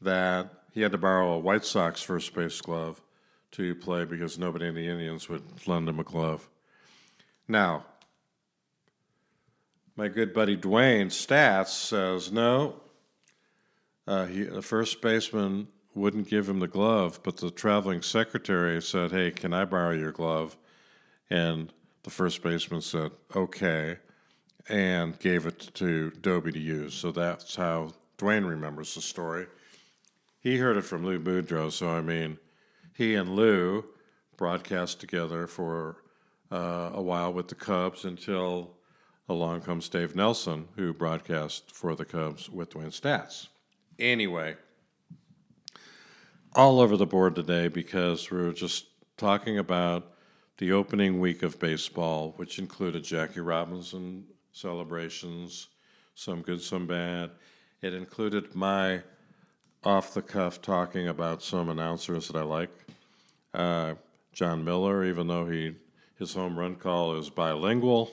that 0.00 0.50
he 0.72 0.82
had 0.82 0.92
to 0.92 0.98
borrow 0.98 1.32
a 1.32 1.38
White 1.38 1.64
Sox 1.64 2.02
first 2.02 2.34
base 2.34 2.60
glove 2.60 3.00
to 3.52 3.74
play 3.74 4.04
because 4.04 4.38
nobody 4.38 4.66
in 4.66 4.74
the 4.74 4.86
Indians 4.86 5.28
would 5.28 5.66
lend 5.66 5.88
him 5.88 5.98
a 5.98 6.04
glove. 6.04 6.48
Now, 7.48 7.86
my 9.96 10.08
good 10.08 10.34
buddy 10.34 10.56
Dwayne 10.56 11.06
Staats 11.06 11.68
says 11.68 12.30
no. 12.30 12.82
Uh, 14.06 14.26
he, 14.26 14.42
the 14.44 14.62
first 14.62 15.00
baseman 15.00 15.68
wouldn't 15.96 16.28
give 16.28 16.48
him 16.48 16.60
the 16.60 16.68
glove, 16.68 17.20
but 17.22 17.38
the 17.38 17.50
traveling 17.50 18.02
secretary 18.02 18.80
said, 18.82 19.10
Hey, 19.10 19.30
can 19.30 19.52
I 19.52 19.64
borrow 19.64 19.92
your 19.92 20.12
glove? 20.12 20.56
And 21.30 21.72
the 22.02 22.10
first 22.10 22.42
baseman 22.42 22.82
said, 22.82 23.10
Okay, 23.34 23.96
and 24.68 25.18
gave 25.18 25.46
it 25.46 25.70
to 25.74 26.10
Doby 26.10 26.52
to 26.52 26.58
use. 26.58 26.94
So 26.94 27.10
that's 27.12 27.56
how 27.56 27.94
Dwayne 28.18 28.48
remembers 28.48 28.94
the 28.94 29.00
story. 29.00 29.46
He 30.40 30.58
heard 30.58 30.76
it 30.76 30.82
from 30.82 31.04
Lou 31.04 31.18
Boudreau, 31.18 31.72
so 31.72 31.88
I 31.88 32.02
mean, 32.02 32.38
he 32.94 33.14
and 33.14 33.34
Lou 33.34 33.84
broadcast 34.36 35.00
together 35.00 35.46
for 35.46 35.96
uh, 36.52 36.90
a 36.92 37.02
while 37.02 37.32
with 37.32 37.48
the 37.48 37.54
Cubs 37.54 38.04
until 38.04 38.76
along 39.28 39.62
comes 39.62 39.88
Dave 39.88 40.14
Nelson, 40.14 40.68
who 40.76 40.92
broadcast 40.92 41.72
for 41.72 41.96
the 41.96 42.04
Cubs 42.04 42.48
with 42.48 42.70
Dwayne 42.70 42.92
Staats. 42.92 43.48
Anyway, 43.98 44.56
all 46.56 46.80
over 46.80 46.96
the 46.96 47.06
board 47.06 47.34
today 47.34 47.68
because 47.68 48.30
we 48.30 48.38
are 48.38 48.52
just 48.52 48.86
talking 49.18 49.58
about 49.58 50.14
the 50.56 50.72
opening 50.72 51.20
week 51.20 51.42
of 51.42 51.60
baseball, 51.60 52.32
which 52.36 52.58
included 52.58 53.04
Jackie 53.04 53.40
Robinson 53.40 54.24
celebrations, 54.52 55.68
some 56.14 56.40
good, 56.40 56.62
some 56.62 56.86
bad. 56.86 57.30
It 57.82 57.92
included 57.92 58.54
my 58.54 59.02
off 59.84 60.14
the 60.14 60.22
cuff 60.22 60.62
talking 60.62 61.08
about 61.08 61.42
some 61.42 61.68
announcers 61.68 62.28
that 62.28 62.38
I 62.38 62.42
like. 62.42 62.70
Uh, 63.52 63.94
Jon 64.32 64.64
Miller, 64.64 65.04
even 65.04 65.26
though 65.26 65.46
he 65.46 65.74
his 66.18 66.32
home 66.32 66.58
run 66.58 66.76
call 66.76 67.16
is 67.16 67.28
bilingual, 67.28 68.10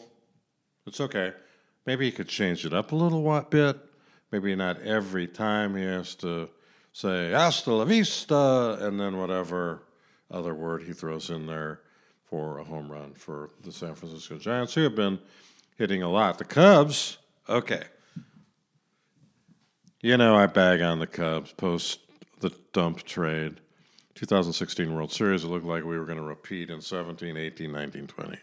it's 0.86 1.00
okay. 1.00 1.32
Maybe 1.86 2.06
he 2.06 2.12
could 2.12 2.28
change 2.28 2.66
it 2.66 2.74
up 2.74 2.92
a 2.92 2.96
little 2.96 3.42
bit. 3.50 3.78
Maybe 4.34 4.54
not 4.54 4.82
every 4.82 5.28
time 5.28 5.78
he 5.78 5.84
has 5.86 6.14
to 6.16 6.50
say 6.94 7.32
hasta 7.32 7.74
la 7.74 7.84
vista 7.84 8.78
and 8.80 9.00
then 9.00 9.18
whatever 9.18 9.84
other 10.32 10.54
word 10.54 10.84
he 10.84 10.94
throws 10.94 11.30
in 11.30 11.46
there 11.48 11.82
for 12.24 12.60
a 12.60 12.64
home 12.64 12.92
run 12.92 13.14
for 13.14 13.50
the 13.64 13.72
San 13.72 13.94
Francisco 13.94 14.38
Giants, 14.38 14.74
who 14.74 14.84
have 14.84 14.96
been 14.96 15.20
hitting 15.78 16.02
a 16.02 16.10
lot. 16.10 16.38
The 16.38 16.46
Cubs, 16.46 17.18
okay. 17.50 17.84
You 20.02 20.18
know, 20.18 20.36
I 20.36 20.48
bag 20.48 20.82
on 20.82 21.00
the 21.00 21.08
Cubs 21.08 21.52
post 21.52 22.00
the 22.40 22.52
dump 22.72 23.04
trade. 23.04 23.60
2016 24.16 24.94
World 24.94 25.12
Series, 25.12 25.44
it 25.44 25.48
looked 25.48 25.66
like 25.66 25.84
we 25.84 25.98
were 25.98 26.06
going 26.06 26.18
to 26.18 26.24
repeat 26.24 26.70
in 26.70 26.82
17, 26.82 27.36
18, 27.36 27.72
19, 27.72 28.08
20. 28.08 28.38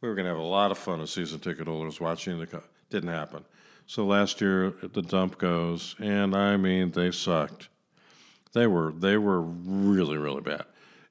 We 0.00 0.08
were 0.08 0.14
going 0.14 0.24
to 0.24 0.30
have 0.30 0.38
a 0.38 0.42
lot 0.42 0.70
of 0.70 0.78
fun 0.78 1.00
as 1.00 1.10
season 1.10 1.40
ticket 1.40 1.66
holders 1.66 2.00
watching 2.00 2.38
the 2.38 2.46
Cubs. 2.46 2.66
Didn't 2.90 3.10
happen. 3.10 3.44
So 3.86 4.04
last 4.04 4.40
year 4.40 4.70
the 4.82 5.02
dump 5.02 5.38
goes, 5.38 5.96
and 5.98 6.36
I 6.36 6.56
mean 6.56 6.90
they 6.90 7.10
sucked. 7.10 7.68
They 8.52 8.66
were 8.66 8.92
they 8.92 9.16
were 9.16 9.40
really 9.40 10.16
really 10.16 10.40
bad. 10.40 10.64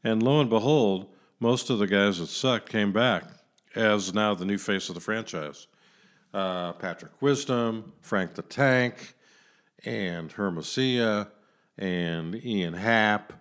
And 0.03 0.23
lo 0.23 0.39
and 0.39 0.49
behold, 0.49 1.13
most 1.39 1.69
of 1.69 1.79
the 1.79 1.87
guys 1.87 2.19
that 2.19 2.27
sucked 2.27 2.69
came 2.69 2.91
back 2.91 3.23
as 3.75 4.13
now 4.13 4.33
the 4.33 4.45
new 4.45 4.57
face 4.57 4.89
of 4.89 4.95
the 4.95 5.01
franchise. 5.01 5.67
Uh, 6.33 6.73
Patrick 6.73 7.21
Wisdom, 7.21 7.93
Frank 8.01 8.35
the 8.35 8.41
Tank, 8.41 9.15
and 9.85 10.31
Hermosillo, 10.31 11.27
and 11.77 12.35
Ian 12.43 12.73
Happ, 12.73 13.33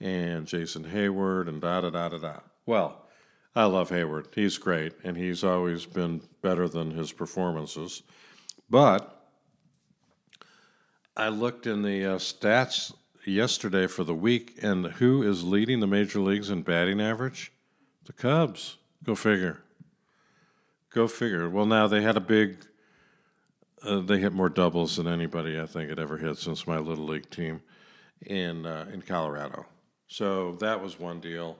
and 0.00 0.46
Jason 0.46 0.84
Heyward, 0.84 1.48
and 1.48 1.60
da 1.60 1.80
da 1.80 1.90
da 1.90 2.08
da 2.08 2.18
da. 2.18 2.36
Well, 2.66 3.06
I 3.54 3.64
love 3.64 3.90
Heyward. 3.90 4.26
He's 4.34 4.58
great, 4.58 4.92
and 5.02 5.16
he's 5.16 5.42
always 5.42 5.86
been 5.86 6.22
better 6.40 6.68
than 6.68 6.92
his 6.92 7.12
performances. 7.12 8.02
But 8.68 9.16
I 11.16 11.28
looked 11.28 11.66
in 11.66 11.82
the 11.82 12.04
uh, 12.04 12.18
stats 12.18 12.94
yesterday 13.30 13.86
for 13.86 14.04
the 14.04 14.14
week, 14.14 14.58
and 14.62 14.86
who 14.86 15.22
is 15.22 15.44
leading 15.44 15.80
the 15.80 15.86
major 15.86 16.20
leagues 16.20 16.50
in 16.50 16.62
batting 16.62 17.00
average? 17.00 17.52
The 18.04 18.12
Cubs. 18.12 18.76
Go 19.04 19.14
figure. 19.14 19.62
Go 20.90 21.08
figure. 21.08 21.48
Well, 21.48 21.66
now 21.66 21.86
they 21.86 22.02
had 22.02 22.16
a 22.16 22.20
big. 22.20 22.66
Uh, 23.82 24.00
they 24.00 24.18
hit 24.18 24.32
more 24.32 24.50
doubles 24.50 24.96
than 24.96 25.06
anybody 25.06 25.58
I 25.58 25.64
think 25.64 25.88
had 25.88 25.98
ever 25.98 26.18
hit 26.18 26.36
since 26.36 26.66
my 26.66 26.78
little 26.78 27.06
league 27.06 27.30
team 27.30 27.62
in 28.26 28.66
uh, 28.66 28.86
in 28.92 29.02
Colorado. 29.02 29.64
So 30.06 30.56
that 30.60 30.82
was 30.82 30.98
one 30.98 31.20
deal, 31.20 31.56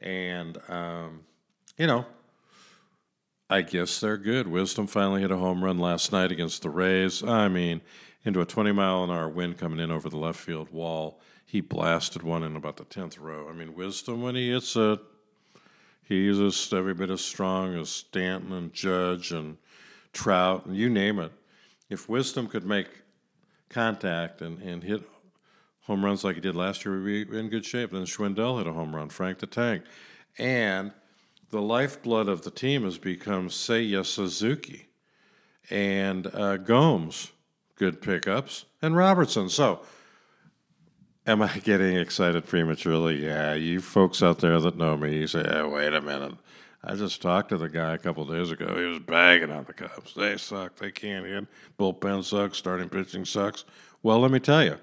and 0.00 0.58
um, 0.68 1.20
you 1.76 1.86
know, 1.86 2.06
I 3.48 3.62
guess 3.62 4.00
they're 4.00 4.16
good. 4.16 4.48
Wisdom 4.48 4.86
finally 4.86 5.20
hit 5.20 5.30
a 5.30 5.36
home 5.36 5.62
run 5.62 5.78
last 5.78 6.12
night 6.12 6.32
against 6.32 6.62
the 6.62 6.70
Rays. 6.70 7.22
I 7.22 7.48
mean, 7.48 7.80
into 8.24 8.40
a 8.40 8.46
20 8.46 8.72
mile 8.72 9.04
an 9.04 9.10
hour 9.10 9.28
wind 9.28 9.58
coming 9.58 9.80
in 9.80 9.90
over 9.90 10.08
the 10.08 10.16
left 10.16 10.38
field 10.38 10.70
wall. 10.70 11.20
He 11.46 11.60
blasted 11.60 12.22
one 12.22 12.42
in 12.42 12.54
about 12.54 12.76
the 12.76 12.84
10th 12.84 13.18
row. 13.18 13.48
I 13.48 13.52
mean, 13.52 13.74
Wisdom, 13.74 14.22
when 14.22 14.34
he 14.34 14.50
hits 14.50 14.76
it, 14.76 15.00
he's 16.02 16.38
just 16.38 16.72
every 16.72 16.94
bit 16.94 17.10
as 17.10 17.24
strong 17.24 17.74
as 17.76 17.88
Stanton 17.88 18.52
and 18.52 18.72
Judge 18.72 19.32
and 19.32 19.56
Trout 20.12 20.66
and 20.66 20.76
you 20.76 20.88
name 20.88 21.18
it. 21.18 21.32
If 21.88 22.08
Wisdom 22.08 22.46
could 22.46 22.64
make 22.64 22.88
contact 23.68 24.42
and, 24.42 24.60
and 24.62 24.82
hit 24.82 25.02
home 25.82 26.04
runs 26.04 26.22
like 26.22 26.34
he 26.36 26.40
did 26.40 26.54
last 26.54 26.84
year, 26.84 27.00
we'd 27.02 27.30
be 27.30 27.38
in 27.38 27.48
good 27.48 27.64
shape. 27.64 27.90
Then 27.90 28.04
Schwindel 28.04 28.58
hit 28.58 28.66
a 28.66 28.72
home 28.72 28.94
run, 28.94 29.08
Frank 29.08 29.38
the 29.38 29.46
Tank. 29.46 29.84
And 30.38 30.92
the 31.50 31.60
lifeblood 31.60 32.28
of 32.28 32.42
the 32.42 32.50
team 32.50 32.84
has 32.84 32.98
become 32.98 33.48
Seiya 33.48 34.06
Suzuki 34.06 34.88
and 35.68 36.28
uh, 36.28 36.58
Gomes 36.58 37.32
good 37.80 38.02
pickups, 38.02 38.66
and 38.82 38.94
Robertson. 38.94 39.48
So, 39.48 39.80
am 41.26 41.40
I 41.40 41.48
getting 41.64 41.96
excited 41.96 42.46
prematurely? 42.46 43.24
Yeah, 43.24 43.54
you 43.54 43.80
folks 43.80 44.22
out 44.22 44.40
there 44.40 44.60
that 44.60 44.76
know 44.76 44.98
me, 44.98 45.16
you 45.16 45.26
say, 45.26 45.42
hey, 45.42 45.62
wait 45.62 45.94
a 45.94 46.02
minute. 46.02 46.34
I 46.84 46.94
just 46.94 47.22
talked 47.22 47.48
to 47.48 47.56
the 47.56 47.70
guy 47.70 47.94
a 47.94 47.98
couple 47.98 48.26
days 48.26 48.50
ago. 48.50 48.76
He 48.76 48.84
was 48.84 48.98
bagging 48.98 49.50
on 49.50 49.64
the 49.64 49.72
Cubs. 49.72 50.14
They 50.14 50.36
suck. 50.36 50.76
They 50.76 50.90
can't 50.90 51.26
hit. 51.26 51.46
Bullpen 51.78 52.22
sucks. 52.24 52.58
Starting 52.58 52.88
pitching 52.88 53.24
sucks. 53.24 53.64
Well, 54.02 54.20
let 54.20 54.30
me 54.30 54.40
tell 54.40 54.64
you. 54.64 54.78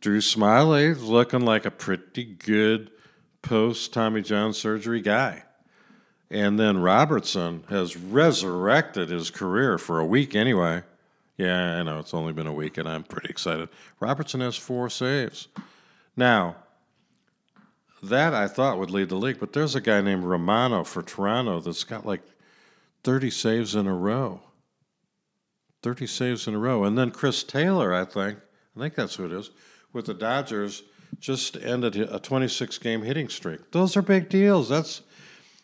Drew 0.00 0.18
Smyly 0.18 0.90
is 0.90 1.02
looking 1.02 1.44
like 1.44 1.64
a 1.64 1.70
pretty 1.70 2.24
good 2.24 2.90
post 3.40 3.92
Tommy 3.92 4.22
John 4.22 4.52
surgery 4.52 5.00
guy. 5.00 5.44
And 6.32 6.58
then 6.58 6.78
Robertson 6.78 7.62
has 7.68 7.94
resurrected 7.94 9.10
his 9.10 9.30
career 9.30 9.76
for 9.76 10.00
a 10.00 10.06
week 10.06 10.34
anyway. 10.34 10.82
Yeah, 11.36 11.78
I 11.78 11.82
know 11.82 11.98
it's 11.98 12.14
only 12.14 12.32
been 12.32 12.46
a 12.46 12.54
week, 12.54 12.78
and 12.78 12.88
I'm 12.88 13.04
pretty 13.04 13.28
excited. 13.28 13.68
Robertson 14.00 14.40
has 14.40 14.56
four 14.56 14.88
saves. 14.88 15.48
Now, 16.16 16.56
that 18.02 18.32
I 18.32 18.48
thought 18.48 18.78
would 18.78 18.90
lead 18.90 19.10
the 19.10 19.16
league, 19.16 19.40
but 19.40 19.52
there's 19.52 19.74
a 19.74 19.80
guy 19.80 20.00
named 20.00 20.24
Romano 20.24 20.84
for 20.84 21.02
Toronto 21.02 21.60
that's 21.60 21.84
got 21.84 22.06
like 22.06 22.22
30 23.04 23.30
saves 23.30 23.74
in 23.74 23.86
a 23.86 23.94
row. 23.94 24.40
30 25.82 26.06
saves 26.06 26.48
in 26.48 26.54
a 26.54 26.58
row. 26.58 26.84
And 26.84 26.96
then 26.96 27.10
Chris 27.10 27.42
Taylor, 27.42 27.92
I 27.92 28.06
think, 28.06 28.38
I 28.74 28.80
think 28.80 28.94
that's 28.94 29.16
who 29.16 29.26
it 29.26 29.32
is, 29.32 29.50
with 29.92 30.06
the 30.06 30.14
Dodgers, 30.14 30.82
just 31.20 31.58
ended 31.58 31.94
a 31.96 32.18
26 32.18 32.78
game 32.78 33.02
hitting 33.02 33.28
streak. 33.28 33.70
Those 33.72 33.98
are 33.98 34.02
big 34.02 34.30
deals. 34.30 34.70
That's 34.70 35.02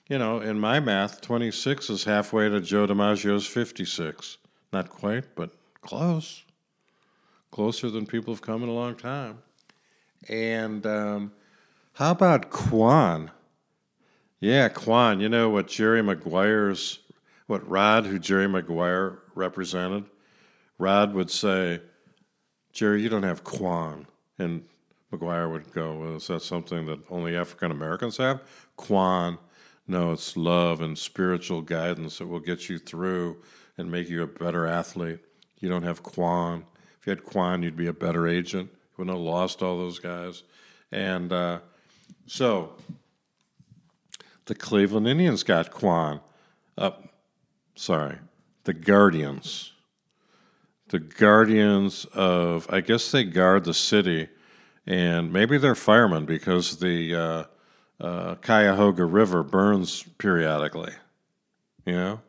you 0.08 0.18
know, 0.18 0.40
in 0.40 0.58
my 0.58 0.80
math, 0.80 1.20
26 1.20 1.90
is 1.90 2.04
halfway 2.04 2.48
to 2.48 2.60
Joe 2.60 2.86
DiMaggio's 2.86 3.46
56. 3.46 4.38
Not 4.72 4.88
quite, 4.88 5.34
but 5.34 5.50
close. 5.82 6.44
Closer 7.50 7.90
than 7.90 8.06
people 8.06 8.32
have 8.32 8.42
come 8.42 8.62
in 8.62 8.68
a 8.68 8.72
long 8.72 8.94
time. 8.94 9.38
And 10.28 10.84
um, 10.86 11.32
how 11.92 12.10
about 12.10 12.50
Kwan? 12.50 13.30
Yeah, 14.40 14.68
Kwan. 14.68 15.20
You 15.20 15.28
know 15.28 15.50
what 15.50 15.68
Jerry 15.68 16.02
Maguire's, 16.02 17.00
what 17.46 17.68
Rod, 17.68 18.06
who 18.06 18.18
Jerry 18.18 18.48
Maguire 18.48 19.18
represented? 19.34 20.04
Rod 20.78 21.12
would 21.12 21.30
say, 21.30 21.80
Jerry, 22.72 23.02
you 23.02 23.08
don't 23.08 23.24
have 23.24 23.44
Kwan. 23.44 24.06
And 24.38 24.64
Maguire 25.10 25.48
would 25.48 25.72
go, 25.72 25.98
well, 25.98 26.16
is 26.16 26.26
that 26.28 26.42
something 26.42 26.86
that 26.86 27.00
only 27.10 27.36
African 27.36 27.70
Americans 27.70 28.16
have? 28.18 28.42
Kwan. 28.76 29.38
No, 29.90 30.12
it's 30.12 30.36
love 30.36 30.82
and 30.82 30.98
spiritual 30.98 31.62
guidance 31.62 32.18
that 32.18 32.26
will 32.26 32.40
get 32.40 32.68
you 32.68 32.78
through 32.78 33.38
and 33.78 33.90
make 33.90 34.10
you 34.10 34.22
a 34.22 34.26
better 34.26 34.66
athlete. 34.66 35.20
You 35.60 35.70
don't 35.70 35.82
have 35.82 36.02
Kwan. 36.02 36.66
If 37.00 37.06
you 37.06 37.10
had 37.10 37.24
Kwan, 37.24 37.62
you'd 37.62 37.74
be 37.74 37.86
a 37.86 37.94
better 37.94 38.28
agent. 38.28 38.68
You 38.70 38.94
wouldn't 38.98 39.16
have 39.16 39.24
lost 39.24 39.62
all 39.62 39.78
those 39.78 39.98
guys. 39.98 40.42
And 40.92 41.32
uh, 41.32 41.60
so 42.26 42.74
the 44.44 44.54
Cleveland 44.54 45.08
Indians 45.08 45.42
got 45.42 45.70
Kwan. 45.70 46.20
Uh, 46.76 46.90
sorry, 47.74 48.18
the 48.64 48.74
Guardians. 48.74 49.72
The 50.88 50.98
Guardians 50.98 52.04
of, 52.12 52.66
I 52.70 52.82
guess 52.82 53.10
they 53.10 53.24
guard 53.24 53.64
the 53.64 53.74
city, 53.74 54.28
and 54.86 55.32
maybe 55.32 55.56
they're 55.56 55.74
firemen 55.74 56.26
because 56.26 56.78
the. 56.78 57.14
Uh, 57.14 57.44
uh, 58.00 58.36
Cuyahoga 58.36 59.04
River 59.04 59.42
burns 59.42 60.02
periodically. 60.18 60.92
You 61.84 61.92
know? 61.92 62.20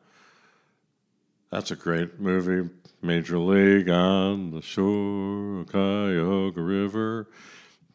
That's 1.51 1.72
a 1.72 1.76
great 1.76 2.20
movie. 2.20 2.70
Major 3.01 3.38
League 3.38 3.89
on 3.89 4.51
the 4.51 4.61
shore 4.61 5.61
of 5.61 5.67
Cuyahoga 5.67 6.61
River. 6.61 7.28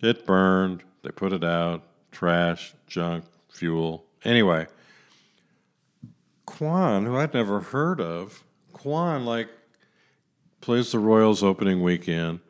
It 0.00 0.26
burned. 0.26 0.82
They 1.02 1.10
put 1.10 1.32
it 1.32 1.44
out. 1.44 1.82
Trash, 2.10 2.74
junk, 2.86 3.24
fuel. 3.50 4.06
Anyway, 4.24 4.66
Kwan, 6.46 7.04
who 7.04 7.16
I'd 7.16 7.34
never 7.34 7.60
heard 7.60 8.00
of, 8.00 8.44
Kwan, 8.72 9.26
like, 9.26 9.48
plays 10.60 10.92
the 10.92 10.98
Royals 10.98 11.42
opening 11.42 11.82
weekend, 11.82 12.40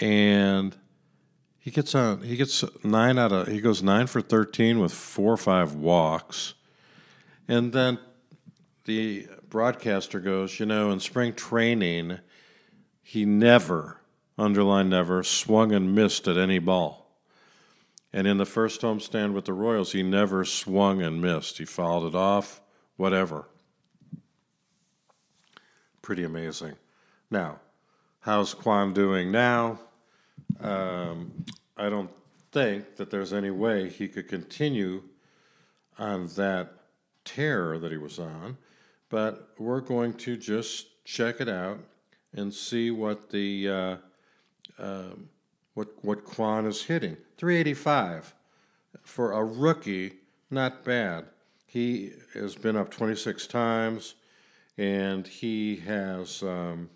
and 0.00 0.76
he 1.60 1.70
gets 1.70 1.94
on. 1.94 2.22
He 2.22 2.36
gets 2.36 2.64
nine 2.82 3.18
out 3.18 3.30
of. 3.30 3.46
He 3.46 3.60
goes 3.60 3.82
nine 3.82 4.06
for 4.06 4.20
thirteen 4.20 4.80
with 4.80 4.92
four 4.92 5.32
or 5.32 5.36
five 5.36 5.74
walks, 5.74 6.54
and 7.46 7.72
then 7.72 7.98
the 8.86 9.28
broadcaster 9.48 10.18
goes, 10.20 10.58
you 10.58 10.66
know, 10.66 10.90
in 10.90 11.00
spring 11.00 11.34
training, 11.34 12.18
he 13.02 13.24
never, 13.24 14.00
underline 14.38 14.88
never, 14.88 15.22
swung 15.22 15.72
and 15.72 15.94
missed 15.94 16.26
at 16.26 16.38
any 16.38 16.58
ball. 16.58 17.14
And 18.12 18.26
in 18.26 18.38
the 18.38 18.46
first 18.46 18.80
homestand 18.80 19.34
with 19.34 19.44
the 19.44 19.52
Royals, 19.52 19.92
he 19.92 20.02
never 20.02 20.44
swung 20.44 21.02
and 21.02 21.20
missed. 21.20 21.58
He 21.58 21.64
fouled 21.64 22.06
it 22.06 22.16
off, 22.16 22.60
whatever. 22.96 23.44
Pretty 26.02 26.24
amazing. 26.24 26.74
Now, 27.30 27.60
how's 28.20 28.54
Kwan 28.54 28.92
doing 28.92 29.30
now? 29.30 29.78
Um, 30.60 31.44
I 31.76 31.88
don't 31.88 32.10
think 32.52 32.96
that 32.96 33.10
there's 33.10 33.32
any 33.32 33.50
way 33.50 33.88
he 33.88 34.08
could 34.08 34.28
continue 34.28 35.02
on 35.98 36.26
that 36.36 36.72
tear 37.24 37.78
that 37.78 37.90
he 37.90 37.98
was 37.98 38.18
on, 38.18 38.56
but 39.08 39.50
we're 39.58 39.80
going 39.80 40.14
to 40.14 40.36
just 40.36 41.04
check 41.04 41.40
it 41.40 41.48
out 41.48 41.78
and 42.32 42.52
see 42.52 42.90
what 42.90 43.30
the 43.30 43.68
uh, 43.68 43.96
uh, 44.78 45.10
what 45.74 45.88
what 46.02 46.24
Kwan 46.24 46.66
is 46.66 46.84
hitting. 46.84 47.16
385 47.36 48.34
for 49.02 49.32
a 49.32 49.44
rookie, 49.44 50.14
not 50.50 50.84
bad. 50.84 51.26
He 51.66 52.12
has 52.34 52.56
been 52.56 52.76
up 52.76 52.90
26 52.90 53.46
times, 53.46 54.14
and 54.76 55.26
he 55.26 55.76
has 55.76 56.42
um, 56.42 56.90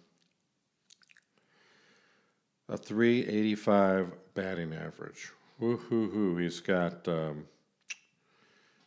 a 2.69 2.77
385 2.77 4.13
batting 4.35 4.73
average. 4.73 5.33
Woo 5.59 5.77
hoo 5.77 6.11
hoo! 6.11 6.37
He's 6.37 6.61
got 6.61 7.07
um, 7.07 7.47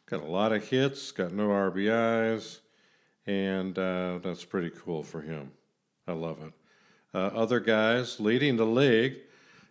got 0.05 0.21
a 0.21 0.25
lot 0.25 0.51
of 0.51 0.67
hits, 0.67 1.11
got 1.11 1.32
no 1.32 1.47
RBIs, 1.47 2.59
and 3.25 3.78
uh, 3.78 4.19
that's 4.21 4.43
pretty 4.45 4.71
cool 4.71 5.03
for 5.03 5.21
him. 5.21 5.51
I 6.07 6.13
love 6.13 6.41
it. 6.41 6.53
Uh, 7.13 7.28
other 7.36 7.59
guys 7.59 8.19
leading 8.19 8.57
the 8.57 8.65
league. 8.65 9.17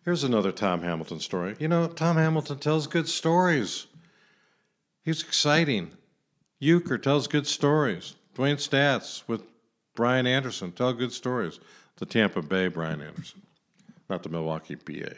Here's 0.04 0.24
another 0.24 0.52
Tom 0.52 0.82
Hamilton 0.82 1.20
story. 1.20 1.56
You 1.58 1.68
know, 1.68 1.86
Tom 1.88 2.16
Hamilton 2.16 2.58
tells 2.58 2.86
good 2.86 3.08
stories. 3.08 3.86
He's 5.02 5.22
exciting. 5.22 5.92
Uecker 6.62 7.00
tells 7.00 7.26
good 7.26 7.46
stories. 7.46 8.14
Dwayne 8.34 8.56
Staats 8.56 9.22
with 9.26 9.42
Brian 9.94 10.26
Anderson 10.26 10.72
tell 10.72 10.92
good 10.92 11.12
stories. 11.12 11.58
The 11.96 12.06
Tampa 12.06 12.42
Bay 12.42 12.68
Brian 12.68 13.00
Anderson, 13.00 13.42
not 14.08 14.22
the 14.22 14.28
Milwaukee 14.28 14.74
BA. 14.74 15.14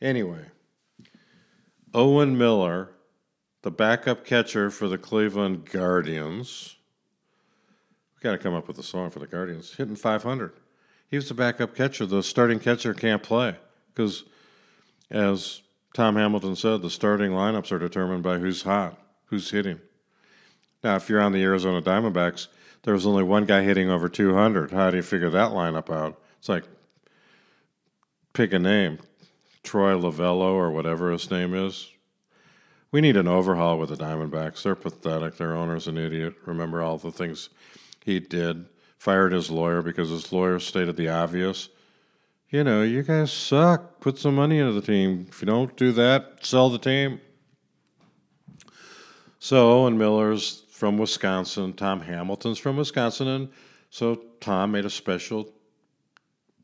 Anyway, 0.00 0.46
Owen 1.94 2.36
Miller, 2.36 2.90
the 3.62 3.70
backup 3.70 4.24
catcher 4.24 4.70
for 4.70 4.88
the 4.88 4.98
Cleveland 4.98 5.70
Guardians. 5.70 6.76
We 8.16 8.22
got 8.22 8.32
to 8.32 8.38
come 8.38 8.54
up 8.54 8.68
with 8.68 8.78
a 8.78 8.82
song 8.82 9.10
for 9.10 9.18
the 9.18 9.26
Guardians. 9.26 9.74
Hitting 9.74 9.96
500. 9.96 10.52
He 11.08 11.16
was 11.16 11.28
the 11.28 11.34
backup 11.34 11.74
catcher. 11.74 12.06
The 12.06 12.22
starting 12.22 12.58
catcher 12.58 12.94
can't 12.94 13.22
play 13.22 13.56
because, 13.94 14.24
as 15.10 15.62
Tom 15.94 16.16
Hamilton 16.16 16.56
said, 16.56 16.82
the 16.82 16.90
starting 16.90 17.30
lineups 17.30 17.72
are 17.72 17.78
determined 17.78 18.22
by 18.22 18.38
who's 18.38 18.62
hot, 18.62 18.98
who's 19.26 19.50
hitting. 19.50 19.80
Now, 20.82 20.96
if 20.96 21.08
you're 21.08 21.20
on 21.20 21.32
the 21.32 21.42
Arizona 21.42 21.80
Diamondbacks, 21.80 22.48
there 22.82 22.94
was 22.94 23.06
only 23.06 23.22
one 23.22 23.46
guy 23.46 23.62
hitting 23.62 23.90
over 23.90 24.08
200. 24.08 24.70
How 24.70 24.90
do 24.90 24.98
you 24.98 25.02
figure 25.02 25.30
that 25.30 25.50
lineup 25.50 25.90
out? 25.90 26.20
It's 26.38 26.48
like 26.48 26.64
pick 28.36 28.52
a 28.52 28.58
name, 28.58 28.98
Troy 29.62 29.92
Lovullo 29.92 30.52
or 30.52 30.70
whatever 30.70 31.10
his 31.10 31.30
name 31.30 31.54
is. 31.54 31.90
We 32.92 33.00
need 33.00 33.16
an 33.16 33.26
overhaul 33.26 33.78
with 33.78 33.88
the 33.88 33.96
Diamondbacks. 33.96 34.62
They're 34.62 34.74
pathetic. 34.74 35.38
Their 35.38 35.56
owner's 35.56 35.88
an 35.88 35.96
idiot. 35.96 36.34
Remember 36.44 36.82
all 36.82 36.98
the 36.98 37.10
things 37.10 37.48
he 38.04 38.20
did. 38.20 38.66
Fired 38.98 39.32
his 39.32 39.50
lawyer 39.50 39.80
because 39.80 40.10
his 40.10 40.32
lawyer 40.32 40.58
stated 40.58 40.96
the 40.96 41.08
obvious. 41.08 41.70
You 42.50 42.62
know, 42.62 42.82
you 42.82 43.02
guys 43.02 43.32
suck. 43.32 44.00
Put 44.00 44.18
some 44.18 44.34
money 44.34 44.58
into 44.58 44.72
the 44.72 44.86
team. 44.86 45.26
If 45.30 45.40
you 45.40 45.46
don't 45.46 45.74
do 45.74 45.92
that, 45.92 46.44
sell 46.44 46.68
the 46.68 46.78
team. 46.78 47.22
So 49.38 49.70
Owen 49.70 49.96
Miller's 49.96 50.64
from 50.70 50.98
Wisconsin. 50.98 51.72
Tom 51.72 52.02
Hamilton's 52.02 52.58
from 52.58 52.76
Wisconsin, 52.76 53.28
and 53.28 53.48
so 53.88 54.20
Tom 54.40 54.72
made 54.72 54.84
a 54.84 54.90
special 54.90 55.50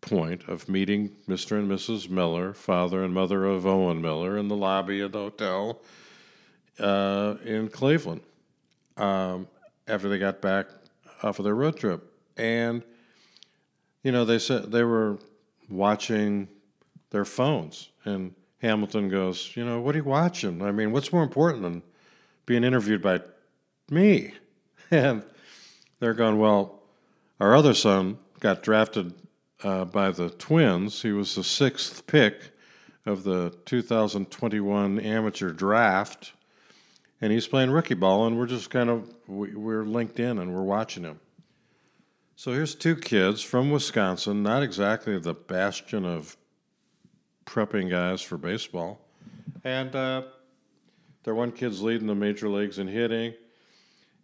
point 0.03 0.43
of 0.49 0.69
meeting 0.69 1.17
Mr. 1.27 1.59
and 1.59 1.71
Mrs. 1.71 2.11
Miller, 2.11 2.53
father 2.53 3.03
and 3.03 3.15
mother 3.15 3.47
of 3.47 3.67
Owen 3.67 4.03
Miller, 4.03 4.37
in 4.37 4.49
the 4.49 4.57
lobby 4.57 5.01
of 5.01 5.13
the 5.13 5.19
hotel 5.19 5.81
uh, 6.79 7.37
in 7.45 7.69
Cleveland 7.69 8.21
um, 8.99 9.49
after 9.89 10.09
they 10.09 10.19
got 10.19 10.43
back 10.43 10.67
off 11.23 11.39
of 11.39 11.45
their 11.45 11.55
road 11.55 11.79
trip. 11.79 12.13
And, 12.37 12.83
you 14.03 14.13
know, 14.13 14.25
they 14.25 14.39
said 14.39 14.71
they 14.71 14.83
were 14.83 15.19
watching 15.69 16.49
their 17.11 17.25
phones. 17.25 17.91
And 18.05 18.35
Hamilton 18.61 19.09
goes, 19.09 19.53
You 19.57 19.65
know, 19.65 19.81
what 19.81 19.95
are 19.95 19.99
you 19.99 20.05
watching? 20.05 20.63
I 20.63 20.73
mean, 20.73 20.93
what's 20.93 21.13
more 21.13 21.23
important 21.23 21.63
than 21.63 21.83
being 22.45 22.65
interviewed 22.65 23.03
by 23.03 23.21
me? 23.91 24.35
And 24.91 25.23
they're 26.01 26.13
going, 26.13 26.39
Well, 26.39 26.83
our 27.41 27.55
other 27.57 27.73
son 27.73 28.19
got 28.41 28.63
drafted 28.63 29.15
uh, 29.63 29.85
by 29.85 30.11
the 30.11 30.31
Twins. 30.31 31.03
He 31.03 31.13
was 31.13 31.35
the 31.35 31.45
sixth 31.45 32.07
pick 32.07 32.53
of 33.05 33.25
the 33.25 33.55
2021 33.67 35.01
amateur 35.01 35.51
draft, 35.51 36.33
and 37.21 37.33
he's 37.33 37.47
playing 37.47 37.71
rookie 37.71 37.95
ball. 37.95 38.27
And 38.27 38.39
we're 38.39 38.47
just 38.47 38.71
kind 38.71 38.91
of 38.91 39.13
we, 39.27 39.55
we're 39.55 39.85
linked 39.85 40.21
in 40.21 40.39
and 40.39 40.55
we're 40.55 40.63
watching 40.63 41.05
him. 41.05 41.21
So 42.37 42.53
here's 42.53 42.75
two 42.75 42.97
kids 42.97 43.43
from 43.43 43.71
Wisconsin, 43.71 44.43
not 44.43 44.63
exactly 44.63 45.19
the 45.19 45.35
bastion 45.35 46.05
of 46.05 46.37
prepping 47.47 47.91
guys 47.91 48.23
for 48.23 48.37
baseball, 48.37 49.01
and 49.63 49.95
uh, 49.95 50.23
their 51.25 51.35
one 51.35 51.53
kid's 51.53 51.83
leading 51.83 52.07
the 52.07 52.15
major 52.15 52.49
leagues 52.49 52.79
in 52.79 52.89
hitting. 52.89 53.35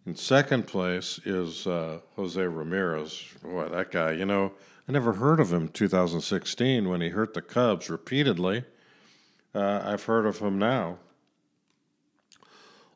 In 0.05 0.15
second 0.15 0.67
place 0.67 1.19
is 1.25 1.67
uh, 1.67 1.99
Jose 2.15 2.41
Ramirez. 2.41 3.23
Boy, 3.43 3.69
that 3.69 3.91
guy, 3.91 4.11
you 4.13 4.25
know, 4.25 4.53
I 4.89 4.91
never 4.91 5.13
heard 5.13 5.39
of 5.39 5.53
him 5.53 5.67
2016 5.67 6.89
when 6.89 6.99
he 6.99 7.09
hurt 7.09 7.35
the 7.35 7.43
Cubs 7.43 7.91
repeatedly. 7.91 8.63
Uh, 9.53 9.83
I've 9.85 10.05
heard 10.05 10.25
of 10.25 10.39
him 10.39 10.57
now. 10.57 10.97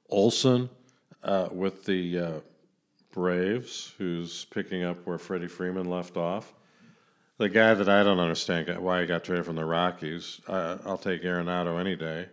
Olson 0.10 0.72
uh, 1.22 1.50
with 1.52 1.86
the 1.86 2.18
uh, 2.18 2.32
Braves, 3.12 3.94
who's 4.00 4.46
picking 4.46 4.82
up 4.84 5.06
where 5.06 5.20
Freddie 5.20 5.48
Freeman 5.48 5.88
left 5.88 6.18
off. 6.18 6.56
The 7.38 7.48
guy 7.48 7.76
that 7.76 7.88
I 7.88 8.02
don't 8.02 8.20
understand 8.20 8.76
why 8.80 9.02
he 9.02 9.06
got 9.06 9.24
traded 9.24 9.46
from 9.46 9.56
the 9.56 9.66
Rockies, 9.66 10.42
I'll 10.48 10.98
take 10.98 11.22
Arenado 11.22 11.80
any 11.80 11.96
day. 11.96 12.26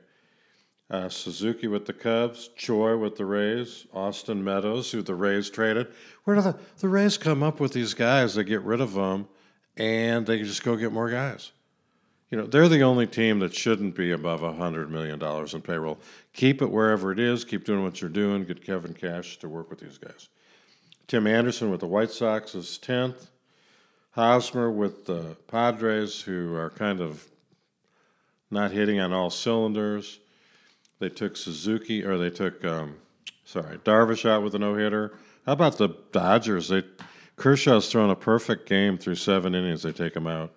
Uh, 0.89 1.11
Suzuki 1.11 1.67
with 1.67 1.85
the 1.85 1.93
Cubs, 1.93 2.49
Choi 2.57 2.97
with 2.97 3.17
the 3.17 3.27
Rays, 3.27 3.87
Austin 3.93 4.43
Meadows, 4.43 4.91
who 4.91 5.03
the 5.03 5.15
Rays 5.15 5.51
traded. 5.51 5.89
Where 6.25 6.37
do 6.37 6.41
the, 6.41 6.59
the 6.79 6.89
Rays 6.89 7.19
come 7.19 7.43
up 7.43 7.61
with 7.61 7.75
these 7.75 7.93
guys? 7.93 8.35
They 8.37 8.45
get 8.45 8.63
rid 8.63 8.81
of 8.81 8.95
them 8.95 9.29
and 9.77 10.27
they 10.27 10.39
just 10.43 10.65
go 10.65 10.77
get 10.77 10.93
more 10.93 11.11
guys. 11.11 11.53
You 12.31 12.39
know, 12.39 12.47
they're 12.47 12.69
the 12.69 12.83
only 12.83 13.09
team 13.09 13.41
that 13.41 13.55
shouldn't 13.55 13.97
be 13.97 14.13
above 14.13 14.41
$100 14.41 14.89
million 14.89 15.21
in 15.21 15.63
payroll. 15.63 15.99
Keep 16.33 16.63
it 16.63 16.71
wherever 16.71 17.11
it 17.11 17.19
is. 17.19 17.45
Keep 17.45 17.65
doing 17.65 17.83
what 17.83 18.01
you're 18.01 18.09
doing. 18.09 18.45
Get 18.45 18.65
Kevin 18.65 18.95
Cash 18.95 19.39
to 19.39 19.49
work 19.49 19.69
with 19.69 19.81
these 19.81 19.99
guys. 19.99 20.29
Tim 21.09 21.27
Anderson 21.27 21.71
with 21.71 21.81
the 21.81 21.89
White 21.89 22.13
Sox 22.13 22.55
is 22.55 22.79
10th. 22.81 23.27
Hosmer 24.13 24.71
with 24.71 25.07
the 25.07 25.37
Padres, 25.49 26.21
who 26.21 26.55
are 26.55 26.71
kind 26.71 27.01
of 27.01 27.29
not 28.51 28.71
hitting 28.71 29.01
on 29.01 29.13
all 29.13 29.31
cylinders. 29.31 30.21
They 31.01 31.09
took 31.09 31.37
Suzuki, 31.37 32.05
or 32.05 32.19
they 32.19 32.31
took, 32.31 32.65
um, 32.65 32.97
sorry, 33.45 33.79
Darvish 33.79 34.29
out 34.29 34.43
with 34.43 34.55
a 34.55 34.59
no 34.59 34.75
hitter. 34.75 35.19
How 35.47 35.53
about 35.53 35.79
the 35.79 35.89
Dodgers? 36.13 36.69
They 36.69 36.83
Kershaw's 37.41 37.91
thrown 37.91 38.11
a 38.11 38.15
perfect 38.15 38.69
game 38.69 38.99
through 38.99 39.15
seven 39.15 39.55
innings. 39.55 39.83
They 39.83 39.93
take 39.93 40.15
him 40.15 40.27
out. 40.27 40.53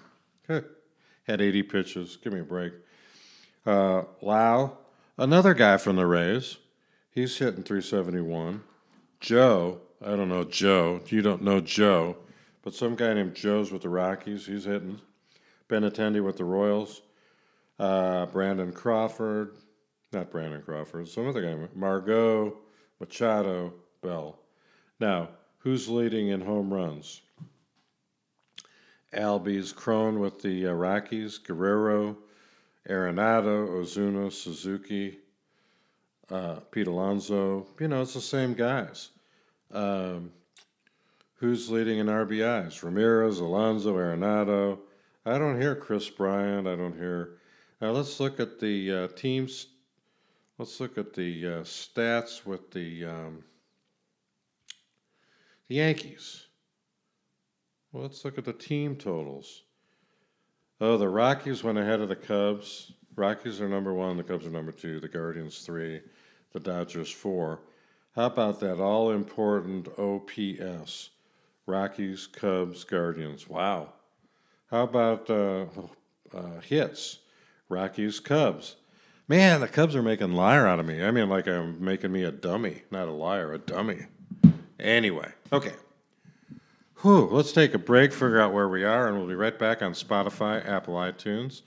Had 0.49 1.39
80 1.39 1.63
pitches. 1.63 2.17
Give 2.17 2.34
me 2.34 2.41
a 2.41 2.43
break. 2.43 2.73
Uh, 3.65 4.03
Lowe, 4.21 4.77
another 5.17 5.53
guy 5.53 5.77
from 5.77 5.95
the 5.95 6.05
Rays. 6.05 6.57
He's 7.09 7.38
hitting 7.38 7.63
371. 7.63 8.63
Joe, 9.21 9.79
I 10.05 10.17
don't 10.17 10.27
know 10.27 10.43
Joe. 10.43 10.99
You 11.07 11.21
don't 11.21 11.41
know 11.41 11.61
Joe, 11.61 12.17
but 12.63 12.75
some 12.75 12.95
guy 12.95 13.13
named 13.13 13.34
Joe's 13.34 13.71
with 13.71 13.84
the 13.84 13.89
Rockies. 13.89 14.45
He's 14.45 14.65
hitting. 14.65 14.99
Benintendi 15.69 16.21
with 16.21 16.36
the 16.36 16.43
Royals. 16.43 17.01
Uh, 17.79 18.25
Brandon 18.25 18.73
Crawford, 18.73 19.55
not 20.11 20.29
Brandon 20.29 20.61
Crawford, 20.61 21.07
some 21.07 21.29
other 21.29 21.41
guy. 21.41 21.55
Margot, 21.73 22.57
Machado, 22.99 23.73
Bell. 24.01 24.38
Now, 24.99 25.29
Who's 25.64 25.88
leading 25.88 26.28
in 26.28 26.41
home 26.41 26.74
runs? 26.74 27.22
Albies, 29.14 29.74
Cron 29.74 30.20
with 30.20 30.41
the 30.41 30.68
uh, 30.68 30.74
Rockies, 30.74 31.38
Guerrero, 31.38 32.18
Arenado, 32.89 33.70
Ozuna, 33.70 34.30
Suzuki, 34.30 35.20
uh, 36.30 36.55
Pete 36.70 36.88
Alonso. 36.88 37.66
You 37.80 37.88
know, 37.88 38.01
it's 38.01 38.14
the 38.14 38.20
same 38.20 38.55
guys. 38.55 39.11
Um, 39.72 40.32
who's 41.36 41.70
leading 41.70 41.99
in 41.99 42.07
RBIs? 42.07 42.84
Ramirez, 42.84 43.39
Alonso, 43.39 43.95
Arenado. 43.95 44.80
I 45.26 45.38
don't 45.38 45.61
hear 45.61 45.76
Kris 45.76 46.09
Bryant. 46.09 46.68
I 46.68 46.76
don't 46.76 46.97
hear. 46.97 47.38
Now 47.80 47.91
let's 47.91 48.20
look 48.20 48.41
at 48.41 48.59
the 48.59 48.91
uh, 48.91 49.07
teams. 49.16 49.68
Let's 50.57 50.82
look 50.82 50.97
at 50.97 51.14
the 51.14 51.45
uh, 51.45 51.49
stats 51.61 52.45
with 52.45 52.72
the 52.72 53.05
um, 53.05 53.43
the 55.68 55.76
Yankees. 55.76 56.47
Well, 57.91 58.03
let's 58.03 58.26
look 58.26 58.38
at 58.38 58.45
the 58.45 58.53
team 58.53 58.95
totals. 58.95 59.64
Oh, 60.82 60.97
the 60.97 61.09
Rockies 61.09 61.64
went 61.64 61.78
ahead 61.78 62.01
of 62.01 62.09
the 62.09 62.16
Cubs. 62.16 62.91
Rockies 63.16 63.61
are 63.61 63.70
number 63.70 63.93
one, 63.93 64.18
the 64.18 64.24
Cubs 64.24 64.45
are 64.45 64.51
number 64.51 64.72
two, 64.72 64.99
the 64.99 65.07
Guardians 65.07 65.59
three, 65.59 66.01
the 66.51 66.59
Dodgers 66.59 67.11
four. 67.11 67.61
How 68.16 68.26
about 68.26 68.59
that 68.59 68.80
all 68.80 69.11
important 69.11 69.88
OPS? 69.97 71.11
Rockies, 71.66 72.28
Cubs, 72.28 72.84
Guardians. 72.84 73.47
Wow. 73.47 73.93
How 74.70 74.84
about 74.84 75.30
uh, 75.30 75.66
uh, 76.34 76.59
hits? 76.61 77.20
Rockies, 77.70 78.20
Cubs. 78.20 78.76
Man, 79.28 79.61
the 79.61 79.68
Cubs 79.68 79.95
are 79.95 80.03
making 80.03 80.34
liar 80.34 80.68
out 80.68 80.80
of 80.80 80.86
me. 80.86 81.03
I 81.03 81.11
mean, 81.11 81.30
like 81.30 81.47
I'm 81.47 81.84
making 81.84 82.11
me 82.11 82.24
a 82.24 82.32
dummy, 82.32 82.84
not 82.91 83.07
a 83.07 83.11
liar, 83.11 83.53
a 83.53 83.57
dummy. 83.57 84.07
Anyway, 84.84 85.31
okay. 85.53 85.71
Whew, 87.01 87.29
let's 87.31 87.53
take 87.53 87.73
a 87.73 87.77
break, 87.77 88.11
figure 88.11 88.39
out 88.39 88.53
where 88.53 88.67
we 88.67 88.84
are, 88.84 89.07
and 89.07 89.17
we'll 89.17 89.27
be 89.27 89.36
right 89.36 89.57
back 89.57 89.81
on 89.81 89.93
Spotify, 89.93 90.65
Apple 90.67 90.95
iTunes, 90.95 91.61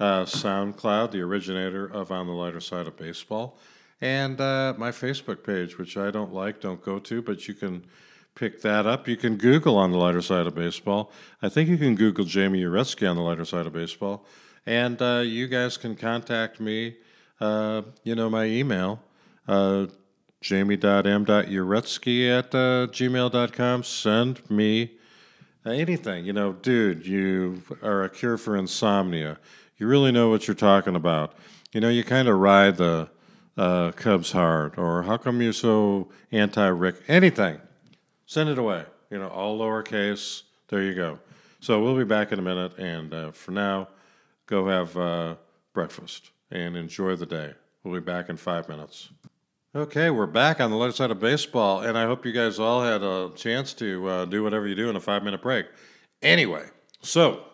uh, 0.00 0.24
SoundCloud, 0.24 1.12
the 1.12 1.20
originator 1.20 1.86
of 1.86 2.10
On 2.10 2.26
the 2.26 2.32
Lighter 2.32 2.60
Side 2.60 2.88
of 2.88 2.96
Baseball, 2.96 3.58
and 4.00 4.40
uh, 4.40 4.74
my 4.76 4.90
Facebook 4.90 5.44
page, 5.44 5.78
which 5.78 5.96
I 5.96 6.10
don't 6.10 6.32
like, 6.32 6.60
don't 6.60 6.82
go 6.82 6.98
to, 6.98 7.22
but 7.22 7.46
you 7.46 7.54
can 7.54 7.84
pick 8.34 8.60
that 8.62 8.86
up. 8.86 9.06
You 9.06 9.16
can 9.16 9.36
Google 9.36 9.76
On 9.76 9.92
the 9.92 9.98
Lighter 9.98 10.22
Side 10.22 10.46
of 10.48 10.54
Baseball. 10.56 11.12
I 11.40 11.48
think 11.48 11.68
you 11.68 11.78
can 11.78 11.94
Google 11.94 12.24
Jamie 12.24 12.62
Uretsky 12.62 13.08
on 13.08 13.16
the 13.16 13.22
Lighter 13.22 13.44
Side 13.44 13.66
of 13.66 13.72
Baseball, 13.72 14.26
and 14.66 15.00
uh, 15.00 15.22
you 15.24 15.46
guys 15.46 15.76
can 15.76 15.94
contact 15.94 16.58
me. 16.58 16.96
Uh, 17.40 17.82
you 18.02 18.16
know 18.16 18.28
my 18.28 18.46
email. 18.46 19.00
Jamie.m.uretsky 20.40 22.38
at 22.38 22.54
uh, 22.54 22.86
gmail.com. 22.92 23.82
Send 23.82 24.50
me 24.50 24.92
anything. 25.66 26.24
You 26.24 26.32
know, 26.32 26.52
dude, 26.52 27.06
you 27.06 27.62
are 27.82 28.04
a 28.04 28.08
cure 28.08 28.38
for 28.38 28.56
insomnia. 28.56 29.38
You 29.76 29.86
really 29.86 30.12
know 30.12 30.28
what 30.30 30.46
you're 30.46 30.54
talking 30.54 30.96
about. 30.96 31.34
You 31.72 31.80
know, 31.80 31.88
you 31.88 32.04
kind 32.04 32.28
of 32.28 32.38
ride 32.38 32.76
the 32.76 33.08
uh, 33.56 33.92
Cubs 33.92 34.32
hard, 34.32 34.78
or 34.78 35.02
how 35.02 35.16
come 35.16 35.42
you're 35.42 35.52
so 35.52 36.08
anti 36.30 36.66
Rick? 36.66 36.96
Anything. 37.08 37.60
Send 38.26 38.48
it 38.48 38.58
away. 38.58 38.84
You 39.10 39.18
know, 39.18 39.28
all 39.28 39.58
lowercase. 39.58 40.42
There 40.68 40.82
you 40.82 40.94
go. 40.94 41.18
So 41.60 41.82
we'll 41.82 41.96
be 41.96 42.04
back 42.04 42.30
in 42.30 42.38
a 42.38 42.42
minute, 42.42 42.78
and 42.78 43.12
uh, 43.12 43.32
for 43.32 43.50
now, 43.50 43.88
go 44.46 44.68
have 44.68 44.96
uh, 44.96 45.34
breakfast 45.72 46.30
and 46.50 46.76
enjoy 46.76 47.16
the 47.16 47.26
day. 47.26 47.54
We'll 47.82 48.00
be 48.00 48.04
back 48.04 48.28
in 48.28 48.36
five 48.36 48.68
minutes. 48.68 49.08
Okay, 49.74 50.08
we're 50.08 50.24
back 50.24 50.62
on 50.62 50.70
the 50.70 50.78
lighter 50.78 50.92
side 50.92 51.10
of 51.10 51.20
baseball, 51.20 51.80
and 51.80 51.98
I 51.98 52.06
hope 52.06 52.24
you 52.24 52.32
guys 52.32 52.58
all 52.58 52.82
had 52.82 53.02
a 53.02 53.30
chance 53.36 53.74
to 53.74 54.08
uh, 54.08 54.24
do 54.24 54.42
whatever 54.42 54.66
you 54.66 54.74
do 54.74 54.88
in 54.88 54.96
a 54.96 55.00
five 55.00 55.22
minute 55.22 55.42
break. 55.42 55.66
Anyway, 56.22 56.64
so 57.02 57.44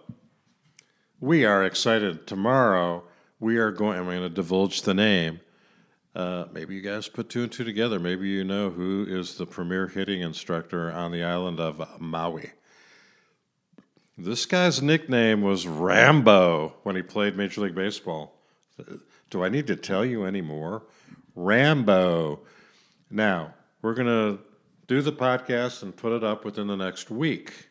we 1.19 1.45
are 1.45 1.65
excited. 1.65 2.25
Tomorrow, 2.29 3.03
we 3.41 3.57
are 3.57 3.73
going, 3.73 3.99
I'm 3.99 4.05
going 4.05 4.21
to 4.21 4.29
divulge 4.29 4.83
the 4.83 4.95
name. 4.95 5.41
Uh, 6.15 6.45
maybe 6.53 6.77
you 6.77 6.83
guys 6.83 7.09
put 7.09 7.29
two 7.29 7.43
and 7.43 7.51
two 7.51 7.65
together. 7.65 7.99
Maybe 7.99 8.29
you 8.29 8.45
know 8.45 8.71
who 8.71 9.05
is 9.09 9.35
the 9.35 9.45
premier 9.45 9.89
hitting 9.89 10.21
instructor 10.21 10.93
on 10.93 11.11
the 11.11 11.25
island 11.25 11.59
of 11.59 12.01
Maui. 12.01 12.53
This 14.17 14.47
guy's 14.47 14.81
nickname 14.81 15.43
was 15.43 15.67
Rambo 15.67 16.75
when 16.85 16.95
he 16.95 17.03
played 17.03 17.37
Major 17.37 17.63
League 17.63 17.75
Baseball. 17.75 18.37
Do 19.31 19.43
I 19.43 19.49
need 19.49 19.67
to 19.67 19.75
tell 19.75 20.05
you 20.05 20.25
any 20.25 20.43
more? 20.43 20.85
Rambo. 21.35 22.41
Now, 23.11 23.55
we're 23.83 23.95
going 23.95 24.07
to 24.07 24.43
do 24.87 25.03
the 25.03 25.13
podcast 25.13 25.83
and 25.83 25.97
put 25.97 26.13
it 26.13 26.25
up 26.25 26.45
within 26.45 26.67
the 26.67 26.77
next 26.77 27.11
week. 27.11 27.69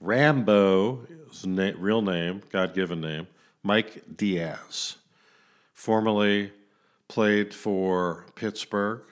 Rambo, 0.00 1.06
his 1.28 1.46
na- 1.46 1.72
real 1.76 2.02
name, 2.02 2.42
God 2.52 2.74
given 2.74 3.00
name, 3.00 3.26
Mike 3.62 4.16
Diaz, 4.16 4.96
formerly 5.72 6.52
played 7.08 7.52
for 7.52 8.26
Pittsburgh, 8.34 9.02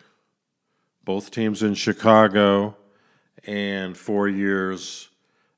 both 1.05 1.31
teams 1.31 1.63
in 1.63 1.75
Chicago, 1.75 2.77
and 3.45 3.97
four 3.97 4.29
years 4.29 5.09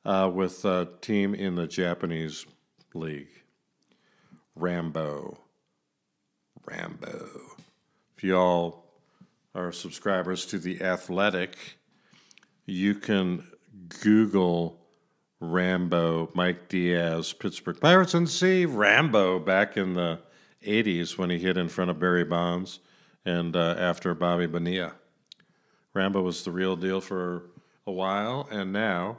uh, 0.05 0.31
with 0.33 0.65
a 0.65 0.89
team 1.01 1.35
in 1.35 1.55
the 1.55 1.67
Japanese 1.67 2.47
league. 2.95 3.29
Rambo. 4.55 5.39
Rambo. 6.71 7.29
If 8.17 8.25
y'all 8.25 8.85
are 9.55 9.73
subscribers 9.73 10.45
to 10.47 10.59
The 10.59 10.83
Athletic, 10.83 11.57
you 12.67 12.95
can 12.95 13.45
Google 14.03 14.79
Rambo, 15.41 16.31
Mike 16.35 16.69
Diaz, 16.69 17.33
Pittsburgh 17.33 17.81
Pirates, 17.81 18.13
and 18.13 18.29
see 18.29 18.67
Rambo 18.67 19.39
back 19.39 19.77
in 19.77 19.95
the 19.95 20.19
80s 20.67 21.17
when 21.17 21.31
he 21.31 21.39
hit 21.39 21.57
in 21.57 21.69
front 21.69 21.91
of 21.91 21.99
Barry 21.99 22.25
Bonds 22.25 22.81
and 23.25 23.57
uh, 23.57 23.77
after 23.79 24.15
Bobby 24.15 24.47
Bonilla. 24.47 24.93
Rambo 25.95 26.21
was 26.21 26.45
the 26.45 26.51
real 26.51 26.77
deal 26.77 27.01
for 27.01 27.45
a 27.87 27.93
while, 27.93 28.47
and 28.51 28.73
now 28.73 29.19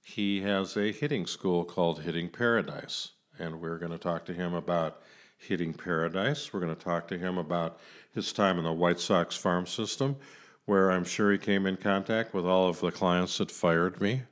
he 0.00 0.42
has 0.42 0.76
a 0.76 0.92
hitting 0.92 1.26
school 1.26 1.64
called 1.64 2.02
Hitting 2.02 2.28
Paradise. 2.28 3.10
And 3.38 3.60
we're 3.60 3.78
going 3.78 3.90
to 3.90 3.98
talk 3.98 4.24
to 4.26 4.32
him 4.32 4.54
about 4.54 5.02
hitting 5.38 5.72
paradise. 5.72 6.52
We're 6.52 6.60
going 6.60 6.74
to 6.74 6.82
talk 6.82 7.08
to 7.08 7.18
him 7.18 7.38
about 7.38 7.78
his 8.14 8.32
time 8.32 8.58
in 8.58 8.64
the 8.64 8.72
White 8.72 9.00
Sox 9.00 9.36
farm 9.36 9.66
system, 9.66 10.16
where 10.64 10.90
I'm 10.90 11.04
sure 11.04 11.32
he 11.32 11.38
came 11.38 11.66
in 11.66 11.76
contact 11.76 12.34
with 12.34 12.46
all 12.46 12.68
of 12.68 12.80
the 12.80 12.90
clients 12.90 13.38
that 13.38 13.50
fired 13.50 14.00
me. 14.00 14.22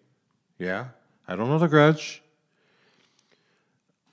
Yeah, 0.59 0.87
I 1.27 1.37
don't 1.37 1.49
hold 1.49 1.63
a 1.63 1.69
grudge. 1.69 2.23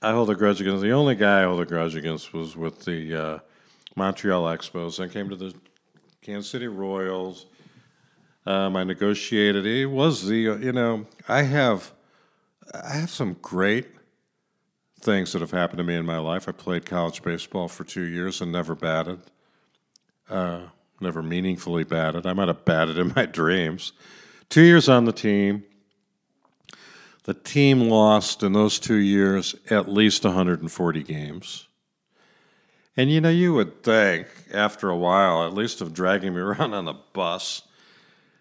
I 0.02 0.12
hold 0.12 0.30
a 0.30 0.34
grudge 0.34 0.60
against 0.60 0.82
the 0.82 0.92
only 0.92 1.14
guy 1.14 1.42
I 1.42 1.44
hold 1.44 1.60
a 1.60 1.66
grudge 1.66 1.94
against 1.94 2.32
was 2.32 2.56
with 2.56 2.84
the 2.84 3.14
uh, 3.14 3.38
Montreal 3.96 4.44
Expos. 4.44 5.02
I 5.02 5.08
came 5.08 5.28
to 5.28 5.36
the 5.36 5.54
Kansas 6.22 6.50
City 6.50 6.68
Royals. 6.68 7.46
Um, 8.46 8.76
I 8.76 8.84
negotiated. 8.84 9.66
It 9.66 9.86
was 9.86 10.26
the 10.26 10.36
you 10.36 10.72
know 10.72 11.06
I 11.28 11.42
have 11.42 11.92
I 12.72 12.94
have 12.94 13.10
some 13.10 13.36
great 13.42 13.88
things 15.00 15.32
that 15.32 15.40
have 15.40 15.50
happened 15.50 15.78
to 15.78 15.84
me 15.84 15.96
in 15.96 16.06
my 16.06 16.18
life. 16.18 16.48
I 16.48 16.52
played 16.52 16.84
college 16.86 17.22
baseball 17.22 17.68
for 17.68 17.84
two 17.84 18.02
years 18.02 18.40
and 18.40 18.52
never 18.52 18.74
batted, 18.74 19.20
uh, 20.28 20.62
never 21.00 21.22
meaningfully 21.22 21.84
batted. 21.84 22.26
I 22.26 22.32
might 22.32 22.48
have 22.48 22.64
batted 22.64 22.98
in 22.98 23.12
my 23.16 23.26
dreams. 23.40 23.92
Two 24.48 24.62
years 24.62 24.88
on 24.88 25.04
the 25.04 25.12
team. 25.12 25.64
The 27.24 27.34
team 27.34 27.88
lost 27.88 28.42
in 28.42 28.52
those 28.52 28.78
two 28.78 28.96
years 28.96 29.54
at 29.68 29.88
least 29.88 30.24
140 30.24 31.02
games. 31.02 31.68
And 32.96 33.10
you 33.10 33.20
know, 33.20 33.30
you 33.30 33.54
would 33.54 33.82
think 33.82 34.26
after 34.52 34.90
a 34.90 34.96
while, 34.96 35.46
at 35.46 35.54
least 35.54 35.80
of 35.80 35.94
dragging 35.94 36.34
me 36.34 36.40
around 36.40 36.74
on 36.74 36.86
the 36.86 36.96
bus, 37.12 37.62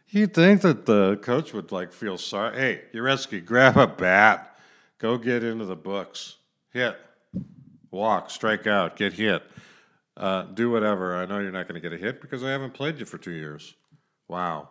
you'd 0.10 0.34
think 0.34 0.62
that 0.62 0.86
the 0.86 1.18
coach 1.18 1.54
would 1.54 1.72
like 1.72 1.94
feel 1.94 2.18
sorry. 2.18 2.58
Hey, 2.58 2.82
Uretsky, 2.94 3.46
grab 3.46 3.78
a 3.78 3.86
bat, 3.86 4.58
go 4.98 5.18
get 5.18 5.44
into 5.44 5.66
the 5.66 5.76
books 5.76 6.38
hit, 6.72 6.98
walk, 7.92 8.30
strike 8.30 8.68
out, 8.68 8.96
get 8.96 9.14
hit, 9.14 9.44
uh, 10.18 10.44
do 10.44 10.70
whatever. 10.70 11.16
I 11.16 11.26
know 11.26 11.40
you're 11.40 11.52
not 11.52 11.68
going 11.68 11.82
to 11.82 11.90
get 11.90 11.98
a 11.98 12.02
hit 12.02 12.22
because 12.22 12.44
I 12.44 12.50
haven't 12.50 12.74
played 12.74 13.00
you 13.00 13.06
for 13.06 13.18
two 13.18 13.32
years. 13.32 13.76
Wow, 14.28 14.70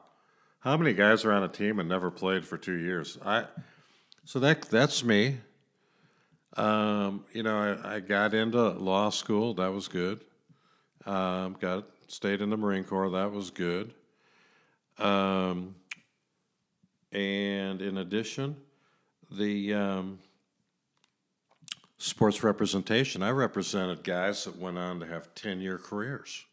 how 0.60 0.76
many 0.76 0.92
guys 0.92 1.24
are 1.24 1.32
on 1.32 1.42
a 1.42 1.48
team 1.48 1.78
and 1.78 1.88
never 1.88 2.10
played 2.10 2.46
for 2.46 2.56
two 2.56 2.76
years? 2.76 3.18
I 3.24 3.46
so 4.24 4.38
that 4.40 4.62
that's 4.62 5.02
me. 5.02 5.38
Um, 6.56 7.24
you 7.32 7.42
know, 7.42 7.56
I, 7.56 7.96
I, 7.96 8.00
got 8.00 8.34
into 8.34 8.70
law 8.70 9.10
school. 9.10 9.54
That 9.54 9.72
was 9.72 9.86
good. 9.86 10.24
Um, 11.06 11.56
got 11.60 11.84
stayed 12.08 12.40
in 12.40 12.50
the 12.50 12.56
Marine 12.56 12.84
Corps. 12.84 13.10
That 13.10 13.30
was 13.30 13.50
good. 13.50 13.94
Um, 14.98 15.76
and 17.12 17.80
in 17.80 17.98
addition, 17.98 18.56
the 19.30 19.74
um, 19.74 20.18
sports 21.98 22.42
representation, 22.42 23.22
I 23.22 23.30
represented 23.30 24.04
guys 24.04 24.44
that 24.44 24.56
went 24.56 24.78
on 24.78 25.00
to 25.00 25.06
have 25.06 25.34
10 25.34 25.60
year 25.60 25.78
careers 25.78 26.44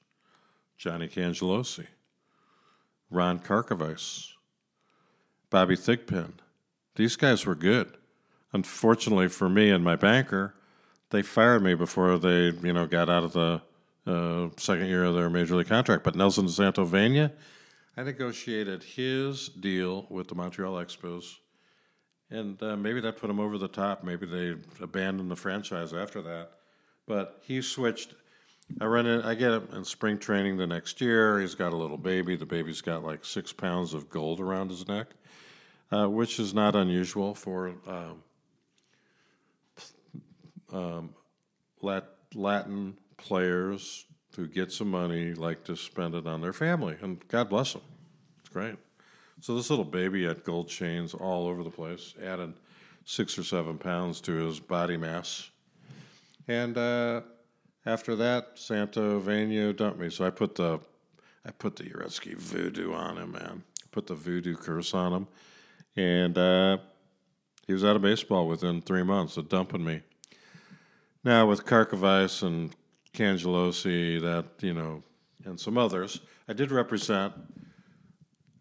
Johnny 0.78 1.08
Cangelosi, 1.08 1.88
Ron 3.10 3.40
Karkovice, 3.40 4.34
Bobby 5.50 5.76
Thigpen. 5.78 6.34
These 6.96 7.16
guys 7.16 7.46
were 7.46 7.56
good. 7.56 7.98
unfortunately 8.54 9.28
for 9.28 9.50
me 9.50 9.70
and 9.70 9.84
my 9.84 9.96
banker, 9.96 10.56
they 11.10 11.22
fired 11.22 11.62
me 11.62 11.76
before 11.76 12.18
they 12.18 12.52
you 12.64 12.74
know 12.74 12.88
got 12.88 13.10
out 13.10 13.24
of 13.24 13.34
the 13.34 13.62
uh, 14.08 14.50
second 14.58 14.88
year 14.88 15.04
of 15.04 15.16
their 15.16 15.30
major 15.30 15.56
league 15.56 15.68
contract. 15.68 16.04
But 16.04 16.16
Nelson 16.16 16.46
Santovenia, 16.46 17.32
I 17.98 18.04
negotiated 18.04 18.84
his 18.84 19.50
deal 19.50 20.06
with 20.10 20.28
the 20.28 20.36
Montreal 20.36 20.74
Expos, 20.76 21.36
and 22.36 22.62
uh, 22.62 22.76
maybe 22.76 23.00
that 23.02 23.18
put 23.18 23.30
him 23.30 23.40
over 23.40 23.58
the 23.58 23.68
top. 23.68 24.04
Maybe 24.04 24.26
they 24.26 24.56
abandoned 24.82 25.32
the 25.32 25.36
franchise 25.36 25.94
after 25.94 26.22
that. 26.24 26.52
But 27.08 27.40
he 27.44 27.62
switched. 27.62 28.14
I 28.82 28.86
run 28.86 29.06
it. 29.06 29.24
I 29.24 29.36
get 29.36 29.52
him 29.52 29.68
in 29.74 29.86
spring 29.86 30.18
training 30.18 30.58
the 30.58 30.68
next 30.68 31.00
year. 31.00 31.40
He's 31.40 31.56
got 31.56 31.72
a 31.72 31.76
little 31.76 31.98
baby. 31.98 32.36
The 32.36 32.46
baby's 32.46 32.82
got 32.82 33.04
like 33.04 33.24
six 33.24 33.54
pounds 33.54 33.94
of 33.94 34.10
gold 34.10 34.40
around 34.40 34.70
his 34.70 34.88
neck, 34.88 35.08
uh, 35.92 36.08
which 36.08 36.40
is 36.40 36.54
not 36.54 36.76
unusual 36.76 37.36
for 37.36 37.74
um, 37.88 38.24
um, 40.74 41.10
Lat- 41.82 42.10
Latin 42.34 42.98
players 43.18 44.06
who 44.36 44.48
get 44.48 44.72
some 44.72 44.90
money 44.90 45.34
like 45.34 45.64
to 45.66 45.76
spend 45.78 46.16
it 46.16 46.28
on 46.28 46.42
their 46.42 46.54
family, 46.54 46.98
and 47.02 47.26
God 47.28 47.50
bless 47.50 47.74
them. 47.74 47.84
It's 48.40 48.50
great. 48.50 48.76
So 49.42 49.56
this 49.56 49.70
little 49.70 49.86
baby 49.86 50.26
had 50.26 50.44
gold 50.44 50.70
chains 50.70 51.14
all 51.14 51.48
over 51.48 51.64
the 51.64 51.70
place, 51.70 52.14
added 52.24 52.54
six 53.04 53.38
or 53.38 53.44
seven 53.44 53.78
pounds 53.78 54.22
to 54.22 54.32
his 54.32 54.60
body 54.60 54.98
mass, 54.98 55.50
and 56.48 56.78
uh, 56.78 57.22
after 57.86 58.16
that, 58.16 58.56
Santovenia 58.56 59.76
dumped 59.76 60.00
me. 60.00 60.10
So 60.10 60.26
I 60.26 60.30
put 60.30 60.56
the 60.56 60.80
I 61.46 61.52
put 61.52 61.76
the 61.76 61.84
Uretsky 61.84 62.36
voodoo 62.36 62.94
on 62.94 63.18
him, 63.18 63.34
man. 63.34 63.64
Put 63.92 64.08
the 64.08 64.16
voodoo 64.16 64.56
curse 64.56 64.94
on 64.94 65.14
him, 65.14 65.28
and 65.96 66.38
uh, 66.38 66.78
he 67.68 67.74
was 67.74 67.86
out 67.86 67.96
of 67.96 68.02
baseball 68.02 68.48
within 68.48 68.82
three 68.82 69.04
months 69.04 69.38
of 69.38 69.50
dumping 69.50 69.84
me. 69.84 70.02
Now 71.24 71.48
with 71.48 71.66
Karkovice 71.66 72.44
and 72.44 72.76
Cangelosi, 73.14 74.22
that 74.22 74.46
you 74.62 74.74
know, 74.74 75.04
and 75.46 75.60
some 75.60 75.78
others, 75.78 76.22
I 76.48 76.54
did 76.54 76.72
represent, 76.72 77.34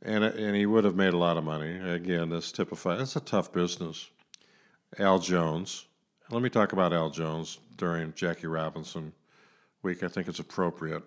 and 0.04 0.24
and 0.24 0.54
he 0.54 0.66
would 0.66 0.84
have 0.84 0.96
made 0.96 1.14
a 1.14 1.18
lot 1.18 1.36
of 1.36 1.44
money. 1.44 1.78
Again, 1.78 2.28
this 2.28 2.52
typified. 2.52 3.00
It's 3.00 3.16
a 3.16 3.20
tough 3.20 3.52
business. 3.52 4.10
Al 4.98 5.18
Jones. 5.18 5.86
Let 6.30 6.42
me 6.42 6.48
talk 6.48 6.72
about 6.72 6.92
Al 6.92 7.10
Jones 7.10 7.58
during 7.76 8.14
Jackie 8.14 8.46
Robinson 8.46 9.12
week. 9.82 10.02
I 10.02 10.08
think 10.08 10.26
it's 10.26 10.38
appropriate. 10.38 11.02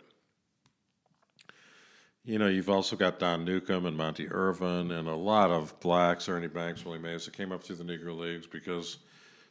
You 2.23 2.37
know, 2.37 2.47
you've 2.47 2.69
also 2.69 2.95
got 2.95 3.19
Don 3.19 3.45
Newcombe 3.45 3.85
and 3.85 3.97
Monte 3.97 4.27
Irvin 4.29 4.91
and 4.91 5.07
a 5.07 5.15
lot 5.15 5.49
of 5.49 5.77
blacks, 5.79 6.27
Ernie 6.27 6.47
Banks, 6.47 6.85
Willie 6.85 6.99
Mays, 6.99 7.25
that 7.25 7.33
came 7.33 7.51
up 7.51 7.63
through 7.63 7.77
the 7.77 7.85
Negro 7.85 8.17
Leagues 8.17 8.45
because 8.45 8.97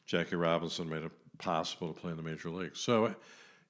Jackie 0.04 0.36
Robinson 0.36 0.88
made 0.88 1.02
it 1.02 1.10
possible 1.38 1.92
to 1.92 2.00
play 2.00 2.10
in 2.10 2.16
the 2.16 2.22
major 2.22 2.50
leagues. 2.50 2.78
So, 2.78 3.14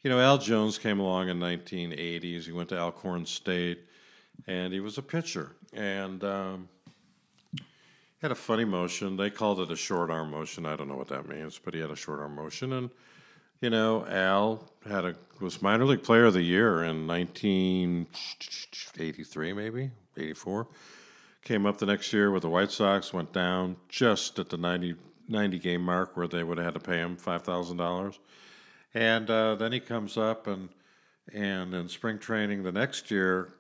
you 0.03 0.11
know, 0.11 0.21
Al 0.21 0.39
Jones 0.39 0.77
came 0.77 0.99
along 0.99 1.29
in 1.29 1.39
1980s. 1.39 2.45
He 2.45 2.53
went 2.53 2.69
to 2.71 2.79
Alcorn 2.79 3.25
State, 3.27 3.79
and 4.47 4.73
he 4.73 4.81
was 4.81 4.99
a 4.99 5.03
pitcher. 5.03 5.53
And 5.73 6.23
um, 6.25 6.69
had 8.23 8.33
a 8.33 8.35
funny 8.35 8.65
motion. 8.65 9.17
They 9.17 9.31
called 9.31 9.61
it 9.61 9.71
a 9.71 9.77
short 9.77 10.11
arm 10.11 10.31
motion. 10.31 10.67
I 10.67 10.77
don't 10.77 10.89
know 10.89 10.97
what 10.97 11.09
that 11.09 11.29
means, 11.29 11.61
but 11.63 11.75
he 11.75 11.81
had 11.81 11.91
a 11.91 11.97
short 11.97 12.21
arm 12.21 12.35
motion. 12.35 12.73
And 12.73 12.89
you 13.61 13.71
know, 13.71 14.07
Al 14.07 14.71
had 14.87 15.05
a 15.05 15.15
was 15.41 15.63
minor 15.63 15.85
league 15.85 16.03
player 16.03 16.25
of 16.25 16.35
the 16.35 16.43
year 16.43 16.83
in 16.83 17.07
1983, 17.07 19.53
maybe 19.53 19.91
84. 20.17 20.67
Came 21.43 21.67
up 21.67 21.79
the 21.79 21.87
next 21.87 22.13
year 22.13 22.31
with 22.31 22.43
the 22.43 22.49
White 22.49 22.71
Sox. 22.71 23.13
Went 23.13 23.33
down 23.33 23.77
just 23.89 24.39
at 24.39 24.49
the 24.49 24.57
90, 24.57 24.95
90 25.29 25.59
game 25.59 25.83
mark 25.83 26.17
where 26.17 26.27
they 26.27 26.43
would 26.43 26.59
have 26.59 26.67
had 26.67 26.75
to 26.75 26.81
pay 26.81 26.99
him 26.99 27.17
five 27.17 27.43
thousand 27.43 27.77
dollars. 27.77 28.19
And 28.95 29.31
uh, 29.31 29.57
then 29.57 29.73
he 29.73 29.81
comes 29.81 30.17
up 30.17 30.47
and 30.47 30.71
and 31.33 31.75
in 31.75 31.89
spring 31.89 32.19
training 32.19 32.63
the 32.63 32.73
next 32.73 33.11
year 33.11 33.53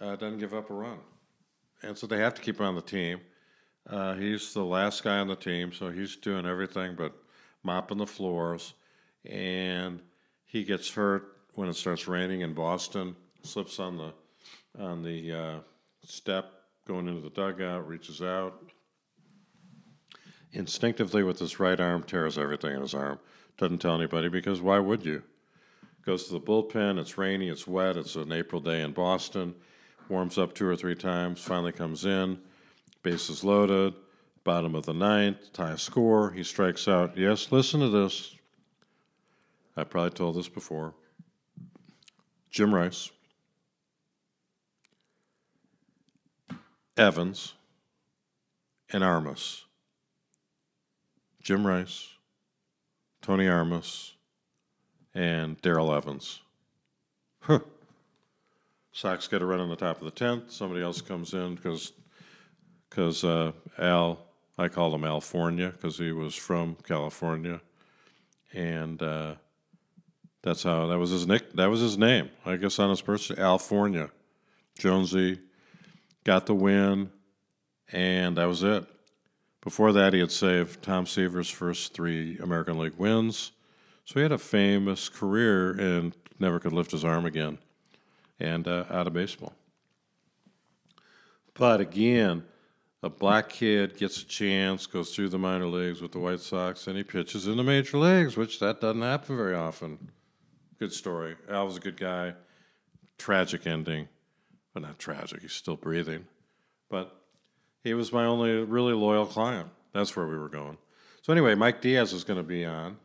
uh, 0.00 0.16
doesn't 0.16 0.38
give 0.38 0.54
up 0.54 0.70
a 0.70 0.74
run, 0.74 0.98
and 1.82 1.96
so 1.96 2.06
they 2.06 2.18
have 2.18 2.34
to 2.34 2.42
keep 2.42 2.58
him 2.58 2.66
on 2.66 2.74
the 2.74 2.82
team. 2.82 3.20
Uh, 3.88 4.14
he's 4.14 4.54
the 4.54 4.64
last 4.64 5.02
guy 5.02 5.18
on 5.18 5.28
the 5.28 5.36
team, 5.36 5.72
so 5.72 5.90
he's 5.90 6.16
doing 6.16 6.46
everything 6.46 6.94
but 6.96 7.12
mopping 7.62 7.98
the 7.98 8.06
floors. 8.06 8.74
And 9.24 10.00
he 10.46 10.64
gets 10.64 10.90
hurt 10.90 11.36
when 11.54 11.68
it 11.68 11.74
starts 11.74 12.08
raining 12.08 12.40
in 12.40 12.54
Boston. 12.54 13.16
Slips 13.42 13.78
on 13.78 13.96
the 13.96 14.12
on 14.78 15.02
the 15.02 15.32
uh, 15.32 15.58
step 16.04 16.52
going 16.86 17.08
into 17.08 17.20
the 17.20 17.30
dugout, 17.30 17.86
reaches 17.86 18.22
out. 18.22 18.60
Instinctively, 20.52 21.22
with 21.22 21.38
his 21.38 21.58
right 21.58 21.78
arm, 21.78 22.02
tears 22.02 22.38
everything 22.38 22.74
in 22.74 22.80
his 22.80 22.94
arm. 22.94 23.18
Doesn't 23.56 23.78
tell 23.78 23.94
anybody 23.94 24.28
because 24.28 24.60
why 24.60 24.78
would 24.78 25.04
you? 25.04 25.22
Goes 26.04 26.24
to 26.26 26.32
the 26.32 26.40
bullpen. 26.40 26.98
It's 26.98 27.18
rainy. 27.18 27.48
It's 27.48 27.66
wet. 27.66 27.96
It's 27.96 28.14
an 28.14 28.32
April 28.32 28.60
day 28.60 28.82
in 28.82 28.92
Boston. 28.92 29.54
Warms 30.08 30.38
up 30.38 30.54
two 30.54 30.66
or 30.66 30.76
three 30.76 30.94
times. 30.94 31.40
Finally 31.40 31.72
comes 31.72 32.04
in 32.04 32.38
bases 33.04 33.44
loaded, 33.44 33.94
bottom 34.42 34.74
of 34.74 34.86
the 34.86 34.92
ninth, 34.94 35.52
tie 35.52 35.76
score. 35.76 36.32
He 36.32 36.42
strikes 36.42 36.88
out. 36.88 37.16
Yes, 37.16 37.52
listen 37.52 37.78
to 37.80 37.88
this. 37.88 38.34
I 39.76 39.84
probably 39.84 40.10
told 40.10 40.36
this 40.36 40.48
before. 40.48 40.94
Jim 42.50 42.74
Rice, 42.74 43.10
Evans, 46.96 47.54
and 48.90 49.04
Armas. 49.04 49.64
Jim 51.42 51.66
Rice, 51.66 52.08
Tony 53.20 53.46
Armas, 53.46 54.14
and 55.14 55.60
Darrell 55.60 55.92
Evans. 55.92 56.40
Huh. 57.40 57.58
Sox 58.94 59.26
get 59.26 59.42
a 59.42 59.44
run 59.44 59.58
on 59.58 59.68
the 59.68 59.74
top 59.74 60.00
of 60.00 60.04
the 60.04 60.24
10th. 60.24 60.52
Somebody 60.52 60.80
else 60.80 61.00
comes 61.00 61.34
in 61.34 61.56
because 61.56 61.92
because 62.88 63.24
uh, 63.24 63.50
Al, 63.76 64.20
I 64.56 64.68
called 64.68 64.94
him 64.94 65.02
Alfornia 65.02 65.72
because 65.72 65.98
he 65.98 66.12
was 66.12 66.36
from 66.36 66.76
California, 66.86 67.60
and 68.52 69.02
uh, 69.02 69.34
that's 70.44 70.62
how 70.62 70.86
that 70.86 70.98
was 70.98 71.10
his 71.10 71.26
nick. 71.26 71.54
That 71.54 71.70
was 71.70 71.80
his 71.80 71.98
name, 71.98 72.30
I 72.46 72.54
guess, 72.54 72.78
on 72.78 72.90
his 72.90 73.00
birth 73.00 73.22
Alfornia. 73.30 74.10
Jonesy 74.78 75.40
got 76.22 76.46
the 76.46 76.54
win, 76.54 77.10
and 77.90 78.36
that 78.36 78.46
was 78.46 78.62
it. 78.62 78.86
Before 79.60 79.92
that, 79.92 80.12
he 80.12 80.20
had 80.20 80.30
saved 80.30 80.82
Tom 80.82 81.04
Seaver's 81.06 81.50
first 81.50 81.94
three 81.94 82.38
American 82.38 82.78
League 82.78 82.96
wins, 82.96 83.50
so 84.04 84.14
he 84.14 84.22
had 84.22 84.30
a 84.30 84.38
famous 84.38 85.08
career 85.08 85.72
and 85.72 86.14
never 86.38 86.60
could 86.60 86.72
lift 86.72 86.92
his 86.92 87.04
arm 87.04 87.26
again, 87.26 87.58
and 88.40 88.66
uh, 88.66 88.84
out 88.90 89.06
of 89.06 89.12
baseball. 89.12 89.54
But 91.54 91.80
again, 91.80 92.44
a 93.02 93.10
black 93.10 93.48
kid 93.48 93.96
gets 93.96 94.22
a 94.22 94.24
chance, 94.24 94.86
goes 94.86 95.14
through 95.14 95.28
the 95.28 95.38
minor 95.38 95.66
leagues 95.66 96.00
with 96.00 96.12
the 96.12 96.18
White 96.18 96.40
Sox, 96.40 96.86
and 96.86 96.96
he 96.96 97.04
pitches 97.04 97.46
in 97.46 97.56
the 97.56 97.62
major 97.62 97.98
leagues, 97.98 98.36
which 98.36 98.58
that 98.60 98.80
doesn't 98.80 99.02
happen 99.02 99.36
very 99.36 99.54
often. 99.54 100.10
Good 100.78 100.92
story. 100.92 101.36
Al 101.48 101.66
was 101.66 101.76
a 101.76 101.80
good 101.80 101.98
guy. 101.98 102.34
Tragic 103.18 103.66
ending, 103.66 104.08
but 104.72 104.82
not 104.82 104.98
tragic. 104.98 105.42
He's 105.42 105.52
still 105.52 105.76
breathing. 105.76 106.26
But 106.88 107.14
he 107.84 107.94
was 107.94 108.12
my 108.12 108.24
only 108.24 108.50
really 108.62 108.94
loyal 108.94 109.26
client. 109.26 109.68
That's 109.92 110.16
where 110.16 110.26
we 110.26 110.36
were 110.36 110.48
going. 110.48 110.78
So 111.22 111.32
anyway, 111.32 111.54
Mike 111.54 111.80
Diaz 111.80 112.12
is 112.12 112.24
going 112.24 112.38
to 112.38 112.42
be 112.42 112.64
on, 112.64 112.96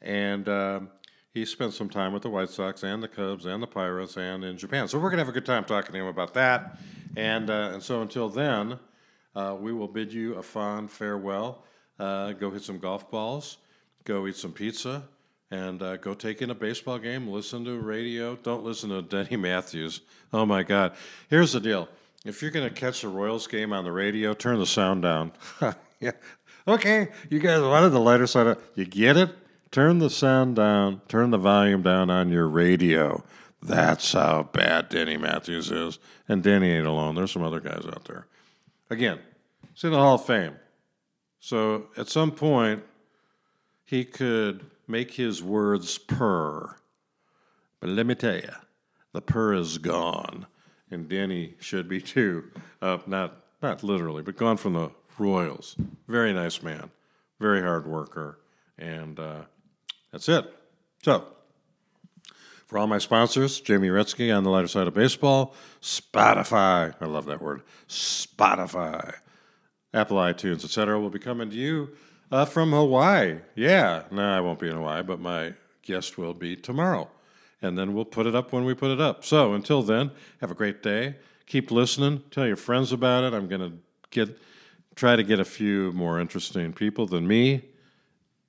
and 0.00 0.48
um, 0.48 0.90
he 1.36 1.44
spent 1.44 1.74
some 1.74 1.88
time 1.88 2.12
with 2.12 2.22
the 2.22 2.30
White 2.30 2.50
Sox 2.50 2.82
and 2.82 3.02
the 3.02 3.08
Cubs 3.08 3.46
and 3.46 3.62
the 3.62 3.66
Pirates 3.66 4.16
and 4.16 4.42
in 4.42 4.56
Japan. 4.56 4.88
So 4.88 4.98
we're 4.98 5.10
going 5.10 5.18
to 5.18 5.24
have 5.24 5.28
a 5.28 5.32
good 5.32 5.46
time 5.46 5.64
talking 5.64 5.92
to 5.92 5.98
him 5.98 6.06
about 6.06 6.34
that. 6.34 6.78
And 7.16 7.50
uh, 7.50 7.70
and 7.74 7.82
so 7.82 8.02
until 8.02 8.28
then. 8.28 8.78
Uh, 9.36 9.54
we 9.54 9.70
will 9.70 9.86
bid 9.86 10.10
you 10.10 10.34
a 10.36 10.42
fond 10.42 10.90
farewell. 10.90 11.62
Uh, 11.98 12.32
go 12.32 12.50
hit 12.50 12.62
some 12.62 12.78
golf 12.78 13.10
balls, 13.10 13.58
go 14.04 14.26
eat 14.26 14.34
some 14.34 14.50
pizza, 14.50 15.02
and 15.50 15.82
uh, 15.82 15.98
go 15.98 16.14
take 16.14 16.40
in 16.40 16.48
a 16.48 16.54
baseball 16.54 16.98
game. 16.98 17.28
Listen 17.28 17.62
to 17.66 17.78
radio. 17.78 18.34
Don't 18.36 18.64
listen 18.64 18.88
to 18.88 19.02
Denny 19.24 19.36
Matthews. 19.36 20.00
Oh 20.32 20.46
my 20.46 20.62
God. 20.62 20.94
Here's 21.28 21.52
the 21.52 21.60
deal 21.60 21.86
if 22.24 22.40
you're 22.40 22.50
going 22.50 22.66
to 22.66 22.74
catch 22.74 23.02
the 23.02 23.08
Royals 23.08 23.46
game 23.46 23.74
on 23.74 23.84
the 23.84 23.92
radio, 23.92 24.32
turn 24.32 24.58
the 24.58 24.66
sound 24.66 25.02
down. 25.02 25.32
yeah. 26.00 26.12
Okay, 26.66 27.08
you 27.30 27.38
guys 27.38 27.60
wanted 27.60 27.90
the 27.90 28.00
lighter 28.00 28.26
side. 28.26 28.46
Of, 28.46 28.62
you 28.74 28.86
get 28.86 29.18
it? 29.18 29.30
Turn 29.70 29.98
the 29.98 30.10
sound 30.10 30.56
down, 30.56 31.02
turn 31.08 31.30
the 31.30 31.38
volume 31.38 31.82
down 31.82 32.08
on 32.08 32.30
your 32.30 32.48
radio. 32.48 33.22
That's 33.62 34.12
how 34.12 34.44
bad 34.52 34.88
Denny 34.88 35.16
Matthews 35.16 35.70
is. 35.70 35.98
And 36.28 36.42
Denny 36.42 36.70
ain't 36.70 36.86
alone. 36.86 37.14
There's 37.14 37.32
some 37.32 37.42
other 37.42 37.60
guys 37.60 37.84
out 37.86 38.04
there. 38.04 38.26
Again, 38.90 39.18
it's 39.72 39.84
in 39.84 39.90
the 39.90 39.98
Hall 39.98 40.14
of 40.14 40.24
Fame. 40.24 40.54
So 41.40 41.88
at 41.96 42.08
some 42.08 42.30
point, 42.30 42.82
he 43.84 44.04
could 44.04 44.64
make 44.88 45.12
his 45.12 45.42
words 45.42 45.98
purr. 45.98 46.76
But 47.80 47.90
let 47.90 48.06
me 48.06 48.14
tell 48.14 48.36
you, 48.36 48.50
the 49.12 49.20
purr 49.20 49.54
is 49.54 49.78
gone. 49.78 50.46
And 50.90 51.08
Denny 51.08 51.54
should 51.58 51.88
be 51.88 52.00
too. 52.00 52.44
Uh, 52.80 52.98
not, 53.06 53.36
not 53.60 53.82
literally, 53.82 54.22
but 54.22 54.36
gone 54.36 54.56
from 54.56 54.74
the 54.74 54.90
Royals. 55.18 55.76
Very 56.08 56.32
nice 56.32 56.62
man. 56.62 56.90
very 57.38 57.60
hard 57.62 57.86
worker, 57.86 58.38
and 58.78 59.18
uh, 59.18 59.42
that's 60.16 60.30
it. 60.30 60.50
So, 61.02 61.28
for 62.66 62.78
all 62.78 62.86
my 62.86 62.96
sponsors, 62.96 63.60
Jamie 63.60 63.88
Retzky 63.88 64.34
on 64.34 64.44
the 64.44 64.50
lighter 64.50 64.66
side 64.66 64.88
of 64.88 64.94
baseball, 64.94 65.54
Spotify, 65.82 66.94
I 66.98 67.04
love 67.04 67.26
that 67.26 67.42
word, 67.42 67.62
Spotify, 67.86 69.16
Apple 69.92 70.16
iTunes, 70.16 70.64
etc., 70.64 70.98
will 70.98 71.10
be 71.10 71.18
coming 71.18 71.50
to 71.50 71.56
you 71.56 71.90
uh, 72.32 72.46
from 72.46 72.70
Hawaii. 72.70 73.40
Yeah, 73.54 74.04
no, 74.10 74.22
I 74.22 74.40
won't 74.40 74.58
be 74.58 74.70
in 74.70 74.76
Hawaii, 74.76 75.02
but 75.02 75.20
my 75.20 75.52
guest 75.82 76.16
will 76.16 76.32
be 76.32 76.56
tomorrow. 76.56 77.10
And 77.60 77.76
then 77.76 77.92
we'll 77.92 78.06
put 78.06 78.26
it 78.26 78.34
up 78.34 78.54
when 78.54 78.64
we 78.64 78.72
put 78.72 78.90
it 78.90 79.00
up. 79.02 79.22
So 79.22 79.52
until 79.52 79.82
then, 79.82 80.12
have 80.40 80.50
a 80.50 80.54
great 80.54 80.82
day. 80.82 81.16
Keep 81.44 81.70
listening. 81.70 82.22
Tell 82.30 82.46
your 82.46 82.56
friends 82.56 82.90
about 82.90 83.24
it. 83.24 83.34
I'm 83.34 83.48
going 83.48 83.60
to 83.60 83.76
get 84.10 84.38
try 84.94 85.14
to 85.14 85.22
get 85.22 85.40
a 85.40 85.44
few 85.44 85.92
more 85.92 86.18
interesting 86.18 86.72
people 86.72 87.06
than 87.06 87.28
me. 87.28 87.66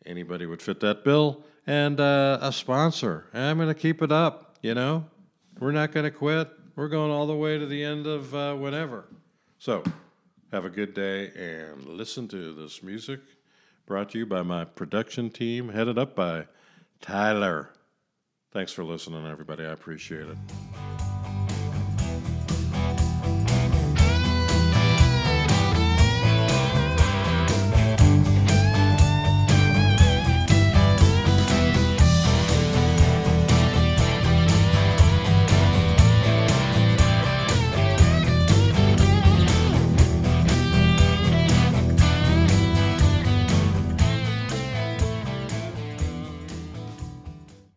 Anybody 0.05 0.45
would 0.45 0.61
fit 0.61 0.79
that 0.79 1.03
bill. 1.03 1.43
And 1.67 1.99
uh, 1.99 2.39
a 2.41 2.51
sponsor. 2.51 3.25
I'm 3.33 3.57
going 3.57 3.67
to 3.67 3.75
keep 3.75 4.01
it 4.01 4.11
up. 4.11 4.57
You 4.63 4.73
know, 4.73 5.05
we're 5.59 5.71
not 5.71 5.91
going 5.91 6.05
to 6.05 6.11
quit. 6.11 6.49
We're 6.75 6.87
going 6.87 7.11
all 7.11 7.27
the 7.27 7.35
way 7.35 7.59
to 7.59 7.65
the 7.65 7.83
end 7.83 8.07
of 8.07 8.33
uh, 8.33 8.55
whenever. 8.55 9.05
So, 9.59 9.83
have 10.51 10.65
a 10.65 10.69
good 10.69 10.93
day 10.93 11.31
and 11.35 11.85
listen 11.85 12.27
to 12.29 12.53
this 12.53 12.81
music 12.81 13.19
brought 13.87 14.09
to 14.09 14.19
you 14.19 14.25
by 14.25 14.43
my 14.43 14.65
production 14.65 15.29
team, 15.29 15.69
headed 15.69 15.97
up 15.97 16.13
by 16.13 16.45
Tyler. 17.01 17.69
Thanks 18.51 18.71
for 18.71 18.83
listening, 18.83 19.25
everybody. 19.25 19.63
I 19.63 19.71
appreciate 19.71 20.27
it. 20.27 21.06